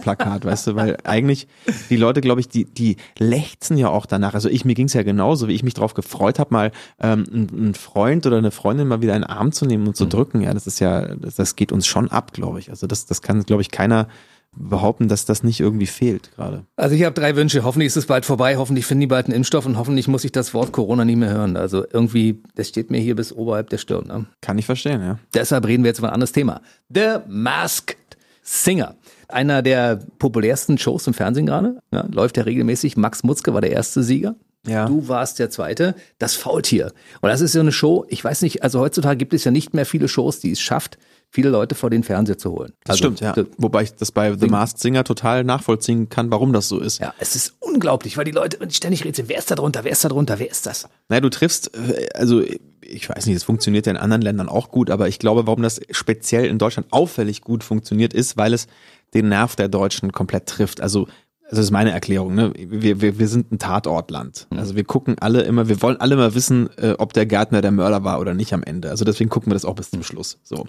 Plakat, 0.00 0.44
weißt 0.44 0.68
du, 0.68 0.76
weil 0.76 0.96
eigentlich 1.04 1.48
die 1.90 1.96
Leute, 1.96 2.20
glaube 2.20 2.40
ich, 2.40 2.48
die 2.48 2.64
die 2.64 2.96
lechzen 3.18 3.76
ja 3.76 3.88
auch 3.88 4.06
danach. 4.06 4.34
Also 4.34 4.48
ich 4.48 4.64
mir 4.64 4.74
ging's 4.74 4.94
ja 4.94 5.02
genauso, 5.02 5.48
wie 5.48 5.54
ich 5.54 5.62
mich 5.62 5.74
drauf 5.74 5.94
gefreut 5.94 6.38
habe, 6.38 6.52
mal 6.52 6.72
ähm, 7.00 7.24
einen 7.32 7.50
einen 7.52 7.74
Freund 7.74 8.26
oder 8.26 8.38
eine 8.38 8.50
Freundin 8.50 8.88
mal 8.88 9.02
wieder 9.02 9.14
in 9.14 9.22
den 9.22 9.30
Arm 9.30 9.52
zu 9.52 9.66
nehmen 9.66 9.86
und 9.86 9.96
zu 9.96 10.06
drücken. 10.06 10.40
Ja, 10.40 10.54
das 10.54 10.66
ist 10.66 10.80
ja, 10.80 11.14
das, 11.14 11.36
das 11.36 11.56
geht 11.56 11.72
uns 11.72 11.86
schon 11.86 12.10
ab, 12.10 12.32
glaube 12.32 12.58
ich. 12.58 12.70
Also 12.70 12.86
das 12.86 13.06
das 13.06 13.22
kann, 13.22 13.42
glaube 13.44 13.62
ich, 13.62 13.70
keiner 13.70 14.08
behaupten, 14.54 15.08
dass 15.08 15.24
das 15.24 15.42
nicht 15.42 15.60
irgendwie 15.60 15.86
fehlt 15.86 16.32
gerade. 16.36 16.64
Also 16.76 16.94
ich 16.94 17.04
habe 17.04 17.14
drei 17.14 17.36
Wünsche. 17.36 17.64
Hoffentlich 17.64 17.86
ist 17.86 17.96
es 17.96 18.06
bald 18.06 18.24
vorbei. 18.24 18.56
Hoffentlich 18.56 18.84
finden 18.84 19.00
die 19.02 19.06
bald 19.06 19.26
einen 19.26 19.34
Impfstoff 19.34 19.64
und 19.66 19.78
hoffentlich 19.78 20.08
muss 20.08 20.24
ich 20.24 20.32
das 20.32 20.52
Wort 20.52 20.72
Corona 20.72 21.04
nie 21.04 21.16
mehr 21.16 21.30
hören. 21.30 21.56
Also 21.56 21.84
irgendwie, 21.90 22.42
das 22.54 22.68
steht 22.68 22.90
mir 22.90 23.00
hier 23.00 23.16
bis 23.16 23.32
oberhalb 23.32 23.70
der 23.70 23.78
Stirn. 23.78 24.06
Ne? 24.06 24.26
Kann 24.40 24.58
ich 24.58 24.66
verstehen, 24.66 25.00
ja. 25.00 25.18
Deshalb 25.32 25.66
reden 25.66 25.84
wir 25.84 25.88
jetzt 25.88 25.98
über 25.98 26.08
ein 26.08 26.14
anderes 26.14 26.32
Thema. 26.32 26.60
The 26.90 27.18
Masked 27.26 27.96
Singer. 28.42 28.96
Einer 29.32 29.62
der 29.62 30.00
populärsten 30.18 30.78
Shows 30.78 31.06
im 31.06 31.14
Fernsehen 31.14 31.46
gerade. 31.46 31.80
Ja, 31.92 32.06
läuft 32.10 32.36
ja 32.36 32.44
regelmäßig. 32.44 32.96
Max 32.96 33.22
Mutzke 33.22 33.54
war 33.54 33.60
der 33.60 33.72
erste 33.72 34.02
Sieger. 34.02 34.34
Ja. 34.66 34.86
Du 34.86 35.08
warst 35.08 35.38
der 35.38 35.50
Zweite. 35.50 35.94
Das 36.18 36.34
Faultier. 36.34 36.92
Und 37.20 37.28
das 37.28 37.40
ist 37.40 37.52
so 37.52 37.60
eine 37.60 37.72
Show, 37.72 38.04
ich 38.08 38.22
weiß 38.22 38.42
nicht, 38.42 38.62
also 38.62 38.78
heutzutage 38.80 39.16
gibt 39.16 39.34
es 39.34 39.44
ja 39.44 39.50
nicht 39.50 39.74
mehr 39.74 39.86
viele 39.86 40.06
Shows, 40.06 40.38
die 40.38 40.52
es 40.52 40.60
schafft, 40.60 40.98
viele 41.30 41.48
Leute 41.48 41.74
vor 41.74 41.90
den 41.90 42.04
Fernseher 42.04 42.38
zu 42.38 42.52
holen. 42.52 42.72
Das 42.84 43.00
also, 43.00 43.14
stimmt, 43.14 43.20
ja. 43.20 43.34
Wobei 43.58 43.82
ich 43.82 43.94
das 43.94 44.12
bei 44.12 44.36
The 44.36 44.46
Masked 44.46 44.78
Singer 44.78 45.02
total 45.02 45.42
nachvollziehen 45.44 46.08
kann, 46.08 46.30
warum 46.30 46.52
das 46.52 46.68
so 46.68 46.78
ist. 46.78 47.00
Ja, 47.00 47.12
es 47.18 47.34
ist 47.34 47.54
unglaublich, 47.58 48.16
weil 48.16 48.24
die 48.24 48.32
Leute 48.32 48.58
ständig 48.70 49.04
rätseln, 49.04 49.28
wer 49.28 49.38
ist 49.38 49.50
da 49.50 49.56
drunter, 49.56 49.82
wer 49.82 49.92
ist 49.92 50.04
da 50.04 50.08
drunter, 50.08 50.38
wer 50.38 50.50
ist 50.50 50.66
das? 50.66 50.88
Naja, 51.08 51.20
du 51.20 51.30
triffst, 51.30 51.72
äh, 51.74 52.08
also 52.14 52.42
ich 52.82 53.08
weiß 53.08 53.26
nicht, 53.26 53.36
es 53.36 53.44
funktioniert 53.44 53.86
ja 53.86 53.92
in 53.92 53.98
anderen 53.98 54.22
Ländern 54.22 54.48
auch 54.48 54.70
gut, 54.70 54.90
aber 54.90 55.08
ich 55.08 55.18
glaube, 55.18 55.46
warum 55.46 55.62
das 55.62 55.80
speziell 55.90 56.44
in 56.44 56.58
Deutschland 56.58 56.88
auffällig 56.92 57.40
gut 57.40 57.64
funktioniert, 57.64 58.12
ist, 58.12 58.36
weil 58.36 58.52
es 58.52 58.66
den 59.14 59.28
Nerv 59.28 59.56
der 59.56 59.68
Deutschen 59.68 60.12
komplett 60.12 60.46
trifft. 60.48 60.80
Also 60.80 61.08
das 61.56 61.66
ist 61.66 61.70
meine 61.70 61.90
Erklärung, 61.90 62.34
ne? 62.34 62.52
Wir, 62.56 63.02
wir, 63.02 63.18
wir 63.18 63.28
sind 63.28 63.52
ein 63.52 63.58
Tatortland. 63.58 64.46
Mhm. 64.50 64.58
Also 64.58 64.74
wir 64.74 64.84
gucken 64.84 65.16
alle 65.20 65.42
immer, 65.42 65.68
wir 65.68 65.82
wollen 65.82 65.98
alle 65.98 66.16
mal 66.16 66.34
wissen, 66.34 66.70
äh, 66.78 66.94
ob 66.96 67.12
der 67.12 67.26
Gärtner 67.26 67.60
der 67.60 67.72
Mörder 67.72 68.04
war 68.04 68.20
oder 68.20 68.32
nicht 68.32 68.54
am 68.54 68.62
Ende. 68.62 68.88
Also 68.88 69.04
deswegen 69.04 69.28
gucken 69.28 69.50
wir 69.50 69.54
das 69.54 69.66
auch 69.66 69.74
bis 69.74 69.90
zum 69.90 70.02
Schluss. 70.02 70.38
So. 70.44 70.66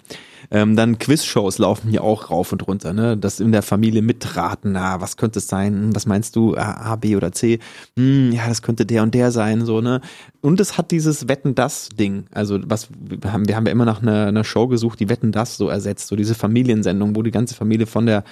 Ähm, 0.50 0.76
dann 0.76 0.98
Quizshows 0.98 1.56
laufen 1.56 1.88
hier 1.88 2.04
auch 2.04 2.30
rauf 2.30 2.52
und 2.52 2.66
runter, 2.68 2.92
ne? 2.92 3.16
Das 3.16 3.40
in 3.40 3.50
der 3.50 3.62
Familie 3.62 4.02
mitraten, 4.02 4.72
na, 4.72 5.00
was 5.00 5.16
könnte 5.16 5.38
es 5.38 5.48
sein? 5.48 5.94
Was 5.94 6.04
meinst 6.04 6.36
du? 6.36 6.54
A, 6.54 6.96
B 6.96 7.16
oder 7.16 7.32
C? 7.32 7.60
Hm, 7.96 8.32
ja, 8.32 8.46
das 8.46 8.60
könnte 8.60 8.84
der 8.84 9.02
und 9.02 9.14
der 9.14 9.30
sein, 9.30 9.64
so, 9.64 9.80
ne? 9.80 10.02
Und 10.42 10.60
es 10.60 10.76
hat 10.76 10.90
dieses 10.90 11.28
Wetten 11.28 11.54
das 11.54 11.88
Ding. 11.88 12.26
Also 12.30 12.60
was 12.66 12.88
wir 13.00 13.32
haben, 13.32 13.48
wir 13.48 13.56
haben 13.56 13.64
ja 13.64 13.72
immer 13.72 13.86
nach 13.86 14.02
einer, 14.02 14.26
einer 14.26 14.44
Show 14.44 14.68
gesucht, 14.68 15.00
die 15.00 15.08
Wetten 15.08 15.32
das 15.32 15.56
so 15.56 15.70
ersetzt, 15.70 16.08
so 16.08 16.16
diese 16.16 16.34
Familiensendung, 16.34 17.16
wo 17.16 17.22
die 17.22 17.30
ganze 17.30 17.54
Familie 17.54 17.86
von 17.86 18.04
der 18.04 18.22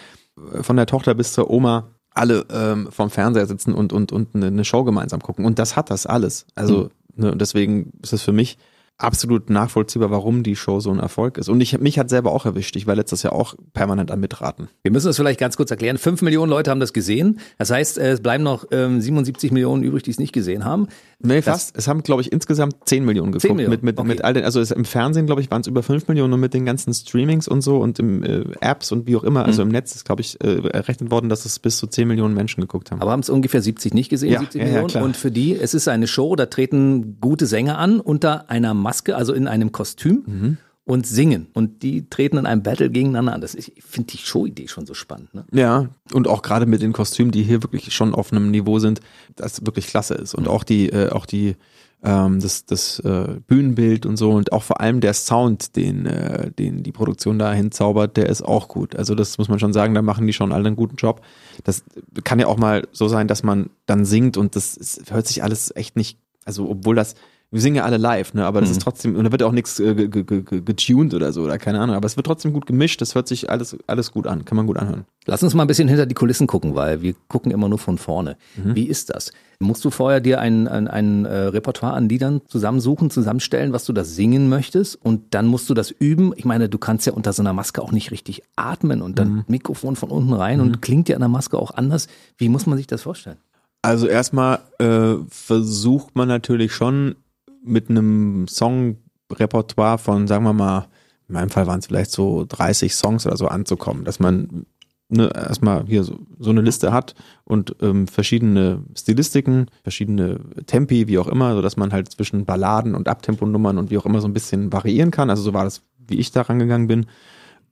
von 0.63 0.77
der 0.77 0.87
Tochter 0.87 1.15
bis 1.15 1.33
zur 1.33 1.51
Oma 1.51 1.89
alle 2.15 2.47
ähm, 2.51 2.89
vorm 2.91 3.11
Fernseher 3.11 3.47
sitzen 3.47 3.75
und, 3.75 3.93
und, 3.93 4.13
und 4.13 4.35
eine 4.35 4.65
Show 4.65 4.85
gemeinsam 4.85 5.21
gucken. 5.21 5.45
Und 5.45 5.59
das 5.59 5.77
hat 5.77 5.91
das 5.91 6.07
alles. 6.07 6.47
Also, 6.55 6.91
mhm. 7.17 7.25
ne, 7.25 7.37
deswegen 7.37 7.93
ist 8.03 8.13
es 8.13 8.23
für 8.23 8.33
mich 8.33 8.59
absolut 9.03 9.51
nachvollziehbar, 9.51 10.11
warum 10.11 10.43
die 10.43 10.57
Show 10.57 10.81
so 10.81 10.91
ein 10.91 10.99
Erfolg 10.99 11.39
ist. 11.39 11.49
Und 11.49 11.61
ich, 11.61 11.79
mich 11.81 11.99
hat 11.99 12.09
selber 12.09 12.33
auch 12.33 12.47
erwischt. 12.47 12.77
Ich 12.77 12.87
war 12.87 12.95
letztes 12.95 13.23
Jahr 13.23 13.33
auch 13.33 13.55
permanent 13.75 14.11
am 14.11 14.21
Mitraten. 14.21 14.69
Wir 14.83 14.93
müssen 14.93 15.09
das 15.09 15.17
vielleicht 15.17 15.41
ganz 15.41 15.57
kurz 15.57 15.71
erklären. 15.71 15.99
Fünf 15.99 16.23
Millionen 16.23 16.51
Leute 16.51 16.71
haben 16.71 16.81
das 16.81 16.93
gesehen. 16.93 17.41
Das 17.59 17.71
heißt, 17.71 17.99
es 17.99 18.21
bleiben 18.21 18.45
noch 18.45 18.67
ähm, 18.71 19.01
77 19.01 19.51
Millionen 19.53 19.83
übrig, 19.83 20.03
die 20.03 20.11
es 20.11 20.19
nicht 20.19 20.33
gesehen 20.33 20.65
haben. 20.65 20.89
Nee, 21.19 21.43
fast. 21.43 21.77
Das, 21.77 21.85
es 21.85 21.89
haben, 21.89 22.03
glaube 22.03 22.23
ich, 22.23 22.33
insgesamt 22.33 22.77
10 22.85 23.05
Millionen 23.05 23.33
geguckt. 23.33 23.43
10 23.43 23.57
Millionen. 23.57 23.71
Mit, 23.71 23.83
mit, 23.83 23.99
okay. 23.99 24.09
mit 24.09 24.25
all 24.25 24.35
den, 24.35 24.45
also 24.45 24.61
im 24.61 24.85
Fernsehen, 24.85 25.27
glaube 25.27 25.41
ich, 25.41 25.51
waren 25.51 25.61
es 25.61 25.67
über 25.67 25.83
5 25.83 26.09
Millionen 26.09 26.33
und 26.33 26.41
mit 26.41 26.55
den 26.55 26.65
ganzen 26.65 26.93
Streamings 26.95 27.49
und 27.49 27.61
so 27.63 27.79
und 27.79 27.99
im 27.99 28.23
äh, 28.23 28.45
Apps 28.61 28.93
und 28.93 29.07
wie 29.07 29.17
auch 29.17 29.25
immer, 29.25 29.45
also 29.45 29.63
mhm. 29.63 29.69
im 29.69 29.73
Netz 29.73 29.95
ist, 29.95 30.05
glaube 30.05 30.23
ich, 30.23 30.43
äh, 30.43 30.69
errechnet 30.69 31.11
worden, 31.11 31.29
dass 31.29 31.45
es 31.45 31.59
bis 31.59 31.79
zu 31.79 31.87
10 31.87 32.09
Millionen 32.09 32.35
Menschen 32.35 32.61
geguckt 32.61 32.91
haben. 32.91 33.01
Aber 33.01 33.13
haben 33.13 33.21
es 33.21 33.31
ungefähr 33.31 33.63
70 33.63 33.95
nicht 33.95 34.09
gesehen, 34.09 34.33
ja, 34.33 34.41
70 34.41 34.61
ja, 34.61 34.67
Millionen. 34.67 34.89
Ja, 34.89 35.03
und 35.03 35.17
für 35.17 35.31
die, 35.31 35.55
es 35.55 35.75
ist 35.75 35.89
eine 35.89 36.07
Show, 36.07 36.35
da 36.37 36.47
treten 36.47 37.19
gute 37.21 37.47
Sänger 37.47 37.79
an 37.79 38.01
unter 38.01 38.51
einer 38.51 38.75
Maske, 38.93 39.17
also 39.17 39.33
in 39.33 39.49
einem 39.49 39.73
Kostüm. 39.73 40.23
Mhm 40.27 40.59
und 40.85 41.07
singen. 41.07 41.47
Und 41.53 41.85
die 41.85 42.09
treten 42.11 42.39
in 42.39 42.47
einem 42.47 42.63
Battle 42.65 42.91
gegeneinander 42.91 43.33
an. 43.35 43.41
Das, 43.41 43.55
ich 43.55 43.73
finde 43.79 44.13
die 44.13 44.19
Show-Idee 44.19 44.67
schon 44.67 44.85
so 44.85 44.95
spannend. 44.95 45.33
Ne? 45.33 45.45
Ja, 45.53 45.89
und 46.13 46.27
auch 46.27 46.43
gerade 46.43 46.67
mit 46.67 46.83
den 46.83 46.93
Kostümen, 46.93 47.31
die 47.31 47.45
hier 47.45 47.63
wirklich 47.63 47.95
schon 47.95 48.15
auf 48.15 48.33
einem 48.33 48.51
Niveau 48.51 48.81
sind, 48.81 49.01
das 49.37 49.65
wirklich 49.65 49.87
klasse 49.87 50.15
ist. 50.15 50.35
Und 50.35 50.45
mhm. 50.45 50.51
auch 50.51 50.65
die, 50.65 50.89
äh, 50.89 51.11
auch 51.11 51.25
die, 51.25 51.55
ähm, 52.03 52.41
das, 52.41 52.67
das 52.67 52.99
äh, 52.99 53.37
Bühnenbild 53.47 54.07
und 54.07 54.17
so 54.17 54.33
und 54.33 54.53
auch 54.53 54.65
vor 54.65 54.81
allem 54.81 55.01
der 55.01 55.15
Sound, 55.15 55.77
den, 55.77 56.07
äh, 56.07 56.51
den 56.51 56.83
die 56.83 56.91
Produktion 56.91 57.39
da 57.39 57.53
hinzaubert, 57.53 58.17
der 58.17 58.29
ist 58.29 58.43
auch 58.43 58.67
gut. 58.67 58.97
Also 58.97 59.15
das 59.15 59.39
muss 59.39 59.49
man 59.49 59.61
schon 59.61 59.73
sagen, 59.73 59.95
da 59.95 60.03
machen 60.03 60.27
die 60.27 60.33
schon 60.33 60.51
alle 60.51 60.67
einen 60.67 60.77
guten 60.77 60.97
Job. 60.97 61.23
Das 61.63 61.85
kann 62.25 62.41
ja 62.41 62.49
auch 62.49 62.59
mal 62.59 62.89
so 62.91 63.07
sein, 63.07 63.29
dass 63.29 63.45
man 63.45 63.71
dann 63.87 64.05
singt 64.05 64.37
und 64.37 64.57
das 64.57 64.77
ist, 64.77 65.13
hört 65.13 65.29
sich 65.29 65.45
alles 65.45 65.73
echt 65.77 65.95
nicht, 65.95 66.19
also 66.45 66.69
obwohl 66.69 66.97
das 66.97 67.15
wir 67.53 67.61
singen 67.61 67.77
ja 67.77 67.85
alle 67.85 67.99
live, 67.99 68.33
ne? 68.33 68.47
Aber 68.47 68.61
das 68.61 68.71
mhm. 68.71 68.77
ist 68.77 68.83
trotzdem, 68.83 69.15
und 69.15 69.25
da 69.25 69.31
wird 69.31 69.43
auch 69.43 69.53
nichts 69.53 69.79
äh, 69.79 70.09
getuned 70.09 71.13
oder 71.13 71.33
so, 71.33 71.43
oder 71.43 71.59
keine 71.59 71.81
Ahnung. 71.81 71.95
Aber 71.95 72.07
es 72.07 72.17
wird 72.17 72.27
trotzdem 72.27 72.55
gut 72.55 72.65
gemischt, 72.65 73.03
das 73.03 73.15
hört 73.15 73.29
sich 73.29 73.51
alles, 73.51 73.77
alles 73.87 74.11
gut 74.11 74.27
an, 74.27 74.47
kann 74.47 74.57
man 74.57 74.67
gut 74.67 74.79
anhören. 74.79 75.05
Lass 75.27 75.43
uns 75.43 75.53
mal 75.53 75.65
ein 75.65 75.67
bisschen 75.67 75.87
hinter 75.87 76.07
die 76.07 76.15
Kulissen 76.15 76.47
gucken, 76.47 76.75
weil 76.75 77.03
wir 77.03 77.15
gucken 77.29 77.53
immer 77.53 77.69
nur 77.69 77.79
von 77.79 77.99
vorne. 77.99 78.37
Mhm. 78.57 78.75
Wie 78.75 78.87
ist 78.87 79.11
das? 79.11 79.33
Musst 79.61 79.85
du 79.85 79.91
vorher 79.91 80.21
dir 80.21 80.41
ein, 80.41 80.67
ein, 80.67 80.89
ein 80.89 81.27
äh, 81.27 81.37
Repertoire 81.37 81.93
an 81.93 82.09
Liedern 82.09 82.41
zusammensuchen, 82.49 83.11
zusammenstellen, 83.11 83.75
was 83.75 83.85
du 83.85 83.93
da 83.93 84.03
singen 84.03 84.49
möchtest? 84.49 84.97
Und 84.97 85.35
dann 85.35 85.47
musst 85.47 85.69
du 85.69 85.75
das 85.75 85.91
üben. 85.91 86.33
Ich 86.37 86.47
meine, 86.47 86.71
du 86.71 86.79
kannst 86.79 87.07
ja 87.07 87.13
unter 87.13 87.35
so 87.35 87.43
einer 87.43 87.53
Maske 87.53 87.83
auch 87.83 87.93
nicht 87.93 88.11
richtig 88.11 88.43
atmen 88.57 89.03
und 89.03 89.19
dann 89.19 89.29
mhm. 89.29 89.45
Mikrofon 89.47 89.95
von 89.95 90.09
unten 90.09 90.33
rein 90.33 90.61
und 90.61 90.69
mhm. 90.69 90.81
klingt 90.81 91.09
ja 91.11 91.17
an 91.17 91.21
der 91.21 91.29
Maske 91.29 91.59
auch 91.59 91.73
anders. 91.73 92.09
Wie 92.39 92.49
muss 92.49 92.65
man 92.65 92.79
sich 92.79 92.87
das 92.87 93.03
vorstellen? 93.03 93.37
Also 93.83 94.07
erstmal 94.07 94.61
äh, 94.79 95.15
versucht 95.29 96.15
man 96.15 96.29
natürlich 96.29 96.73
schon 96.73 97.17
mit 97.65 97.91
einem 97.91 98.47
Songrepertoire 98.49 99.99
von, 99.99 100.27
sagen 100.27 100.45
wir 100.45 100.53
mal, 100.53 100.89
in 101.29 101.35
meinem 101.35 101.51
Fall 101.51 101.67
waren 101.67 101.79
es 101.79 101.87
vielleicht 101.87 102.11
so 102.11 102.45
30 102.47 102.95
Songs 102.95 103.27
oder 103.27 103.37
so 103.37 103.49
anzukommen, 103.49 104.05
dass 104.05 104.21
man 104.21 104.67
ne, 105.09 105.31
erstmal 105.35 105.87
hier 105.87 106.05
so, 106.05 106.19
so 106.39 106.51
eine 106.51 106.61
Liste 106.61 106.93
hat 106.93 107.15
und 107.45 107.77
ähm, 107.81 108.07
verschiedene 108.09 108.83
Stilistiken, 108.97 109.67
verschiedene 109.83 110.41
Tempi, 110.67 111.09
wie 111.09 111.19
auch 111.19 111.29
immer, 111.29 111.55
so 111.55 111.63
dass 111.63 111.77
man 111.77 111.93
halt 111.93 112.11
zwischen 112.11 112.45
Balladen 112.45 112.95
und 112.95 113.09
Abtemponummern 113.09 113.79
und 113.79 113.91
wie 113.91 113.99
auch 113.99 114.07
immer 114.07 114.21
so 114.21 114.29
ein 114.29 114.35
bisschen 114.35 114.73
variieren 114.73 115.11
kann. 115.11 115.31
Also 115.31 115.43
so 115.43 115.55
war 115.55 115.65
das, 115.65 115.83
wie 115.99 116.19
ich 116.19 116.33
da 116.33 116.43
rangegangen 116.43 116.89
bin. 116.89 117.07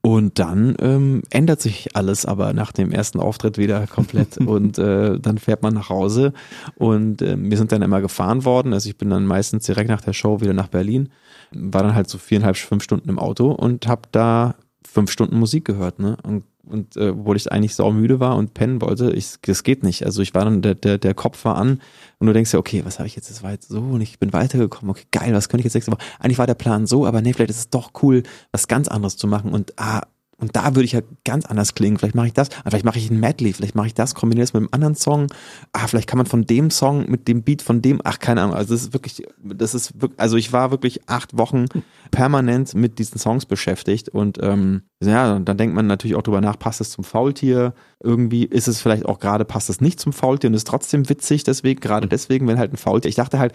Und 0.03 0.39
dann 0.39 0.77
ähm, 0.81 1.23
ändert 1.29 1.61
sich 1.61 1.95
alles 1.95 2.25
aber 2.25 2.55
nach 2.55 2.73
dem 2.73 2.91
ersten 2.91 3.21
Auftritt 3.21 3.59
wieder 3.59 3.87
komplett 3.87 4.39
und 4.47 4.79
äh, 4.79 5.19
dann 5.21 5.37
fährt 5.37 5.63
man 5.63 5.75
nach 5.75 5.91
Hause 5.91 6.33
und 6.77 7.21
äh, 7.21 7.37
wir 7.39 7.59
sind 7.59 7.71
dann 7.71 7.83
immer 7.83 8.01
gefahren 8.01 8.47
worden. 8.47 8.73
Also 8.73 8.89
ich 8.89 8.97
bin 8.97 9.11
dann 9.11 9.27
meistens 9.27 9.67
direkt 9.67 9.91
nach 9.91 10.01
der 10.01 10.15
Show 10.15 10.41
wieder 10.41 10.55
nach 10.55 10.69
Berlin, 10.69 11.11
war 11.53 11.83
dann 11.83 11.95
halt 11.95 12.09
so 12.09 12.17
viereinhalb, 12.17 12.57
fünf 12.57 12.83
Stunden 12.83 13.11
im 13.11 13.19
Auto 13.19 13.51
und 13.51 13.87
habe 13.89 14.03
da 14.11 14.55
fünf 14.87 15.11
Stunden 15.11 15.39
Musik 15.39 15.67
gehört, 15.67 15.99
ne? 15.99 16.17
Und 16.23 16.45
und 16.71 16.97
äh, 16.97 17.11
obwohl 17.11 17.37
ich 17.37 17.51
eigentlich 17.51 17.75
saumüde 17.75 18.21
war 18.21 18.37
und 18.37 18.55
pennen 18.55 18.81
wollte, 18.81 19.13
ich, 19.13 19.35
das 19.43 19.63
geht 19.63 19.83
nicht. 19.83 20.05
Also 20.05 20.23
ich 20.23 20.35
war 20.35 20.45
dann, 20.45 20.63
der, 20.63 20.75
der, 20.75 20.99
der 20.99 21.15
Kopf 21.15 21.45
war 21.45 21.57
an 21.57 21.81
und 22.19 22.27
du 22.27 22.33
denkst 22.33 22.53
ja, 22.53 22.59
okay, 22.59 22.83
was 22.85 22.99
habe 22.99 23.07
ich 23.07 23.17
jetzt, 23.17 23.31
das 23.31 23.43
war 23.43 23.53
jetzt 23.53 23.69
so 23.69 23.81
und 23.81 24.01
ich 24.01 24.19
bin 24.19 24.33
weitergekommen, 24.33 24.91
okay, 24.91 25.07
geil, 25.11 25.33
was 25.35 25.49
könnte 25.49 25.61
ich 25.61 25.65
jetzt 25.65 25.75
nächste 25.75 25.93
Woche? 25.93 26.03
Eigentlich 26.19 26.39
war 26.39 26.47
der 26.47 26.55
Plan 26.55 26.87
so, 26.87 27.07
aber 27.07 27.21
nee, 27.23 27.33
vielleicht 27.33 27.51
ist 27.51 27.59
es 27.59 27.71
doch 27.71 27.93
cool, 28.03 28.23
was 28.53 28.69
ganz 28.69 28.89
anderes 28.89 29.17
zu 29.17 29.27
machen 29.27 29.53
und 29.53 29.75
ah, 29.79 30.03
und 30.41 30.57
da 30.57 30.75
würde 30.75 30.85
ich 30.85 30.93
ja 30.93 31.01
ganz 31.25 31.47
anders 31.47 31.75
klingen. 31.75 31.99
Vielleicht 31.99 32.15
mache 32.15 32.29
ich 32.29 32.33
das, 32.33 32.49
vielleicht 32.67 32.85
mache 32.85 32.99
ich 32.99 33.11
ein 33.11 33.21
Medley, 33.21 33.53
vielleicht 33.53 33.75
mache 33.75 33.89
ich 33.89 33.95
das, 33.95 34.15
kombiniere 34.15 34.45
es 34.45 34.53
mit 34.53 34.61
einem 34.61 34.69
anderen 34.73 34.95
Song. 34.95 35.27
Ah, 35.73 35.87
vielleicht 35.87 36.09
kann 36.09 36.19
man 36.19 36.27
von 36.27 36.47
dem 36.47 36.71
Song 36.71 37.09
mit 37.11 37.29
dem 37.29 37.43
Beat 37.43 37.63
von 37.63 37.83
dem, 37.83 38.01
ach, 38.05 38.19
keine 38.19 38.43
Ahnung. 38.43 38.57
Also 38.57 38.75
das 38.75 38.83
ist 38.83 38.93
wirklich, 38.93 39.23
das 39.43 39.75
ist 39.75 40.01
wirklich, 40.01 40.19
also 40.19 40.37
ich 40.37 40.53
war 40.53 40.71
wirklich 40.71 41.09
acht 41.09 41.37
Wochen 41.37 41.67
permanent 42.11 42.75
mit 42.75 42.99
diesen 42.99 43.19
Songs 43.19 43.47
beschäftigt 43.47 44.09
und 44.09 44.39
ähm, 44.43 44.83
ja, 45.03 45.39
dann 45.39 45.57
denkt 45.57 45.75
man 45.75 45.87
natürlich 45.87 46.17
auch 46.17 46.23
drüber 46.23 46.41
nach, 46.41 46.59
passt 46.59 46.81
es 46.81 46.91
zum 46.91 47.05
Faultier? 47.05 47.75
Irgendwie 48.03 48.45
ist 48.45 48.69
es 48.69 48.81
vielleicht 48.81 49.07
auch 49.07 49.19
gerade, 49.19 49.45
passt 49.45 49.71
es 49.71 49.81
nicht 49.81 50.01
zum 50.01 50.13
Faultier 50.13 50.49
und 50.49 50.55
ist 50.55 50.67
trotzdem 50.67 51.09
witzig 51.09 51.45
deswegen, 51.45 51.81
gerade 51.81 52.09
deswegen, 52.09 52.47
wenn 52.49 52.59
halt 52.59 52.73
ein 52.73 52.77
Faultier, 52.77 53.09
ich 53.09 53.15
dachte 53.15 53.39
halt, 53.39 53.55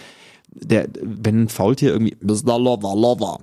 der, 0.51 0.87
wenn 1.01 1.43
ein 1.43 1.49
Faultier 1.49 1.91
irgendwie 1.91 2.15
Mr. 2.21 2.59
Lover 2.59 2.95
Lover 2.95 3.39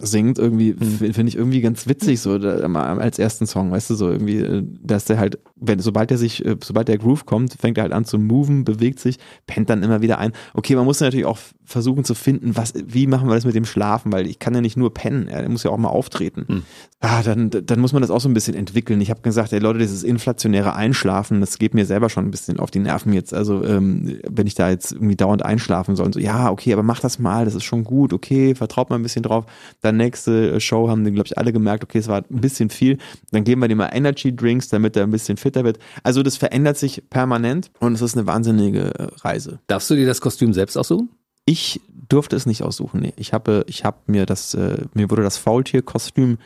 singt, 0.00 0.38
irgendwie, 0.38 0.72
mhm. 0.72 1.12
finde 1.12 1.28
ich 1.28 1.36
irgendwie 1.36 1.60
ganz 1.60 1.86
witzig, 1.86 2.20
so 2.20 2.32
als 2.32 3.18
ersten 3.18 3.46
Song, 3.46 3.70
weißt 3.70 3.90
du, 3.90 3.94
so 3.94 4.10
irgendwie, 4.10 4.38
äh, 4.38 4.62
dass 4.82 5.04
der 5.04 5.18
halt, 5.18 5.38
wenn, 5.56 5.78
sobald 5.78 6.10
er 6.10 6.18
sich, 6.18 6.44
äh, 6.44 6.56
sobald 6.62 6.88
der 6.88 6.98
Groove 6.98 7.26
kommt, 7.26 7.54
fängt 7.60 7.78
er 7.78 7.82
halt 7.82 7.92
an 7.92 8.04
zu 8.04 8.18
moven, 8.18 8.64
bewegt 8.64 9.00
sich, 9.00 9.18
pennt 9.46 9.68
dann 9.70 9.82
immer 9.82 10.00
wieder 10.00 10.18
ein. 10.18 10.32
Okay, 10.54 10.76
man 10.76 10.84
muss 10.84 11.00
natürlich 11.00 11.26
auch 11.26 11.38
versuchen 11.64 12.04
zu 12.04 12.14
finden, 12.14 12.56
was, 12.56 12.74
wie 12.86 13.06
machen 13.06 13.28
wir 13.28 13.34
das 13.34 13.44
mit 13.44 13.54
dem 13.54 13.64
Schlafen, 13.64 14.12
weil 14.12 14.26
ich 14.26 14.38
kann 14.38 14.54
ja 14.54 14.60
nicht 14.60 14.76
nur 14.76 14.92
pennen, 14.92 15.28
er 15.28 15.48
muss 15.48 15.62
ja 15.62 15.70
auch 15.70 15.78
mal 15.78 15.88
auftreten. 15.88 16.44
Mhm. 16.48 16.62
Ah, 17.00 17.22
dann, 17.22 17.50
dann 17.50 17.80
muss 17.80 17.92
man 17.92 18.00
das 18.00 18.10
auch 18.10 18.20
so 18.20 18.28
ein 18.28 18.34
bisschen 18.34 18.54
entwickeln. 18.54 19.00
Ich 19.00 19.10
habe 19.10 19.22
gesagt, 19.22 19.52
ey 19.52 19.58
Leute, 19.58 19.80
dieses 19.80 20.04
inflationäre 20.04 20.76
Einschlafen, 20.76 21.40
das 21.40 21.58
geht 21.58 21.74
mir 21.74 21.84
selber 21.84 22.08
schon 22.10 22.26
ein 22.26 22.30
bisschen 22.30 22.60
auf 22.60 22.70
die 22.70 22.78
Nerven 22.78 23.12
jetzt. 23.12 23.34
Also 23.34 23.64
ähm, 23.64 24.18
wenn 24.28 24.46
ich 24.46 24.54
da 24.54 24.70
jetzt 24.70 24.92
irgendwie 24.92 25.16
dauernd 25.16 25.44
einschlafen 25.44 25.96
soll, 25.96 26.12
so 26.12 26.20
ja, 26.20 26.50
okay, 26.50 26.72
aber 26.72 26.82
mach 26.82 27.00
das 27.00 27.18
mal, 27.18 27.44
das 27.44 27.54
ist 27.54 27.64
schon 27.64 27.82
gut, 27.84 28.12
okay, 28.12 28.54
vertraut 28.54 28.90
mal 28.90 28.96
ein 28.96 29.02
bisschen 29.02 29.24
drauf. 29.24 29.41
Dann 29.80 29.96
nächste 29.96 30.60
Show 30.60 30.88
haben 30.88 31.04
die, 31.04 31.12
glaube 31.12 31.26
ich, 31.26 31.38
alle 31.38 31.52
gemerkt, 31.52 31.84
okay, 31.84 31.98
es 31.98 32.08
war 32.08 32.18
ein 32.18 32.40
bisschen 32.40 32.70
viel. 32.70 32.98
Dann 33.30 33.44
geben 33.44 33.60
wir 33.60 33.68
dem 33.68 33.78
mal 33.78 33.90
Energy 33.92 34.34
Drinks, 34.34 34.68
damit 34.68 34.96
er 34.96 35.04
ein 35.04 35.10
bisschen 35.10 35.36
fitter 35.36 35.64
wird. 35.64 35.78
Also 36.02 36.22
das 36.22 36.36
verändert 36.36 36.76
sich 36.76 37.02
permanent 37.10 37.70
und 37.80 37.94
es 37.94 38.02
ist 38.02 38.16
eine 38.16 38.26
wahnsinnige 38.26 38.94
äh, 38.98 39.06
Reise. 39.20 39.60
Darfst 39.66 39.90
du 39.90 39.94
dir 39.94 40.06
das 40.06 40.20
Kostüm 40.20 40.52
selbst 40.52 40.76
aussuchen? 40.76 41.10
Ich 41.44 41.80
durfte 42.08 42.36
es 42.36 42.46
nicht 42.46 42.62
aussuchen. 42.62 43.00
Nee, 43.00 43.12
ich 43.16 43.32
habe, 43.32 43.64
ich 43.66 43.84
habe 43.84 43.98
mir 44.06 44.26
das, 44.26 44.54
äh, 44.54 44.78
mir 44.94 45.10
wurde 45.10 45.22
das 45.22 45.36
Faultier-Kostüm 45.38 46.38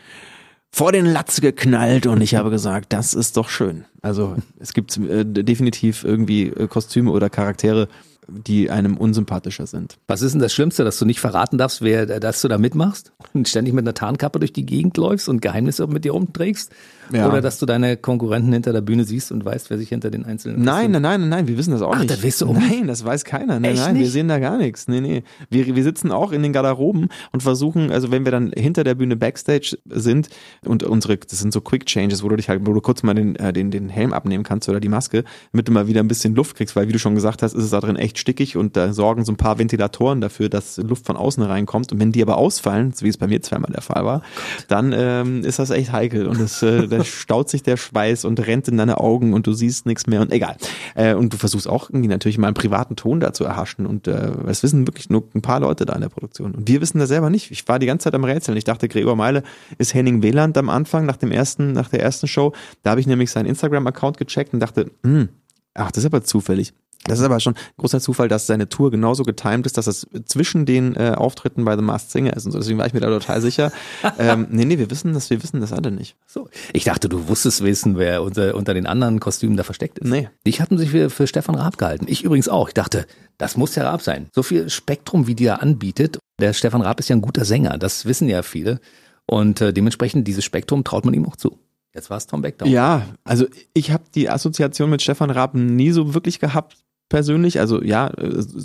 vor 0.70 0.92
den 0.92 1.06
Latz 1.06 1.40
geknallt 1.40 2.06
und 2.06 2.20
ich 2.20 2.35
habe 2.35 2.50
gesagt, 2.50 2.92
das 2.92 3.14
ist 3.14 3.37
doch 3.37 3.48
schön. 3.48 3.85
Also 4.02 4.37
es 4.59 4.72
gibt 4.74 4.96
äh, 4.98 5.24
definitiv 5.24 6.04
irgendwie 6.04 6.48
äh, 6.48 6.68
Kostüme 6.68 7.11
oder 7.11 7.30
Charaktere, 7.30 7.88
die 8.28 8.70
einem 8.70 8.96
unsympathischer 8.96 9.66
sind. 9.66 9.98
Was 10.08 10.22
ist 10.22 10.32
denn 10.32 10.40
das 10.40 10.52
Schlimmste, 10.52 10.84
dass 10.84 10.98
du 10.98 11.04
nicht 11.04 11.20
verraten 11.20 11.58
darfst, 11.58 11.82
wer, 11.82 12.06
dass 12.06 12.40
du 12.42 12.48
da 12.48 12.58
mitmachst 12.58 13.12
und 13.34 13.48
ständig 13.48 13.74
mit 13.74 13.84
einer 13.84 13.94
Tarnkappe 13.94 14.38
durch 14.38 14.52
die 14.52 14.66
Gegend 14.66 14.96
läufst 14.96 15.28
und 15.28 15.40
Geheimnisse 15.40 15.86
mit 15.86 16.04
dir 16.04 16.12
rumträgst? 16.12 16.72
Ja. 17.12 17.28
Oder 17.28 17.40
dass 17.40 17.58
du 17.58 17.66
deine 17.66 17.96
Konkurrenten 17.96 18.52
hinter 18.52 18.72
der 18.72 18.80
Bühne 18.80 19.04
siehst 19.04 19.32
und 19.32 19.44
weißt, 19.44 19.70
wer 19.70 19.78
sich 19.78 19.88
hinter 19.88 20.10
den 20.10 20.24
einzelnen. 20.24 20.62
Nein, 20.62 20.90
nein, 20.90 21.02
nein, 21.02 21.28
nein, 21.28 21.48
wir 21.48 21.56
wissen 21.58 21.70
das 21.72 21.82
auch 21.82 21.92
Ach, 21.94 21.98
nicht. 21.98 22.10
das 22.10 22.22
weißt 22.22 22.40
du 22.42 22.46
auch 22.46 22.54
Nein, 22.54 22.86
das 22.86 23.04
weiß 23.04 23.24
keiner. 23.24 23.60
Nein, 23.60 23.72
Echt 23.72 23.82
nein, 23.82 23.94
nicht? 23.94 24.02
wir 24.02 24.10
sehen 24.10 24.28
da 24.28 24.38
gar 24.38 24.56
nichts. 24.58 24.88
Nee, 24.88 25.00
nee. 25.00 25.22
Wir, 25.50 25.74
wir 25.74 25.82
sitzen 25.82 26.10
auch 26.10 26.32
in 26.32 26.42
den 26.42 26.52
Garderoben 26.52 27.08
und 27.32 27.42
versuchen, 27.42 27.90
also 27.90 28.10
wenn 28.10 28.24
wir 28.24 28.32
dann 28.32 28.52
hinter 28.56 28.84
der 28.84 28.94
Bühne 28.94 29.16
Backstage 29.16 29.78
sind 29.88 30.28
und 30.64 30.82
unsere, 30.82 31.16
das 31.16 31.38
sind 31.38 31.52
so 31.52 31.60
Quick 31.60 31.86
Changes, 31.86 32.22
wo 32.22 32.28
du 32.28 32.36
dich 32.36 32.48
halt, 32.48 32.66
wo 32.66 32.72
du 32.72 32.80
kurz 32.80 33.02
mal 33.02 33.14
den, 33.14 33.36
äh, 33.36 33.52
den, 33.52 33.70
den 33.70 33.88
Helm 33.88 34.12
abnehmen 34.12 34.44
kannst 34.44 34.68
oder 34.68 34.80
die 34.80 34.88
Maske, 34.88 35.24
damit 35.52 35.68
du 35.68 35.72
mal 35.72 35.86
wieder 35.86 36.00
ein 36.00 36.08
bisschen 36.08 36.34
Luft 36.34 36.56
kriegst, 36.56 36.76
weil 36.76 36.88
wie 36.88 36.92
du 36.92 36.98
schon 36.98 37.14
gesagt 37.14 37.42
hast, 37.42 37.54
ist 37.54 37.64
es 37.64 37.70
da 37.70 37.80
drin 37.80 37.96
echt 37.96 38.18
stickig 38.18 38.56
und 38.56 38.76
da 38.76 38.92
sorgen 38.92 39.24
so 39.24 39.32
ein 39.32 39.36
paar 39.36 39.58
Ventilatoren 39.58 40.20
dafür, 40.20 40.48
dass 40.48 40.76
Luft 40.78 41.06
von 41.06 41.16
außen 41.16 41.42
reinkommt. 41.42 41.92
Und 41.92 42.00
wenn 42.00 42.12
die 42.12 42.22
aber 42.22 42.36
ausfallen, 42.36 42.92
so 42.92 43.04
wie 43.04 43.08
es 43.08 43.16
bei 43.16 43.26
mir 43.26 43.42
zweimal 43.42 43.70
der 43.72 43.82
Fall 43.82 44.04
war, 44.04 44.22
dann 44.68 44.94
ähm, 44.96 45.44
ist 45.44 45.58
das 45.58 45.70
echt 45.70 45.92
heikel 45.92 46.26
und 46.26 46.40
es, 46.40 46.62
äh, 46.62 46.88
da 46.98 47.04
staut 47.04 47.48
sich 47.48 47.62
der 47.62 47.76
Schweiß 47.76 48.24
und 48.24 48.44
rennt 48.46 48.68
in 48.68 48.76
deine 48.76 48.98
Augen 48.98 49.32
und 49.32 49.46
du 49.46 49.52
siehst 49.52 49.87
nichts 49.87 50.06
mehr 50.06 50.20
und 50.20 50.32
egal. 50.32 50.56
Äh, 50.94 51.14
und 51.14 51.32
du 51.32 51.37
versuchst 51.37 51.68
auch 51.68 51.90
irgendwie 51.90 52.09
natürlich 52.09 52.38
mal 52.38 52.48
einen 52.48 52.54
privaten 52.54 52.96
Ton 52.96 53.20
da 53.20 53.32
zu 53.32 53.44
erhaschen 53.44 53.87
und 53.87 54.09
äh, 54.09 54.32
es 54.46 54.62
wissen 54.62 54.87
wirklich 54.87 55.11
nur 55.11 55.24
ein 55.35 55.42
paar 55.42 55.61
Leute 55.61 55.87
da 55.87 55.94
in 55.94 56.00
der 56.00 56.09
Produktion. 56.09 56.54
Und 56.54 56.68
wir 56.68 56.80
wissen 56.80 56.98
das 56.98 57.09
selber 57.09 57.30
nicht. 57.30 57.50
Ich 57.50 57.66
war 57.68 57.78
die 57.78 57.87
ganze 57.87 58.04
Zeit 58.04 58.14
am 58.14 58.24
Rätseln. 58.24 58.56
Ich 58.56 58.64
dachte, 58.64 58.88
Gregor 58.88 59.16
Meile 59.16 59.42
ist 59.78 59.94
Henning 59.94 60.22
Wieland 60.22 60.56
am 60.59 60.68
Anfang 60.68 61.06
nach 61.06 61.16
dem 61.16 61.32
ersten, 61.32 61.72
nach 61.72 61.88
der 61.88 62.02
ersten 62.02 62.26
Show. 62.26 62.52
Da 62.82 62.90
habe 62.90 63.00
ich 63.00 63.06
nämlich 63.06 63.30
seinen 63.30 63.46
Instagram-Account 63.46 64.18
gecheckt 64.18 64.54
und 64.54 64.61
dachte, 64.61 64.90
hm, 65.02 65.28
ach, 65.74 65.90
das 65.90 66.04
ist 66.04 66.06
aber 66.06 66.24
zufällig. 66.24 66.72
Das 67.06 67.18
ist 67.18 67.24
aber 67.24 67.40
schon 67.40 67.54
großer 67.78 68.00
Zufall, 68.00 68.28
dass 68.28 68.46
seine 68.46 68.68
Tour 68.68 68.90
genauso 68.90 69.22
getimed 69.22 69.66
ist, 69.66 69.78
dass 69.78 69.86
es 69.86 70.06
zwischen 70.24 70.66
den 70.66 70.94
äh, 70.96 71.14
Auftritten 71.16 71.64
bei 71.64 71.76
The 71.76 71.82
Masked 71.82 72.10
Singer 72.10 72.36
ist 72.36 72.46
und 72.46 72.52
so. 72.52 72.58
Deswegen 72.58 72.78
war 72.78 72.86
ich 72.86 72.94
mir 72.94 73.00
da 73.00 73.08
total 73.08 73.40
sicher. 73.40 73.72
ähm, 74.18 74.46
nee, 74.50 74.64
nee, 74.64 74.78
wir 74.78 74.90
wissen 74.90 75.12
das, 75.12 75.30
wir 75.30 75.42
wissen 75.42 75.60
das 75.60 75.72
alle 75.72 75.90
nicht. 75.90 76.16
So. 76.26 76.48
Ich 76.72 76.84
dachte, 76.84 77.08
du 77.08 77.28
wusstest 77.28 77.62
wissen, 77.62 77.98
wer 77.98 78.22
unter, 78.22 78.54
unter 78.54 78.74
den 78.74 78.86
anderen 78.86 79.20
Kostümen 79.20 79.56
da 79.56 79.62
versteckt 79.62 79.98
ist. 79.98 80.08
Nee. 80.08 80.28
Dich 80.46 80.60
hatten 80.60 80.78
sich 80.78 80.90
für, 80.90 81.10
für 81.10 81.26
Stefan 81.26 81.54
Raab 81.54 81.78
gehalten. 81.78 82.06
Ich 82.08 82.24
übrigens 82.24 82.48
auch. 82.48 82.68
Ich 82.68 82.74
dachte, 82.74 83.06
das 83.38 83.56
muss 83.56 83.74
ja 83.74 83.84
Raab 83.84 84.02
sein. 84.02 84.28
So 84.34 84.42
viel 84.42 84.68
Spektrum, 84.70 85.26
wie 85.26 85.34
die 85.34 85.46
er 85.46 85.62
anbietet. 85.62 86.18
Der 86.40 86.52
Stefan 86.52 86.82
Raab 86.82 87.00
ist 87.00 87.08
ja 87.08 87.16
ein 87.16 87.22
guter 87.22 87.44
Sänger. 87.44 87.78
Das 87.78 88.06
wissen 88.06 88.28
ja 88.28 88.42
viele. 88.42 88.80
Und 89.26 89.60
äh, 89.60 89.72
dementsprechend 89.72 90.26
dieses 90.28 90.44
Spektrum 90.44 90.84
traut 90.84 91.04
man 91.04 91.14
ihm 91.14 91.26
auch 91.26 91.36
zu. 91.36 91.58
Jetzt 91.94 92.10
war 92.10 92.18
es 92.18 92.26
Tom 92.26 92.42
Beckdown. 92.42 92.70
Ja, 92.70 93.06
also 93.24 93.46
ich 93.72 93.90
habe 93.90 94.04
die 94.14 94.28
Assoziation 94.28 94.90
mit 94.90 95.00
Stefan 95.00 95.30
Raab 95.30 95.54
nie 95.54 95.92
so 95.92 96.12
wirklich 96.12 96.38
gehabt 96.40 96.76
persönlich. 97.08 97.60
Also 97.60 97.82
ja, 97.82 98.10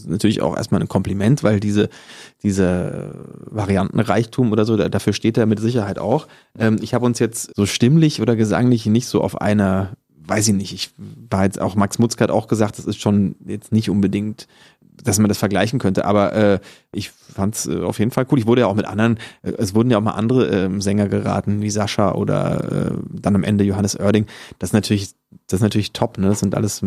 natürlich 0.08 0.42
auch 0.42 0.56
erstmal 0.56 0.82
ein 0.82 0.88
Kompliment, 0.88 1.44
weil 1.44 1.60
diese, 1.60 1.90
diese 2.44 3.14
Variantenreichtum 3.50 4.52
oder 4.52 4.66
so, 4.66 4.78
dafür 4.78 5.14
steht 5.14 5.38
er 5.38 5.46
mit 5.46 5.60
Sicherheit 5.60 6.00
auch. 6.00 6.28
Ähm, 6.58 6.80
ich 6.82 6.94
habe 6.94 7.06
uns 7.06 7.20
jetzt 7.20 7.56
so 7.56 7.66
stimmlich 7.66 8.22
oder 8.22 8.36
gesanglich 8.36 8.86
nicht 8.86 9.08
so 9.08 9.22
auf 9.22 9.40
einer, 9.40 9.94
weiß 10.26 10.48
ich 10.50 10.54
nicht, 10.54 10.74
ich 10.74 10.92
war 11.30 11.44
jetzt 11.44 11.62
auch, 11.62 11.76
Max 11.76 12.00
Mutzke 12.00 12.24
hat 12.24 12.32
auch 12.32 12.48
gesagt, 12.48 12.78
das 12.78 12.86
ist 12.86 13.02
schon 13.02 13.36
jetzt 13.46 13.72
nicht 13.72 13.90
unbedingt 13.90 14.48
dass 15.04 15.20
man 15.20 15.30
das 15.30 15.38
vergleichen 15.38 15.80
könnte. 15.80 16.06
Aber 16.06 16.34
äh, 16.34 16.60
ich 16.92 17.12
fand 17.12 17.56
es 17.56 17.68
äh, 17.68 17.82
auf 17.82 18.00
jeden 18.00 18.12
Fall 18.12 18.26
cool. 18.32 18.40
Ich 18.40 18.46
wurde 18.46 18.62
ja 18.62 18.68
auch 18.68 18.76
mit 18.76 18.86
anderen, 18.86 19.18
äh, 19.42 19.52
es 19.58 19.76
wurden 19.76 19.92
ja 19.92 19.98
auch 19.98 20.02
mal 20.02 20.12
andere 20.12 20.48
äh, 20.48 20.82
Sänger 20.82 21.08
geraten, 21.08 21.62
wie 21.62 21.70
Sascha 21.70 22.14
oder 22.14 22.92
äh, 22.92 22.98
dann 23.10 23.36
am 23.36 23.44
Ende 23.44 23.64
Johannes 23.64 24.00
Oerding. 24.00 24.26
Das 24.60 24.70
ist 24.70 24.74
natürlich, 24.74 25.12
das 25.48 25.60
ist 25.60 25.64
natürlich 25.64 25.94
top, 25.94 26.18
ne? 26.18 26.28
Das 26.28 26.40
sind 26.40 26.56
alles 26.56 26.84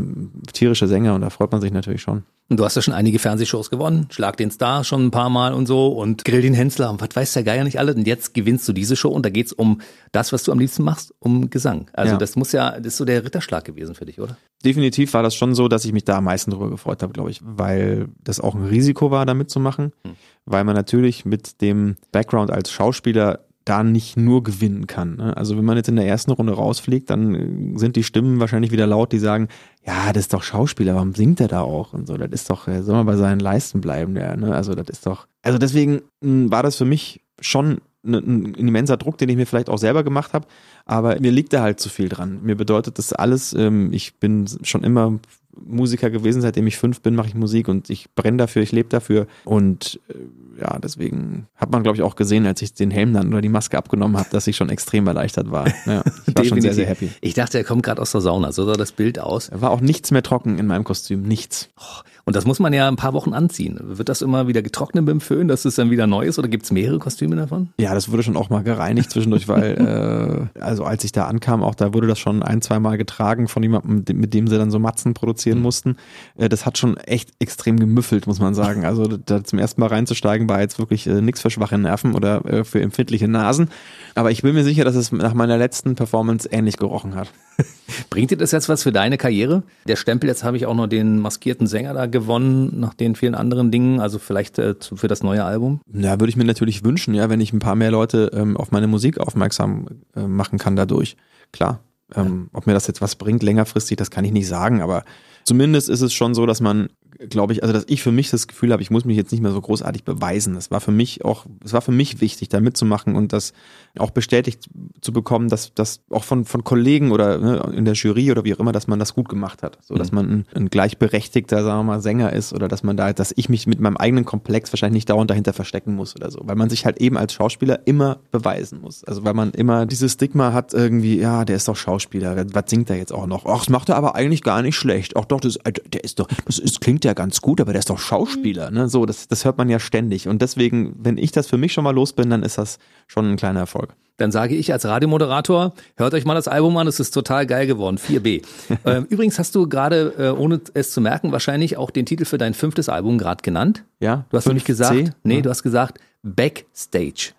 tierische 0.53 0.87
Sänger 0.87 1.15
und 1.15 1.21
da 1.21 1.31
freut 1.31 1.53
man 1.53 1.61
sich 1.61 1.73
natürlich 1.73 2.03
schon. 2.03 2.25
Und 2.51 2.61
du 2.61 2.65
hast 2.65 2.77
ja 2.77 2.83
schon 2.83 2.93
einige 2.93 3.19
Fernsehshows 3.19 3.71
gewonnen, 3.71 4.07
Schlag 4.11 4.37
den 4.37 4.51
Star 4.51 4.85
schon 4.85 5.07
ein 5.07 5.11
paar 5.11 5.31
Mal 5.31 5.55
und 5.55 5.67
so 5.67 5.89
und 5.89 6.27
Grill 6.27 6.43
den 6.43 6.53
Hensler 6.53 6.91
und 6.91 7.01
was 7.01 7.09
weiß 7.15 7.33
der 7.33 7.43
Geier 7.43 7.65
nicht 7.65 7.79
alle. 7.79 7.95
Und 7.95 8.07
jetzt 8.07 8.35
gewinnst 8.35 8.69
du 8.69 8.75
diese 8.75 8.97
Show 8.97 9.09
und 9.09 9.25
da 9.25 9.31
geht's 9.31 9.53
um 9.53 9.81
das, 10.13 10.33
was 10.33 10.43
du 10.45 10.53
am 10.53 10.59
liebsten 10.59 10.83
machst, 10.83 11.15
um 11.21 11.49
Gesang. 11.49 11.91
Also 11.95 12.13
ja. 12.13 12.19
das 12.19 12.37
muss 12.37 12.53
ja, 12.53 12.73
das 12.73 12.89
ist 12.89 12.97
so 12.99 13.07
der 13.07 13.25
Ritterschlag 13.25 13.65
gewesen 13.65 13.95
für 13.95 14.05
dich, 14.05 14.21
oder? 14.21 14.37
Definitiv 14.63 15.15
war 15.15 15.23
das 15.23 15.35
schon 15.35 15.55
so, 15.55 15.69
dass 15.69 15.87
ich 15.87 15.93
mich 15.93 16.05
da 16.05 16.19
am 16.19 16.25
meisten 16.25 16.51
drüber 16.51 16.69
gefreut 16.69 17.03
habe, 17.03 17.15
glaube 17.15 17.31
ich, 17.31 17.41
weil 17.43 18.09
das 18.23 18.41
auch 18.41 18.55
ein 18.55 18.65
Risiko 18.65 19.11
war, 19.11 19.25
da 19.25 19.33
mitzumachen, 19.33 19.93
hm. 20.07 20.17
weil 20.45 20.65
man 20.65 20.75
natürlich 20.75 21.25
mit 21.25 21.63
dem 21.63 21.97
Background 22.13 22.51
als 22.51 22.71
Schauspieler 22.71 23.41
da 23.65 23.83
nicht 23.83 24.17
nur 24.17 24.43
gewinnen 24.43 24.87
kann. 24.87 25.17
Ne? 25.17 25.37
Also 25.37 25.57
wenn 25.57 25.65
man 25.65 25.77
jetzt 25.77 25.89
in 25.89 25.97
der 25.97 26.07
ersten 26.07 26.31
Runde 26.31 26.53
rausfliegt, 26.53 27.09
dann 27.11 27.35
äh, 27.35 27.79
sind 27.79 27.97
die 27.97 28.03
Stimmen 28.03 28.41
wahrscheinlich 28.41 28.73
wieder 28.73 28.87
laut, 28.87 29.13
die 29.13 29.19
sagen, 29.19 29.49
ja, 29.87 30.13
das 30.13 30.25
ist 30.25 30.35
doch 30.35 30.43
Schauspieler, 30.43 30.95
warum 30.95 31.15
singt 31.15 31.41
er 31.41 31.49
da 31.49 31.61
auch 31.61 31.93
und 31.93 32.07
so, 32.07 32.17
das 32.17 32.31
ist 32.31 32.51
doch, 32.51 32.67
soll 32.67 32.95
man 32.95 33.07
bei 33.07 33.17
seinen 33.17 33.41
Leisten 33.41 33.81
bleiben, 33.81 34.15
der, 34.15 34.37
ne? 34.37 34.55
Also 34.55 34.75
das 34.75 34.89
ist 34.89 35.07
doch, 35.07 35.27
also 35.43 35.59
deswegen 35.59 36.03
hm, 36.23 36.51
war 36.51 36.63
das 36.63 36.77
für 36.77 36.85
mich 36.85 37.23
schon 37.41 37.79
ein, 38.05 38.15
ein 38.15 38.55
immenser 38.55 38.97
Druck, 38.97 39.19
den 39.19 39.29
ich 39.29 39.37
mir 39.37 39.47
vielleicht 39.47 39.71
auch 39.71 39.79
selber 39.79 40.05
gemacht 40.05 40.35
habe, 40.35 40.47
aber 40.85 41.19
mir 41.21 41.33
liegt 41.33 41.53
da 41.53 41.63
halt 41.63 41.81
zu 41.81 41.89
viel 41.89 42.09
dran. 42.09 42.41
Mir 42.43 42.57
bedeutet 42.57 42.99
das 42.99 43.13
alles, 43.13 43.55
ähm, 43.55 43.93
ich 43.93 44.19
bin 44.19 44.47
schon 44.63 44.85
immer 44.85 45.19
Musiker 45.57 46.11
gewesen, 46.11 46.43
seitdem 46.43 46.67
ich 46.67 46.77
fünf 46.77 47.01
bin, 47.01 47.15
mache 47.15 47.29
ich 47.29 47.35
Musik 47.35 47.69
und 47.69 47.91
ich 47.91 48.13
brenne 48.15 48.39
dafür, 48.39 48.63
ich 48.63 48.73
lebe 48.73 48.89
dafür 48.89 49.27
und 49.45 50.01
äh, 50.09 50.15
ja, 50.61 50.79
deswegen 50.79 51.49
hat 51.57 51.71
man, 51.71 51.83
glaube 51.83 51.97
ich, 51.97 52.03
auch 52.03 52.17
gesehen, 52.17 52.47
als 52.47 52.63
ich 52.63 52.75
den 52.75 52.91
Helm 52.91 53.13
dann 53.13 53.29
oder 53.29 53.41
die 53.41 53.49
Maske 53.49 53.77
abgenommen 53.77 54.17
habe, 54.17 54.29
dass 54.31 54.47
ich 54.47 54.57
schon 54.57 54.71
extrem 54.71 55.07
erleichtert 55.07 55.51
war. 55.51 55.65
Ja, 55.87 56.03
ich 56.27 56.35
war 56.35 56.45
schon 56.45 56.61
sehr, 56.63 56.73
sehr 56.73 56.87
happy. 56.87 57.11
Ich 57.21 57.35
dachte, 57.35 57.59
er 57.59 57.65
kommt 57.65 57.83
gerade 57.83 58.01
aus 58.01 58.13
der 58.13 58.21
Sauna, 58.21 58.53
so 58.53 58.65
sah 58.65 58.73
das 58.73 58.93
Bild 58.93 59.19
aus. 59.19 59.51
Er 59.51 59.61
war 59.61 59.71
auch 59.71 59.81
nichts 59.81 60.11
mehr 60.13 60.23
trocken 60.23 60.59
in 60.59 60.67
meinem 60.67 60.85
Kostüm, 60.85 61.23
nichts. 61.23 61.69
Oh, 61.79 62.01
und 62.25 62.37
das 62.37 62.47
muss 62.47 62.59
man 62.59 62.73
ja 62.73 62.89
ein 62.89 62.97
paar 62.97 63.13
Wochen 63.13 63.35
anziehen. 63.35 63.79
Wird 63.83 64.09
das 64.09 64.23
immer 64.23 64.49
wieder 64.49 64.63
getrocknet 64.63 65.05
beim 65.05 65.21
Föhn, 65.21 65.47
dass 65.47 65.65
es 65.65 65.75
dann 65.75 65.91
wieder 65.91 66.07
neu 66.07 66.25
ist 66.25 66.39
oder 66.39 66.49
gibt 66.49 66.65
es 66.65 66.73
mehrere 66.73 66.99
Kostüme 66.99 67.37
davon? 67.37 67.69
Ja, 67.79 67.95
das 67.95 68.11
wurde 68.11 68.23
schon 68.23 68.37
auch 68.37 68.49
mal 68.49 68.63
gereinigt 68.63 69.11
zwischendurch, 69.11 69.47
weil, 69.47 70.49
äh, 70.57 70.61
also 70.61 70.85
als 70.85 71.05
ich 71.05 71.13
da 71.13 71.27
ankam, 71.27 71.63
auch 71.63 71.75
da 71.75 71.93
wurde 71.93 72.07
das 72.07 72.19
schon 72.19 72.43
ein, 72.43 72.63
zwei 72.63 72.79
Mal 72.79 72.97
getragen 72.97 73.47
von 73.49 73.63
jemandem, 73.63 74.19
mit 74.19 74.33
dem 74.33 74.47
sie 74.47 74.57
dann 74.57 74.71
so 74.71 74.79
Matzen 74.79 75.13
produzieren 75.13 75.59
mhm. 75.59 75.65
mussten. 75.65 75.97
Äh, 76.37 76.49
das 76.49 76.65
hat 76.65 76.79
schon 76.79 76.97
echt 76.97 77.31
extrem 77.41 77.79
gemüffelt, 77.79 78.27
muss 78.27 78.41
man 78.41 78.55
sagen. 78.55 78.85
Also 78.87 79.05
da 79.07 79.45
zum 79.45 79.59
ersten 79.59 79.81
Mal 79.81 79.89
reinzusteigen 79.89 80.49
war 80.49 80.61
jetzt 80.61 80.79
wirklich 80.79 81.07
äh, 81.07 81.21
nichts 81.21 81.43
für 81.43 81.51
schwache 81.51 81.77
Nerven 81.77 82.15
oder 82.15 82.45
äh, 82.47 82.65
für 82.65 82.81
empfindliche 82.81 83.29
Nasen. 83.29 83.69
Aber 84.15 84.31
ich 84.31 84.43
bin 84.43 84.55
mir 84.55 84.65
sicher, 84.65 84.85
dass 84.85 84.95
es 84.95 85.13
nach 85.13 85.35
meiner 85.35 85.59
letzten 85.59 85.95
Performance 85.95 86.49
ähnlich 86.51 86.79
gerochen 86.79 87.15
hat. 87.15 87.33
Bringt 88.11 88.31
dir 88.31 88.37
das 88.37 88.53
jetzt 88.53 88.69
was 88.69 88.83
für 88.83 88.93
deine 88.93 89.19
Karriere? 89.19 89.63
Der 89.87 89.97
Stempel, 89.97 90.29
jetzt 90.29 90.45
habe 90.45 90.57
ich 90.57 90.67
auch 90.67 90.75
noch 90.75 90.87
den 90.87 91.19
maskierten 91.19 91.67
Sänger 91.67 91.95
da 91.95 92.07
gewonnen, 92.07 92.81
nach 92.81 92.95
den 92.95 93.15
vielen 93.15 93.35
anderen 93.35 93.71
Dingen, 93.71 94.01
also 94.01 94.19
vielleicht 94.19 94.59
äh, 94.59 94.75
für 94.81 95.09
das 95.09 95.23
neue 95.23 95.45
Album? 95.45 95.81
Ja, 95.93 96.19
würde 96.21 96.31
ich 96.31 96.37
mir 96.37 96.45
natürlich 96.45 96.85
wünschen, 96.85 97.15
ja, 97.15 97.29
wenn 97.29 97.41
ich 97.41 97.53
ein 97.53 97.59
paar 97.59 97.75
mehr 97.75 97.91
Leute 97.91 98.31
ähm, 98.35 98.57
auf 98.57 98.71
meine 98.71 98.87
Musik 98.87 99.19
aufmerksam 99.19 99.87
äh, 100.17 100.23
machen 100.23 100.59
kann 100.59 100.77
dadurch. 100.77 101.17
Klar. 101.53 101.81
Ähm, 102.15 102.49
ja. 102.53 102.59
Ob 102.59 102.67
mir 102.67 102.75
das 102.75 102.87
jetzt 102.87 103.01
was 103.01 103.17
bringt, 103.17 103.43
längerfristig, 103.43 103.97
das 103.97 104.11
kann 104.11 104.25
ich 104.25 104.33
nicht 104.33 104.49
sagen, 104.49 104.83
aber 104.83 105.05
zumindest 105.45 105.89
ist 105.89 106.01
es 106.01 106.13
schon 106.13 106.35
so, 106.35 106.47
dass 106.47 106.61
man 106.61 106.89
glaube 107.29 107.53
ich, 107.53 107.63
also 107.63 107.73
dass 107.73 107.85
ich 107.89 108.03
für 108.03 108.13
mich 108.13 108.31
das 108.31 108.47
Gefühl 108.47 108.73
habe, 108.73 108.83
ich 108.83 108.91
muss 108.91 109.05
mich 109.05 109.17
jetzt 109.17 109.33
nicht 109.33 109.41
mehr 109.41 109.53
so 109.53 109.61
großartig 109.61 110.05
beweisen. 110.05 110.57
Es 110.57 110.71
war 110.71 110.81
für 110.81 110.91
mich 110.91 111.25
auch, 111.25 111.47
es 111.65 111.73
war 111.73 111.81
für 111.81 111.93
mich 111.93 112.21
wichtig, 112.21 112.49
da 112.49 112.61
mitzumachen 112.61 113.17
und 113.17 113.33
das 113.33 113.53
auch 113.99 114.11
bestätigt 114.11 114.69
zu 115.01 115.13
bekommen, 115.13 115.49
dass 115.49 115.73
das 115.75 116.01
auch 116.11 116.25
von, 116.25 116.45
von 116.45 116.65
Kollegen 116.65 117.13
oder 117.13 117.39
ne, 117.39 117.73
in 117.75 117.85
der 117.85 117.95
Jury 117.95 118.31
oder 118.31 118.45
wie 118.45 118.55
auch 118.55 118.59
immer, 118.59 118.73
dass 118.73 118.87
man 118.87 118.99
das 118.99 119.15
gut 119.15 119.29
gemacht 119.29 119.63
hat. 119.63 119.79
So 119.83 119.95
dass 119.95 120.11
mhm. 120.11 120.17
man 120.17 120.31
ein, 120.31 120.47
ein, 120.55 120.71
gleichberechtigter, 120.71 121.63
sagen 121.63 121.81
wir 121.81 121.85
mal, 121.85 122.01
Sänger 122.01 122.33
ist 122.33 122.53
oder 122.53 122.67
dass 122.67 122.83
man 122.83 122.97
da, 122.97 123.13
dass 123.13 123.33
ich 123.37 123.49
mich 123.49 123.67
mit 123.67 123.81
meinem 123.81 123.97
eigenen 123.97 124.25
Komplex 124.25 124.73
wahrscheinlich 124.73 124.99
nicht 124.99 125.11
dauernd 125.11 125.31
dahinter 125.31 125.53
verstecken 125.53 125.95
muss 125.95 126.17
oder 126.17 126.31
so. 126.31 126.41
Weil 126.43 126.57
man 126.57 126.71
sich 126.71 126.87
halt 126.87 127.01
eben 127.01 127.17
als 127.17 127.33
Schauspieler 127.35 127.87
immer 127.87 128.19
beweisen 128.33 128.81
muss. 128.81 129.05
Also 129.05 129.25
weil 129.25 129.35
man 129.35 129.53
immer 129.53 129.87
dieses 129.87 130.15
Stigma 130.15 130.53
hat, 130.53 130.75
irgendwie, 130.75 131.19
ja, 131.19 131.45
der 131.45 131.57
ist 131.57 131.69
doch 131.69 131.77
Schauspieler, 131.77 132.45
was 132.53 132.65
singt 132.69 132.91
er 132.91 132.97
jetzt 132.97 133.13
auch 133.13 133.27
noch? 133.27 133.47
Ach, 133.47 133.61
das 133.61 133.69
macht 133.69 133.89
er 133.91 133.97
aber 133.97 134.15
eigentlich 134.17 134.43
gar 134.43 134.63
nicht 134.63 134.77
schlecht. 134.77 135.17
Ach 135.17 135.25
doch, 135.25 135.41
das, 135.41 135.59
der 135.65 136.03
ist 136.03 136.19
doch, 136.19 136.29
das 136.47 136.59
ist, 136.59 136.81
klingt 136.81 137.05
ja 137.05 137.13
ganz 137.13 137.41
gut, 137.41 137.61
aber 137.61 137.73
der 137.73 137.81
ist 137.81 137.91
doch 137.91 137.99
Schauspieler, 137.99 138.71
ne? 138.71 138.89
So, 138.89 139.07
das, 139.07 139.29
das 139.29 139.45
hört 139.45 139.59
man 139.59 139.69
ja 139.69 139.79
ständig. 139.79 140.27
Und 140.29 140.43
deswegen, 140.43 140.95
wenn 140.99 141.19
ich 141.19 141.33
das 141.33 141.47
für 141.47 141.59
mich 141.59 141.73
schon 141.73 141.85
mal 141.85 141.95
los 141.95 142.13
bin, 142.13 142.31
dann 142.31 142.43
ist 142.43 142.59
das 142.59 142.79
schon 143.07 143.31
ein 143.31 143.37
kleiner 143.37 143.61
Erfolg. 143.61 143.84
Dann 144.17 144.31
sage 144.31 144.55
ich 144.55 144.73
als 144.73 144.85
Radiomoderator, 144.85 145.73
hört 145.97 146.15
euch 146.15 146.25
mal 146.25 146.35
das 146.35 146.47
Album 146.47 146.77
an, 146.77 146.87
es 146.87 147.01
ist 147.01 147.11
total 147.11 147.47
geil 147.47 147.67
geworden, 147.67 147.99
4B. 147.99 148.43
ähm, 148.85 149.07
übrigens 149.11 149.41
hast 149.41 149.55
du 149.57 149.69
gerade, 149.69 150.15
äh, 150.19 150.29
ohne 150.29 150.61
es 150.75 150.93
zu 150.93 151.01
merken, 151.01 151.33
wahrscheinlich 151.33 151.77
auch 151.77 151.91
den 151.91 152.07
Titel 152.07 152.25
für 152.25 152.39
dein 152.39 152.55
fünftes 152.55 152.89
Album 152.89 153.19
gerade 153.19 153.43
genannt. 153.43 153.85
Ja. 153.99 154.25
Du 154.31 154.37
hast 154.37 154.47
nämlich 154.47 154.65
gesagt, 154.65 155.13
nee, 155.25 155.37
ja. 155.37 155.41
du 155.41 155.51
hast 155.51 155.65
gesagt 155.65 155.99
Backstage 156.23 157.33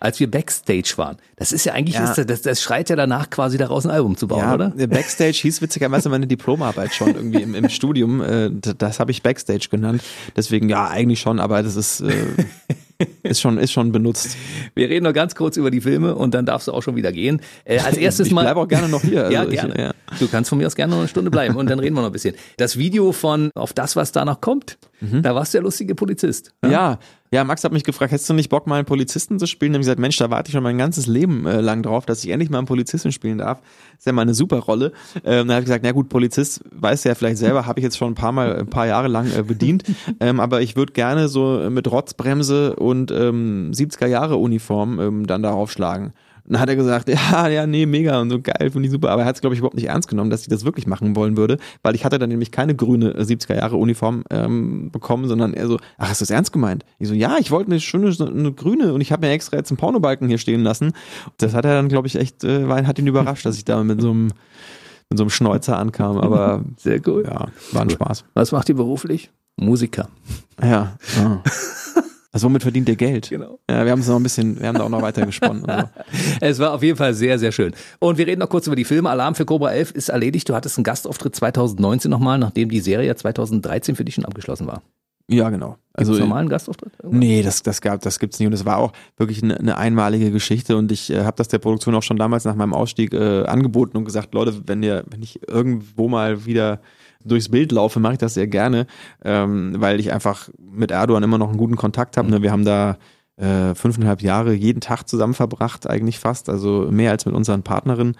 als 0.00 0.18
wir 0.18 0.30
Backstage 0.30 0.94
waren. 0.96 1.18
Das 1.36 1.52
ist 1.52 1.64
ja 1.64 1.74
eigentlich, 1.74 1.96
ja. 1.96 2.10
Ist, 2.10 2.28
das, 2.28 2.42
das 2.42 2.62
schreit 2.62 2.88
ja 2.88 2.96
danach 2.96 3.28
quasi 3.28 3.58
daraus 3.58 3.84
ein 3.84 3.90
Album 3.90 4.16
zu 4.16 4.28
bauen, 4.28 4.40
ja, 4.40 4.54
oder? 4.54 4.70
Backstage 4.70 5.38
hieß 5.42 5.60
witzigerweise 5.60 6.08
meine 6.08 6.26
Diplomarbeit 6.26 6.94
schon 6.94 7.14
irgendwie 7.14 7.42
im, 7.42 7.54
im 7.54 7.68
Studium. 7.68 8.22
Äh, 8.22 8.50
das 8.78 8.98
habe 8.98 9.10
ich 9.10 9.22
Backstage 9.22 9.68
genannt. 9.70 10.02
Deswegen 10.36 10.68
ja, 10.70 10.88
eigentlich 10.88 11.20
schon, 11.20 11.38
aber 11.38 11.62
das 11.62 11.76
ist, 11.76 12.00
äh, 12.00 12.14
ist, 13.22 13.40
schon, 13.40 13.58
ist 13.58 13.72
schon 13.72 13.92
benutzt. 13.92 14.36
Wir 14.74 14.88
reden 14.88 15.04
noch 15.04 15.12
ganz 15.12 15.34
kurz 15.34 15.56
über 15.56 15.70
die 15.70 15.80
Filme 15.80 16.14
und 16.14 16.34
dann 16.34 16.46
darfst 16.46 16.68
du 16.68 16.72
auch 16.72 16.82
schon 16.82 16.96
wieder 16.96 17.12
gehen. 17.12 17.40
Äh, 17.64 17.78
als 17.80 17.96
erstes 17.96 18.28
ich 18.28 18.32
mal. 18.32 18.42
Ich 18.42 18.46
bleibe 18.46 18.60
auch 18.60 18.68
gerne 18.68 18.88
noch 18.88 19.02
hier. 19.02 19.20
Also 19.30 19.34
ja, 19.34 19.44
gerne. 19.44 19.74
Ich, 19.74 19.80
ja. 19.80 19.92
Du 20.18 20.28
kannst 20.28 20.48
von 20.48 20.58
mir 20.58 20.66
aus 20.66 20.74
gerne 20.74 20.92
noch 20.92 20.98
eine 20.98 21.08
Stunde 21.08 21.30
bleiben 21.30 21.54
und 21.54 21.70
dann 21.70 21.78
reden 21.78 21.94
wir 21.94 22.00
noch 22.00 22.08
ein 22.08 22.12
bisschen. 22.12 22.34
Das 22.56 22.78
Video 22.78 23.12
von 23.12 23.50
Auf 23.54 23.72
das, 23.72 23.94
was 23.94 24.12
da 24.12 24.24
noch 24.24 24.40
kommt, 24.40 24.78
mhm. 25.00 25.22
da 25.22 25.34
warst 25.34 25.54
du 25.54 25.58
der 25.58 25.62
lustige 25.64 25.94
Polizist. 25.94 26.52
Ja? 26.64 26.70
ja? 26.70 26.98
ja, 27.32 27.44
Max 27.44 27.64
hat 27.64 27.72
mich 27.72 27.84
gefragt, 27.84 28.12
hättest 28.12 28.28
du 28.28 28.34
nicht 28.34 28.48
Bock, 28.48 28.66
mal 28.66 28.76
einen 28.76 28.86
Polizisten 28.86 29.38
zu 29.38 29.46
spielen? 29.46 29.72
Dann 29.72 29.78
habe 29.78 29.82
ich 29.82 29.86
gesagt, 29.86 30.00
Mensch, 30.00 30.16
da 30.16 30.30
warte 30.30 30.48
ich 30.48 30.52
schon 30.52 30.62
mein 30.62 30.78
ganzes 30.78 31.06
Leben 31.06 31.46
äh, 31.46 31.60
lang 31.60 31.82
drauf, 31.82 32.06
dass 32.06 32.24
ich 32.24 32.30
endlich 32.30 32.50
mal 32.50 32.58
einen 32.58 32.66
Polizisten 32.66 33.12
spielen 33.12 33.38
darf. 33.38 33.60
Das 33.60 34.00
ist 34.00 34.06
ja 34.06 34.12
mal 34.12 34.22
eine 34.22 34.34
super 34.34 34.58
Rolle. 34.58 34.92
Ähm, 35.16 35.48
dann 35.48 35.50
habe 35.50 35.60
ich 35.60 35.66
gesagt, 35.66 35.84
na 35.84 35.92
gut, 35.92 36.08
Polizist, 36.08 36.62
weißt 36.72 37.04
du 37.04 37.08
ja 37.10 37.14
vielleicht 37.14 37.38
selber, 37.38 37.66
habe 37.66 37.78
ich 37.80 37.84
jetzt 37.84 37.98
schon 37.98 38.12
ein 38.12 38.16
paar 38.16 38.32
Mal, 38.32 38.56
ein 38.56 38.68
paar 38.68 38.86
Jahre 38.86 39.08
lang 39.08 39.30
äh, 39.32 39.42
bedient. 39.42 39.84
ähm, 40.20 40.40
aber 40.40 40.60
ich 40.60 40.76
würde 40.76 40.92
gerne 40.92 41.28
so 41.28 41.68
mit 41.70 41.90
Rotzbremse 41.90 42.76
und 42.76 43.10
ähm, 43.10 43.70
70er 43.72 44.06
Jahre 44.06 44.36
Uniform 44.36 45.00
ähm, 45.00 45.26
dann 45.26 45.42
darauf 45.42 45.70
schlagen 45.70 46.12
dann 46.50 46.60
hat 46.60 46.68
er 46.68 46.76
gesagt, 46.76 47.08
ja, 47.32 47.48
ja, 47.48 47.66
nee, 47.66 47.86
mega 47.86 48.20
und 48.20 48.30
so 48.30 48.40
geil, 48.40 48.70
finde 48.70 48.86
ich 48.86 48.92
super. 48.92 49.10
Aber 49.10 49.22
er 49.22 49.28
hat 49.28 49.36
es, 49.36 49.40
glaube 49.40 49.54
ich, 49.54 49.60
überhaupt 49.60 49.76
nicht 49.76 49.88
ernst 49.88 50.08
genommen, 50.08 50.30
dass 50.30 50.42
ich 50.42 50.48
das 50.48 50.64
wirklich 50.64 50.86
machen 50.86 51.14
wollen 51.14 51.36
würde, 51.36 51.58
weil 51.82 51.94
ich 51.94 52.04
hatte 52.04 52.18
dann 52.18 52.28
nämlich 52.28 52.50
keine 52.50 52.74
grüne 52.74 53.14
70er 53.14 53.56
Jahre 53.56 53.76
Uniform 53.76 54.24
ähm, 54.30 54.90
bekommen, 54.90 55.28
sondern 55.28 55.54
er 55.54 55.68
so, 55.68 55.78
ach, 55.96 56.08
hast 56.10 56.20
du 56.20 56.24
das 56.24 56.30
ernst 56.30 56.52
gemeint? 56.52 56.84
Ich 56.98 57.08
so, 57.08 57.14
ja, 57.14 57.36
ich 57.38 57.50
wollte 57.50 57.70
eine 57.70 57.80
schöne, 57.80 58.14
eine 58.20 58.52
grüne 58.52 58.92
und 58.92 59.00
ich 59.00 59.12
habe 59.12 59.26
mir 59.26 59.32
extra 59.32 59.56
jetzt 59.56 59.70
einen 59.70 59.78
Pornobalken 59.78 60.28
hier 60.28 60.38
stehen 60.38 60.62
lassen. 60.62 60.92
Das 61.38 61.54
hat 61.54 61.64
er 61.64 61.74
dann, 61.74 61.88
glaube 61.88 62.08
ich, 62.08 62.16
echt, 62.16 62.42
äh, 62.42 62.66
hat 62.66 62.98
ihn 62.98 63.06
überrascht, 63.06 63.46
dass 63.46 63.56
ich 63.56 63.64
da 63.64 63.82
mit 63.84 64.00
so 64.00 64.10
einem 64.10 64.30
mit 65.12 65.18
so 65.18 65.24
einem 65.24 65.30
Schnäuzer 65.30 65.76
ankam, 65.76 66.18
aber 66.18 66.62
sehr 66.76 67.00
cool. 67.06 67.24
Ja, 67.26 67.48
war 67.72 67.82
ein 67.82 67.90
Spaß. 67.90 68.24
Was 68.34 68.52
macht 68.52 68.68
ihr 68.68 68.76
beruflich? 68.76 69.30
Musiker. 69.56 70.08
Ja. 70.62 70.96
ja. 71.16 71.42
Also 72.32 72.46
womit 72.46 72.62
verdient 72.62 72.88
ihr 72.88 72.96
Geld? 72.96 73.28
Genau. 73.28 73.58
Ja, 73.68 73.84
wir 73.84 73.90
haben 73.90 74.00
es 74.00 74.06
noch 74.06 74.16
ein 74.16 74.22
bisschen, 74.22 74.60
wir 74.60 74.68
haben 74.68 74.78
da 74.78 74.84
auch 74.84 74.88
noch 74.88 75.02
weiter 75.02 75.26
gesponnen. 75.26 75.64
So. 75.66 75.88
Es 76.40 76.58
war 76.60 76.72
auf 76.74 76.82
jeden 76.82 76.96
Fall 76.96 77.12
sehr, 77.12 77.38
sehr 77.38 77.50
schön. 77.50 77.72
Und 77.98 78.18
wir 78.18 78.26
reden 78.26 78.40
noch 78.40 78.48
kurz 78.48 78.66
über 78.68 78.76
die 78.76 78.84
Filme. 78.84 79.10
Alarm 79.10 79.34
für 79.34 79.44
Cobra 79.44 79.72
11 79.72 79.90
ist 79.92 80.08
erledigt. 80.10 80.48
Du 80.48 80.54
hattest 80.54 80.78
einen 80.78 80.84
Gastauftritt 80.84 81.34
2019 81.34 82.10
nochmal, 82.10 82.38
nachdem 82.38 82.68
die 82.68 82.80
Serie 82.80 83.08
ja 83.08 83.16
2013 83.16 83.96
für 83.96 84.04
dich 84.04 84.14
schon 84.14 84.24
abgeschlossen 84.24 84.68
war. 84.68 84.82
Ja, 85.28 85.48
genau. 85.48 85.76
Also 85.92 86.12
Gibt's 86.12 86.26
normalen 86.26 86.48
Gastauftritt? 86.48 86.92
Irgendwas? 87.02 87.20
Nee, 87.20 87.42
das 87.42 87.62
das 87.62 87.80
gab 87.80 88.00
das 88.00 88.18
gibt's 88.18 88.38
nicht 88.40 88.46
und 88.48 88.52
es 88.52 88.64
war 88.64 88.78
auch 88.78 88.92
wirklich 89.16 89.42
eine, 89.42 89.58
eine 89.58 89.76
einmalige 89.76 90.32
Geschichte 90.32 90.76
und 90.76 90.90
ich 90.90 91.10
äh, 91.10 91.22
habe 91.22 91.36
das 91.36 91.46
der 91.48 91.58
Produktion 91.58 91.94
auch 91.94 92.02
schon 92.02 92.16
damals 92.16 92.44
nach 92.44 92.56
meinem 92.56 92.74
Ausstieg 92.74 93.12
äh, 93.14 93.44
angeboten 93.44 93.96
und 93.96 94.04
gesagt, 94.04 94.34
Leute, 94.34 94.62
wenn 94.66 94.82
ihr 94.82 95.04
wenn 95.08 95.22
ich 95.22 95.40
irgendwo 95.48 96.08
mal 96.08 96.46
wieder 96.46 96.80
durchs 97.24 97.48
Bild 97.48 97.72
laufe, 97.72 98.00
mache 98.00 98.14
ich 98.14 98.18
das 98.18 98.34
sehr 98.34 98.46
gerne, 98.46 98.86
ähm, 99.24 99.74
weil 99.78 100.00
ich 100.00 100.12
einfach 100.12 100.48
mit 100.58 100.90
Erdogan 100.90 101.22
immer 101.22 101.38
noch 101.38 101.48
einen 101.48 101.58
guten 101.58 101.76
Kontakt 101.76 102.16
habe. 102.16 102.30
Ne? 102.30 102.42
Wir 102.42 102.52
haben 102.52 102.64
da 102.64 102.96
äh, 103.36 103.74
fünfeinhalb 103.74 104.22
Jahre 104.22 104.52
jeden 104.52 104.80
Tag 104.80 105.08
zusammen 105.08 105.34
verbracht, 105.34 105.88
eigentlich 105.88 106.18
fast, 106.18 106.48
also 106.48 106.88
mehr 106.90 107.10
als 107.10 107.26
mit 107.26 107.34
unseren 107.34 107.62
Partnerinnen 107.62 108.16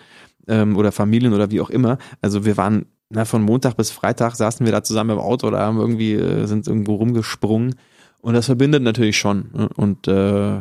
ähm, 0.48 0.76
oder 0.76 0.92
Familien 0.92 1.32
oder 1.32 1.50
wie 1.50 1.60
auch 1.60 1.70
immer. 1.70 1.98
Also 2.20 2.44
wir 2.44 2.56
waren 2.56 2.86
na, 3.10 3.24
von 3.24 3.42
Montag 3.42 3.76
bis 3.76 3.90
Freitag 3.90 4.36
saßen 4.36 4.64
wir 4.64 4.72
da 4.72 4.84
zusammen 4.84 5.10
im 5.10 5.18
Auto 5.18 5.48
oder 5.48 5.60
haben 5.60 5.78
irgendwie 5.78 6.14
äh, 6.14 6.46
sind 6.46 6.68
irgendwo 6.68 6.94
rumgesprungen 6.94 7.74
und 8.20 8.34
das 8.34 8.46
verbindet 8.46 8.82
natürlich 8.82 9.18
schon. 9.18 9.50
Ne? 9.52 9.68
Und 9.76 10.06
äh, 10.08 10.60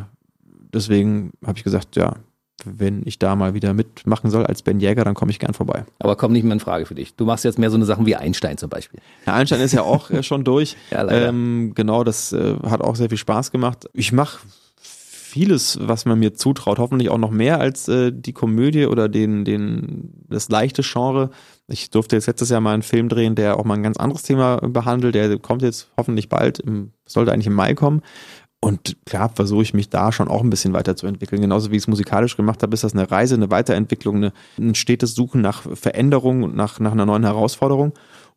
deswegen 0.72 1.32
habe 1.46 1.58
ich 1.58 1.64
gesagt, 1.64 1.96
ja, 1.96 2.16
wenn 2.64 3.02
ich 3.04 3.18
da 3.18 3.36
mal 3.36 3.54
wieder 3.54 3.74
mitmachen 3.74 4.30
soll 4.30 4.46
als 4.46 4.62
Ben 4.62 4.80
Jäger, 4.80 5.04
dann 5.04 5.14
komme 5.14 5.30
ich 5.30 5.38
gern 5.38 5.54
vorbei. 5.54 5.84
Aber 5.98 6.16
kommt 6.16 6.32
nicht 6.32 6.44
mehr 6.44 6.52
in 6.52 6.60
Frage 6.60 6.86
für 6.86 6.94
dich. 6.94 7.14
Du 7.14 7.24
machst 7.24 7.44
jetzt 7.44 7.58
mehr 7.58 7.70
so 7.70 7.76
eine 7.76 7.84
Sachen 7.84 8.06
wie 8.06 8.16
Einstein 8.16 8.58
zum 8.58 8.70
Beispiel. 8.70 9.00
Ja, 9.26 9.34
Einstein 9.34 9.60
ist 9.60 9.72
ja 9.72 9.82
auch 9.82 10.10
äh, 10.10 10.22
schon 10.22 10.44
durch. 10.44 10.76
ja, 10.90 11.02
leider. 11.02 11.28
Ähm, 11.28 11.72
genau, 11.74 12.04
das 12.04 12.32
äh, 12.32 12.56
hat 12.64 12.80
auch 12.80 12.96
sehr 12.96 13.08
viel 13.08 13.18
Spaß 13.18 13.50
gemacht. 13.50 13.88
Ich 13.92 14.12
mache 14.12 14.40
vieles, 15.30 15.78
was 15.80 16.06
man 16.06 16.18
mir 16.18 16.34
zutraut, 16.34 16.78
hoffentlich 16.78 17.08
auch 17.08 17.18
noch 17.18 17.30
mehr 17.30 17.60
als 17.60 17.86
äh, 17.88 18.10
die 18.12 18.32
Komödie 18.32 18.86
oder 18.86 19.08
den, 19.08 19.44
den, 19.44 20.24
das 20.28 20.48
leichte 20.48 20.82
Genre. 20.82 21.30
Ich 21.68 21.90
durfte 21.90 22.16
jetzt 22.16 22.26
letztes 22.26 22.50
Jahr 22.50 22.60
mal 22.60 22.74
einen 22.74 22.82
Film 22.82 23.08
drehen, 23.08 23.36
der 23.36 23.56
auch 23.56 23.64
mal 23.64 23.74
ein 23.74 23.82
ganz 23.84 23.96
anderes 23.96 24.24
Thema 24.24 24.56
behandelt. 24.56 25.14
Der 25.14 25.38
kommt 25.38 25.62
jetzt 25.62 25.88
hoffentlich 25.96 26.28
bald, 26.28 26.58
im, 26.58 26.90
sollte 27.06 27.32
eigentlich 27.32 27.46
im 27.46 27.54
Mai 27.54 27.74
kommen. 27.74 28.02
Und 28.62 28.96
klar 29.06 29.30
versuche 29.30 29.62
ich 29.62 29.72
mich 29.72 29.88
da 29.88 30.12
schon 30.12 30.28
auch 30.28 30.42
ein 30.42 30.50
bisschen 30.50 30.74
weiterzuentwickeln. 30.74 31.40
Genauso 31.40 31.70
wie 31.70 31.76
ich 31.76 31.84
es 31.84 31.88
musikalisch 31.88 32.36
gemacht 32.36 32.62
habe, 32.62 32.74
ist 32.74 32.84
das 32.84 32.92
eine 32.92 33.10
Reise, 33.10 33.34
eine 33.34 33.50
Weiterentwicklung, 33.50 34.16
eine, 34.16 34.32
ein 34.58 34.74
stetes 34.74 35.14
Suchen 35.14 35.40
nach 35.40 35.62
Veränderung 35.74 36.42
und 36.42 36.54
nach, 36.54 36.78
nach 36.78 36.92
einer 36.92 37.06
neuen 37.06 37.24
Herausforderung. 37.24 37.94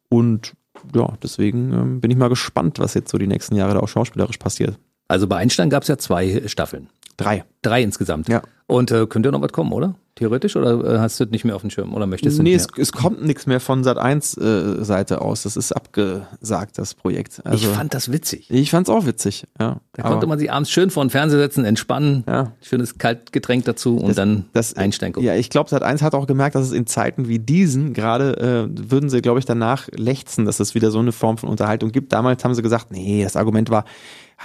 Und 0.07 0.53
ja, 0.95 1.13
deswegen 1.21 1.73
ähm, 1.73 2.01
bin 2.01 2.09
ich 2.09 2.17
mal 2.17 2.29
gespannt, 2.29 2.79
was 2.79 2.93
jetzt 2.93 3.12
so 3.12 3.17
die 3.17 3.27
nächsten 3.27 3.55
Jahre 3.55 3.73
da 3.73 3.79
auch 3.81 3.89
schauspielerisch 3.89 4.38
passiert. 4.38 4.79
Also 5.09 5.27
bei 5.27 5.38
Einstein 5.38 5.69
gab 5.69 5.83
es 5.83 5.89
ja 5.89 5.97
zwei 5.97 6.43
Staffeln. 6.47 6.88
Drei. 7.17 7.43
Drei 7.62 7.83
insgesamt. 7.83 8.29
Ja. 8.29 8.41
Und 8.67 8.91
äh, 8.91 9.05
könnte 9.07 9.31
noch 9.31 9.41
was 9.41 9.51
kommen, 9.51 9.73
oder? 9.73 9.95
Theoretisch 10.15 10.56
oder 10.56 10.95
äh, 10.95 10.99
hast 10.99 11.19
du 11.19 11.26
das 11.26 11.32
nicht 11.32 11.43
mehr 11.43 11.56
auf 11.56 11.62
dem 11.62 11.71
Schirm 11.71 11.95
oder 11.95 12.06
möchtest 12.06 12.38
du 12.38 12.43
Nee, 12.43 12.54
es, 12.54 12.67
es, 12.78 12.91
kommt 12.91 13.23
nichts 13.23 13.47
mehr 13.47 13.60
von 13.60 13.84
Sat 13.84 13.97
1 13.97 14.38
äh, 14.38 14.84
Seite 14.84 15.21
aus. 15.21 15.41
Das 15.41 15.58
ist 15.58 15.71
abgesagt, 15.71 16.78
das 16.78 16.93
Projekt. 16.93 17.41
Also, 17.43 17.67
ich 17.67 17.76
fand 17.76 17.95
das 17.95 18.12
witzig. 18.12 18.47
Ich 18.52 18.69
fand 18.69 18.88
es 18.88 18.93
auch 18.93 19.08
witzig, 19.08 19.45
ja. 19.60 19.78
Da 19.93 20.04
konnte 20.04 20.28
man 20.28 20.38
sich 20.38 20.52
abends 20.52 20.69
schön 20.69 20.91
vor 20.91 21.04
den 21.04 21.10
Fernseher 21.10 21.39
setzen, 21.39 21.65
entspannen, 21.65 22.23
ja. 22.28 22.52
schönes 22.62 22.99
Kaltgetränk 22.99 23.65
dazu 23.65 23.97
und 23.97 24.10
das, 24.10 24.15
dann 24.15 24.45
das, 24.54 24.76
einsteigen. 24.76 25.23
Ja, 25.23 25.34
ich 25.34 25.49
glaube, 25.49 25.71
Sat 25.71 25.82
1 25.82 26.04
hat 26.04 26.13
auch 26.13 26.28
gemerkt, 26.28 26.54
dass 26.54 26.67
es 26.67 26.73
in 26.73 26.86
Zeiten 26.86 27.28
wie 27.28 27.39
diesen 27.39 27.93
gerade 27.93 28.69
äh, 28.69 28.91
würden 28.91 29.10
sie, 29.10 29.19
glaube 29.19 29.39
ich, 29.39 29.45
danach 29.45 29.88
lechzen, 29.95 30.45
dass 30.45 30.60
es 30.60 30.76
wieder 30.76 30.91
so 30.91 30.99
eine 30.99 31.12
Form 31.12 31.39
von 31.39 31.49
Unterhaltung 31.49 31.91
gibt. 31.91 32.13
Damals 32.13 32.43
haben 32.43 32.54
sie 32.54 32.62
gesagt, 32.62 32.91
nee, 32.91 33.23
das 33.23 33.36
Argument 33.36 33.71
war, 33.71 33.84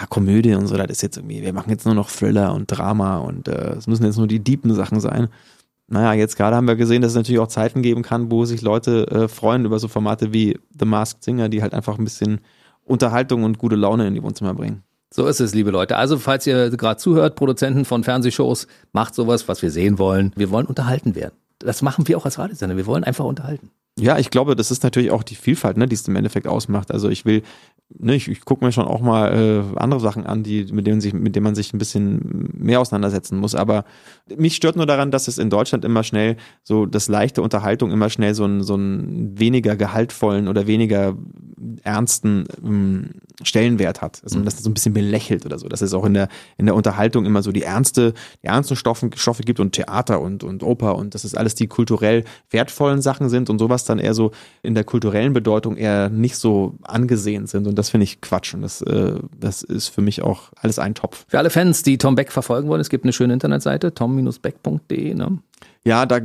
ja, 0.00 0.06
Komödie 0.06 0.54
und 0.54 0.66
so, 0.66 0.78
das 0.78 0.88
ist 0.88 1.02
jetzt 1.02 1.18
irgendwie, 1.18 1.42
wir 1.42 1.52
machen 1.52 1.68
jetzt 1.68 1.84
nur 1.84 1.94
noch 1.94 2.10
Thriller 2.10 2.54
und 2.54 2.66
Drama 2.68 3.18
und 3.18 3.48
äh, 3.48 3.74
es 3.74 3.86
müssen 3.86 4.06
jetzt 4.06 4.16
nur 4.16 4.28
die 4.28 4.40
deepen 4.40 4.74
Sachen 4.74 5.00
sein 5.00 5.28
naja, 5.88 6.12
jetzt 6.12 6.36
gerade 6.36 6.54
haben 6.54 6.68
wir 6.68 6.76
gesehen, 6.76 7.02
dass 7.02 7.12
es 7.12 7.16
natürlich 7.16 7.40
auch 7.40 7.48
Zeiten 7.48 7.82
geben 7.82 8.02
kann, 8.02 8.30
wo 8.30 8.44
sich 8.44 8.60
Leute 8.60 9.06
äh, 9.10 9.28
freuen 9.28 9.64
über 9.64 9.78
so 9.78 9.88
Formate 9.88 10.32
wie 10.32 10.58
The 10.78 10.84
Masked 10.84 11.24
Singer, 11.24 11.48
die 11.48 11.62
halt 11.62 11.72
einfach 11.72 11.98
ein 11.98 12.04
bisschen 12.04 12.40
Unterhaltung 12.84 13.42
und 13.44 13.58
gute 13.58 13.76
Laune 13.76 14.06
in 14.06 14.14
die 14.14 14.22
Wohnzimmer 14.22 14.54
bringen. 14.54 14.82
So 15.10 15.26
ist 15.26 15.40
es, 15.40 15.54
liebe 15.54 15.70
Leute. 15.70 15.96
Also, 15.96 16.18
falls 16.18 16.46
ihr 16.46 16.68
gerade 16.70 16.98
zuhört, 16.98 17.34
Produzenten 17.34 17.86
von 17.86 18.04
Fernsehshows, 18.04 18.66
macht 18.92 19.14
sowas, 19.14 19.48
was 19.48 19.62
wir 19.62 19.70
sehen 19.70 19.98
wollen. 19.98 20.32
Wir 20.36 20.50
wollen 20.50 20.66
unterhalten 20.66 21.14
werden. 21.14 21.34
Das 21.58 21.80
machen 21.80 22.06
wir 22.06 22.18
auch 22.18 22.26
als 22.26 22.38
Radiosender. 22.38 22.76
Wir 22.76 22.86
wollen 22.86 23.04
einfach 23.04 23.24
unterhalten. 23.24 23.70
Ja, 23.98 24.18
ich 24.18 24.30
glaube, 24.30 24.54
das 24.54 24.70
ist 24.70 24.84
natürlich 24.84 25.10
auch 25.10 25.22
die 25.22 25.34
Vielfalt, 25.34 25.76
ne, 25.76 25.88
die 25.88 25.94
es 25.94 26.06
im 26.06 26.14
Endeffekt 26.14 26.46
ausmacht. 26.46 26.92
Also 26.92 27.08
ich 27.08 27.24
will, 27.24 27.42
ne, 27.96 28.14
ich, 28.14 28.28
ich 28.28 28.44
gucke 28.44 28.64
mir 28.64 28.72
schon 28.72 28.86
auch 28.86 29.00
mal 29.00 29.32
äh, 29.32 29.78
andere 29.78 30.00
Sachen 30.00 30.26
an, 30.26 30.42
die, 30.42 30.66
mit 30.72 30.86
denen 30.86 31.00
sich, 31.00 31.14
mit 31.14 31.34
denen 31.34 31.44
man 31.44 31.54
sich 31.54 31.72
ein 31.72 31.78
bisschen 31.78 32.50
mehr 32.56 32.80
auseinandersetzen 32.80 33.38
muss. 33.38 33.54
Aber 33.54 33.84
mich 34.36 34.56
stört 34.56 34.76
nur 34.76 34.86
daran, 34.86 35.10
dass 35.10 35.28
es 35.28 35.38
in 35.38 35.50
Deutschland 35.50 35.84
immer 35.84 36.02
schnell 36.02 36.36
so 36.62 36.86
das 36.86 37.08
leichte 37.08 37.42
Unterhaltung 37.42 37.90
immer 37.90 38.10
schnell 38.10 38.34
so 38.34 38.44
einen 38.44 38.62
so 38.62 38.74
einen 38.74 39.38
weniger 39.38 39.76
gehaltvollen 39.76 40.48
oder 40.48 40.66
weniger 40.66 41.16
ernsten 41.82 42.44
ähm, 42.62 43.10
Stellenwert 43.42 44.02
hat. 44.02 44.20
Also 44.22 44.40
dass 44.40 44.56
das 44.56 44.64
so 44.64 44.70
ein 44.70 44.74
bisschen 44.74 44.92
belächelt 44.92 45.46
oder 45.46 45.58
so. 45.58 45.68
Dass 45.68 45.80
es 45.80 45.94
auch 45.94 46.04
in 46.04 46.14
der 46.14 46.28
in 46.56 46.66
der 46.66 46.74
Unterhaltung 46.74 47.24
immer 47.24 47.42
so 47.42 47.52
die 47.52 47.62
ernste, 47.62 48.12
die 48.42 48.46
ernsten 48.46 48.76
Stoffe, 48.76 49.10
Stoffe 49.14 49.42
gibt 49.42 49.60
und 49.60 49.72
Theater 49.72 50.20
und 50.20 50.44
und 50.44 50.62
Oper 50.62 50.96
und 50.96 51.14
dass 51.14 51.24
es 51.24 51.34
alles 51.34 51.54
die 51.54 51.68
kulturell 51.68 52.24
wertvollen 52.50 53.00
Sachen 53.00 53.28
sind 53.28 53.48
und 53.48 53.58
sowas 53.58 53.84
dann 53.84 53.98
eher 53.98 54.14
so 54.14 54.32
in 54.62 54.74
der 54.74 54.84
kulturellen 54.84 55.32
Bedeutung 55.32 55.76
eher 55.76 56.10
nicht 56.10 56.36
so 56.36 56.74
angesehen 56.82 57.46
sind. 57.46 57.66
Und 57.66 57.77
das 57.78 57.90
finde 57.90 58.04
ich 58.04 58.20
Quatsch. 58.20 58.54
Und 58.54 58.62
das, 58.62 58.82
äh, 58.82 59.14
das 59.38 59.62
ist 59.62 59.88
für 59.88 60.00
mich 60.00 60.22
auch 60.22 60.50
alles 60.60 60.78
ein 60.78 60.94
Topf. 60.94 61.24
Für 61.28 61.38
alle 61.38 61.50
Fans, 61.50 61.82
die 61.82 61.96
Tom 61.96 62.16
Beck 62.16 62.32
verfolgen 62.32 62.68
wollen, 62.68 62.80
es 62.80 62.90
gibt 62.90 63.04
eine 63.04 63.12
schöne 63.12 63.32
Internetseite, 63.32 63.94
tom-beck.de. 63.94 65.14
Ne? 65.14 65.38
Ja, 65.84 66.06
da 66.06 66.20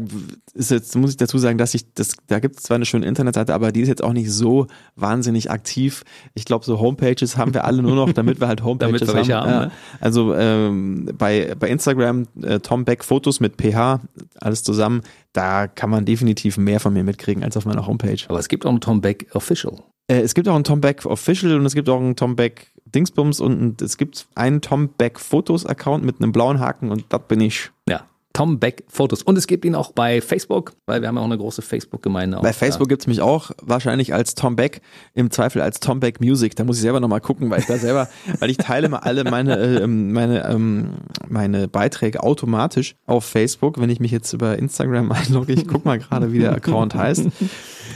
ist 0.54 0.72
jetzt, 0.72 0.96
muss 0.96 1.12
ich 1.12 1.18
dazu 1.18 1.38
sagen, 1.38 1.58
dass 1.58 1.74
ich, 1.74 1.94
das, 1.94 2.14
da 2.28 2.40
gibt 2.40 2.58
es 2.58 2.64
zwar 2.64 2.76
eine 2.76 2.86
schöne 2.86 3.06
Internetseite, 3.06 3.54
aber 3.54 3.72
die 3.72 3.82
ist 3.82 3.88
jetzt 3.88 4.04
auch 4.04 4.14
nicht 4.14 4.32
so 4.32 4.68
wahnsinnig 4.96 5.52
aktiv. 5.52 6.04
Ich 6.34 6.46
glaube, 6.46 6.66
so 6.66 6.80
Homepages 6.80 7.38
haben 7.38 7.54
wir 7.54 7.64
alle 7.64 7.82
nur 7.82 7.96
noch, 7.96 8.12
damit 8.12 8.40
wir 8.40 8.48
halt 8.48 8.64
Homepages 8.64 9.02
wir 9.02 9.16
haben. 9.16 9.30
haben 9.30 9.66
ne? 9.66 9.72
Also 10.00 10.36
ähm, 10.36 11.10
bei, 11.18 11.56
bei 11.58 11.70
Instagram 11.70 12.28
äh, 12.42 12.60
Tom 12.60 12.86
Beck 12.86 13.04
Fotos 13.04 13.40
mit 13.40 13.56
PH, 13.62 14.02
alles 14.40 14.64
zusammen, 14.64 15.02
da 15.32 15.68
kann 15.68 15.90
man 15.90 16.06
definitiv 16.06 16.58
mehr 16.58 16.80
von 16.80 16.94
mir 16.94 17.04
mitkriegen 17.04 17.44
als 17.44 17.58
auf 17.58 17.66
meiner 17.66 17.88
Homepage. 17.88 18.20
Aber 18.28 18.40
es 18.40 18.48
gibt 18.48 18.66
auch 18.66 18.72
einen 18.72 18.82
Tom 18.82 19.02
Beck 19.02 19.28
Official. 19.34 19.78
Äh, 20.08 20.22
es 20.22 20.34
gibt 20.34 20.48
auch 20.48 20.56
einen 20.56 20.64
Tom 20.64 20.82
Beck 20.82 21.06
Official 21.06 21.56
und 21.56 21.66
es 21.66 21.74
gibt 21.74 21.90
auch 21.90 22.00
einen 22.00 22.16
Tom 22.16 22.36
Beck 22.36 22.72
Dingsbums 22.86 23.40
und 23.40 23.82
es 23.82 23.98
gibt 23.98 24.28
einen 24.36 24.62
Tom 24.62 24.90
Beck 24.90 25.20
Fotos 25.20 25.66
Account 25.66 26.04
mit 26.04 26.22
einem 26.22 26.32
blauen 26.32 26.60
Haken 26.60 26.92
und 26.92 27.06
das 27.10 27.22
bin 27.28 27.42
ich. 27.42 27.72
Ja, 27.88 28.06
Tom 28.34 28.60
Beck 28.60 28.84
Fotos. 28.88 29.22
Und 29.22 29.38
es 29.38 29.46
gibt 29.46 29.64
ihn 29.64 29.76
auch 29.76 29.92
bei 29.92 30.20
Facebook, 30.20 30.74
weil 30.88 31.02
wir 31.02 31.08
haben 31.08 31.16
ja 31.16 31.22
auch 31.22 31.26
eine 31.26 31.38
große 31.38 31.62
Facebook-Gemeinde. 31.62 32.40
Bei 32.42 32.52
Facebook 32.52 32.90
gibt 32.90 33.04
es 33.04 33.08
mich 33.08 33.22
auch 33.22 33.52
wahrscheinlich 33.62 34.14
als 34.14 34.34
Tom 34.34 34.56
Beck, 34.56 34.82
im 35.14 35.30
Zweifel 35.30 35.62
als 35.62 35.80
Tom 35.80 36.00
Beck 36.00 36.20
Music. 36.20 36.56
Da 36.56 36.64
muss 36.64 36.78
ich 36.78 36.82
selber 36.82 37.00
nochmal 37.00 37.22
gucken, 37.22 37.52
weil 37.52 37.60
ich 37.60 37.68
da 37.68 37.78
selber, 37.78 38.10
weil 38.40 38.50
ich 38.50 38.58
teile 38.58 38.90
mal 38.90 39.00
alle 39.00 39.24
meine, 39.24 39.58
äh, 39.58 39.88
meine, 39.88 40.50
ähm, 40.50 40.96
meine 41.28 41.68
Beiträge 41.68 42.24
automatisch 42.24 42.96
auf 43.06 43.24
Facebook. 43.24 43.80
Wenn 43.80 43.92
ich 43.92 44.00
mich 44.00 44.12
jetzt 44.12 44.34
über 44.34 44.58
Instagram 44.58 45.12
einlogge, 45.12 45.54
ich 45.54 45.68
guck 45.68 45.86
mal 45.86 46.00
gerade, 46.00 46.34
wie 46.34 46.40
der 46.40 46.54
Account 46.54 46.96
heißt. 46.96 47.28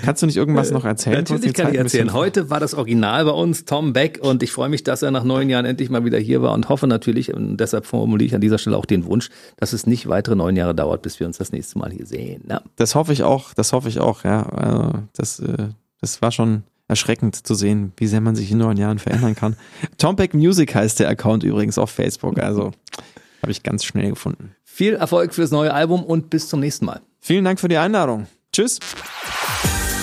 Kannst 0.04 0.22
du 0.22 0.26
nicht 0.26 0.38
irgendwas 0.38 0.72
noch 0.72 0.86
erzählen? 0.86 1.18
Natürlich 1.18 1.54
kann 1.54 1.72
ich 1.72 1.80
erzählen. 1.80 2.14
Heute 2.14 2.50
war 2.50 2.60
das 2.60 2.74
Original 2.74 3.26
bei 3.26 3.32
uns, 3.32 3.66
Tom 3.66 3.94
Beck, 3.94 4.20
und 4.22 4.44
ich 4.44 4.52
freue 4.52 4.70
mich, 4.70 4.84
dass 4.84 5.02
er 5.02 5.12
nach 5.12 5.24
neun 5.24 5.50
Jahren 5.50 5.66
endlich 5.66 5.90
mal 5.90 6.06
wieder 6.06 6.20
hier 6.20 6.42
war 6.42 6.54
und 6.54 6.70
hoffe 6.70 6.88
natürlich, 6.88 7.34
und 7.34 7.58
deshalb 7.58 7.86
formuliere 7.86 8.28
ich 8.28 8.36
an 8.36 8.42
dieser 8.42 8.58
Stelle 8.58 8.78
auch 8.78 8.86
den 8.86 9.06
Wunsch, 9.06 9.30
dass 9.58 9.74
es 9.74 9.88
nicht 9.88 10.08
weitere 10.08 10.36
neun 10.36 10.56
Jahre 10.56 10.76
dauert, 10.76 11.02
bis 11.02 11.20
wir 11.20 11.28
uns 11.28 11.38
das 11.38 11.52
nächste 11.52 11.80
Mal 11.80 11.92
hier 11.92 12.06
sehen. 12.06 12.44
Ja. 12.50 12.62
Das 12.76 12.96
hoffe 12.96 13.14
ich 13.14 13.24
auch, 13.24 13.54
das 13.54 13.74
hoffe 13.74 13.90
ich 13.90 14.00
auch, 14.00 14.24
ja. 14.24 14.44
Also 14.44 14.94
das, 15.14 15.40
äh, 15.40 15.68
das 16.02 16.22
war 16.22 16.32
schon 16.32 16.64
erschreckend 16.88 17.36
zu 17.36 17.54
sehen, 17.54 17.92
wie 17.98 18.08
sehr 18.08 18.22
man 18.22 18.36
sich 18.36 18.52
in 18.52 18.60
neun 18.60 18.78
Jahren 18.78 19.00
verändern 19.00 19.36
kann. 19.36 19.56
Tom 19.98 20.16
Beck 20.16 20.34
Music 20.34 20.74
heißt 20.74 21.00
der 21.00 21.10
Account 21.10 21.44
übrigens 21.44 21.78
auf 21.78 21.92
Facebook, 21.92 22.40
also 22.40 22.71
habe 23.42 23.52
ich 23.52 23.63
ganz 23.63 23.84
schnell 23.84 24.10
gefunden. 24.12 24.56
Viel 24.63 24.94
Erfolg 24.94 25.34
fürs 25.34 25.52
neue 25.52 25.74
Album 25.74 26.04
und 26.04 26.30
bis 26.30 26.50
zum 26.50 26.60
nächsten 26.60 26.86
Mal. 26.86 27.02
Vielen 27.19 27.44
Dank 27.44 27.60
für 27.60 27.67
die 27.67 27.78
Einladung. 27.78 28.28
Tschüss. 28.54 28.80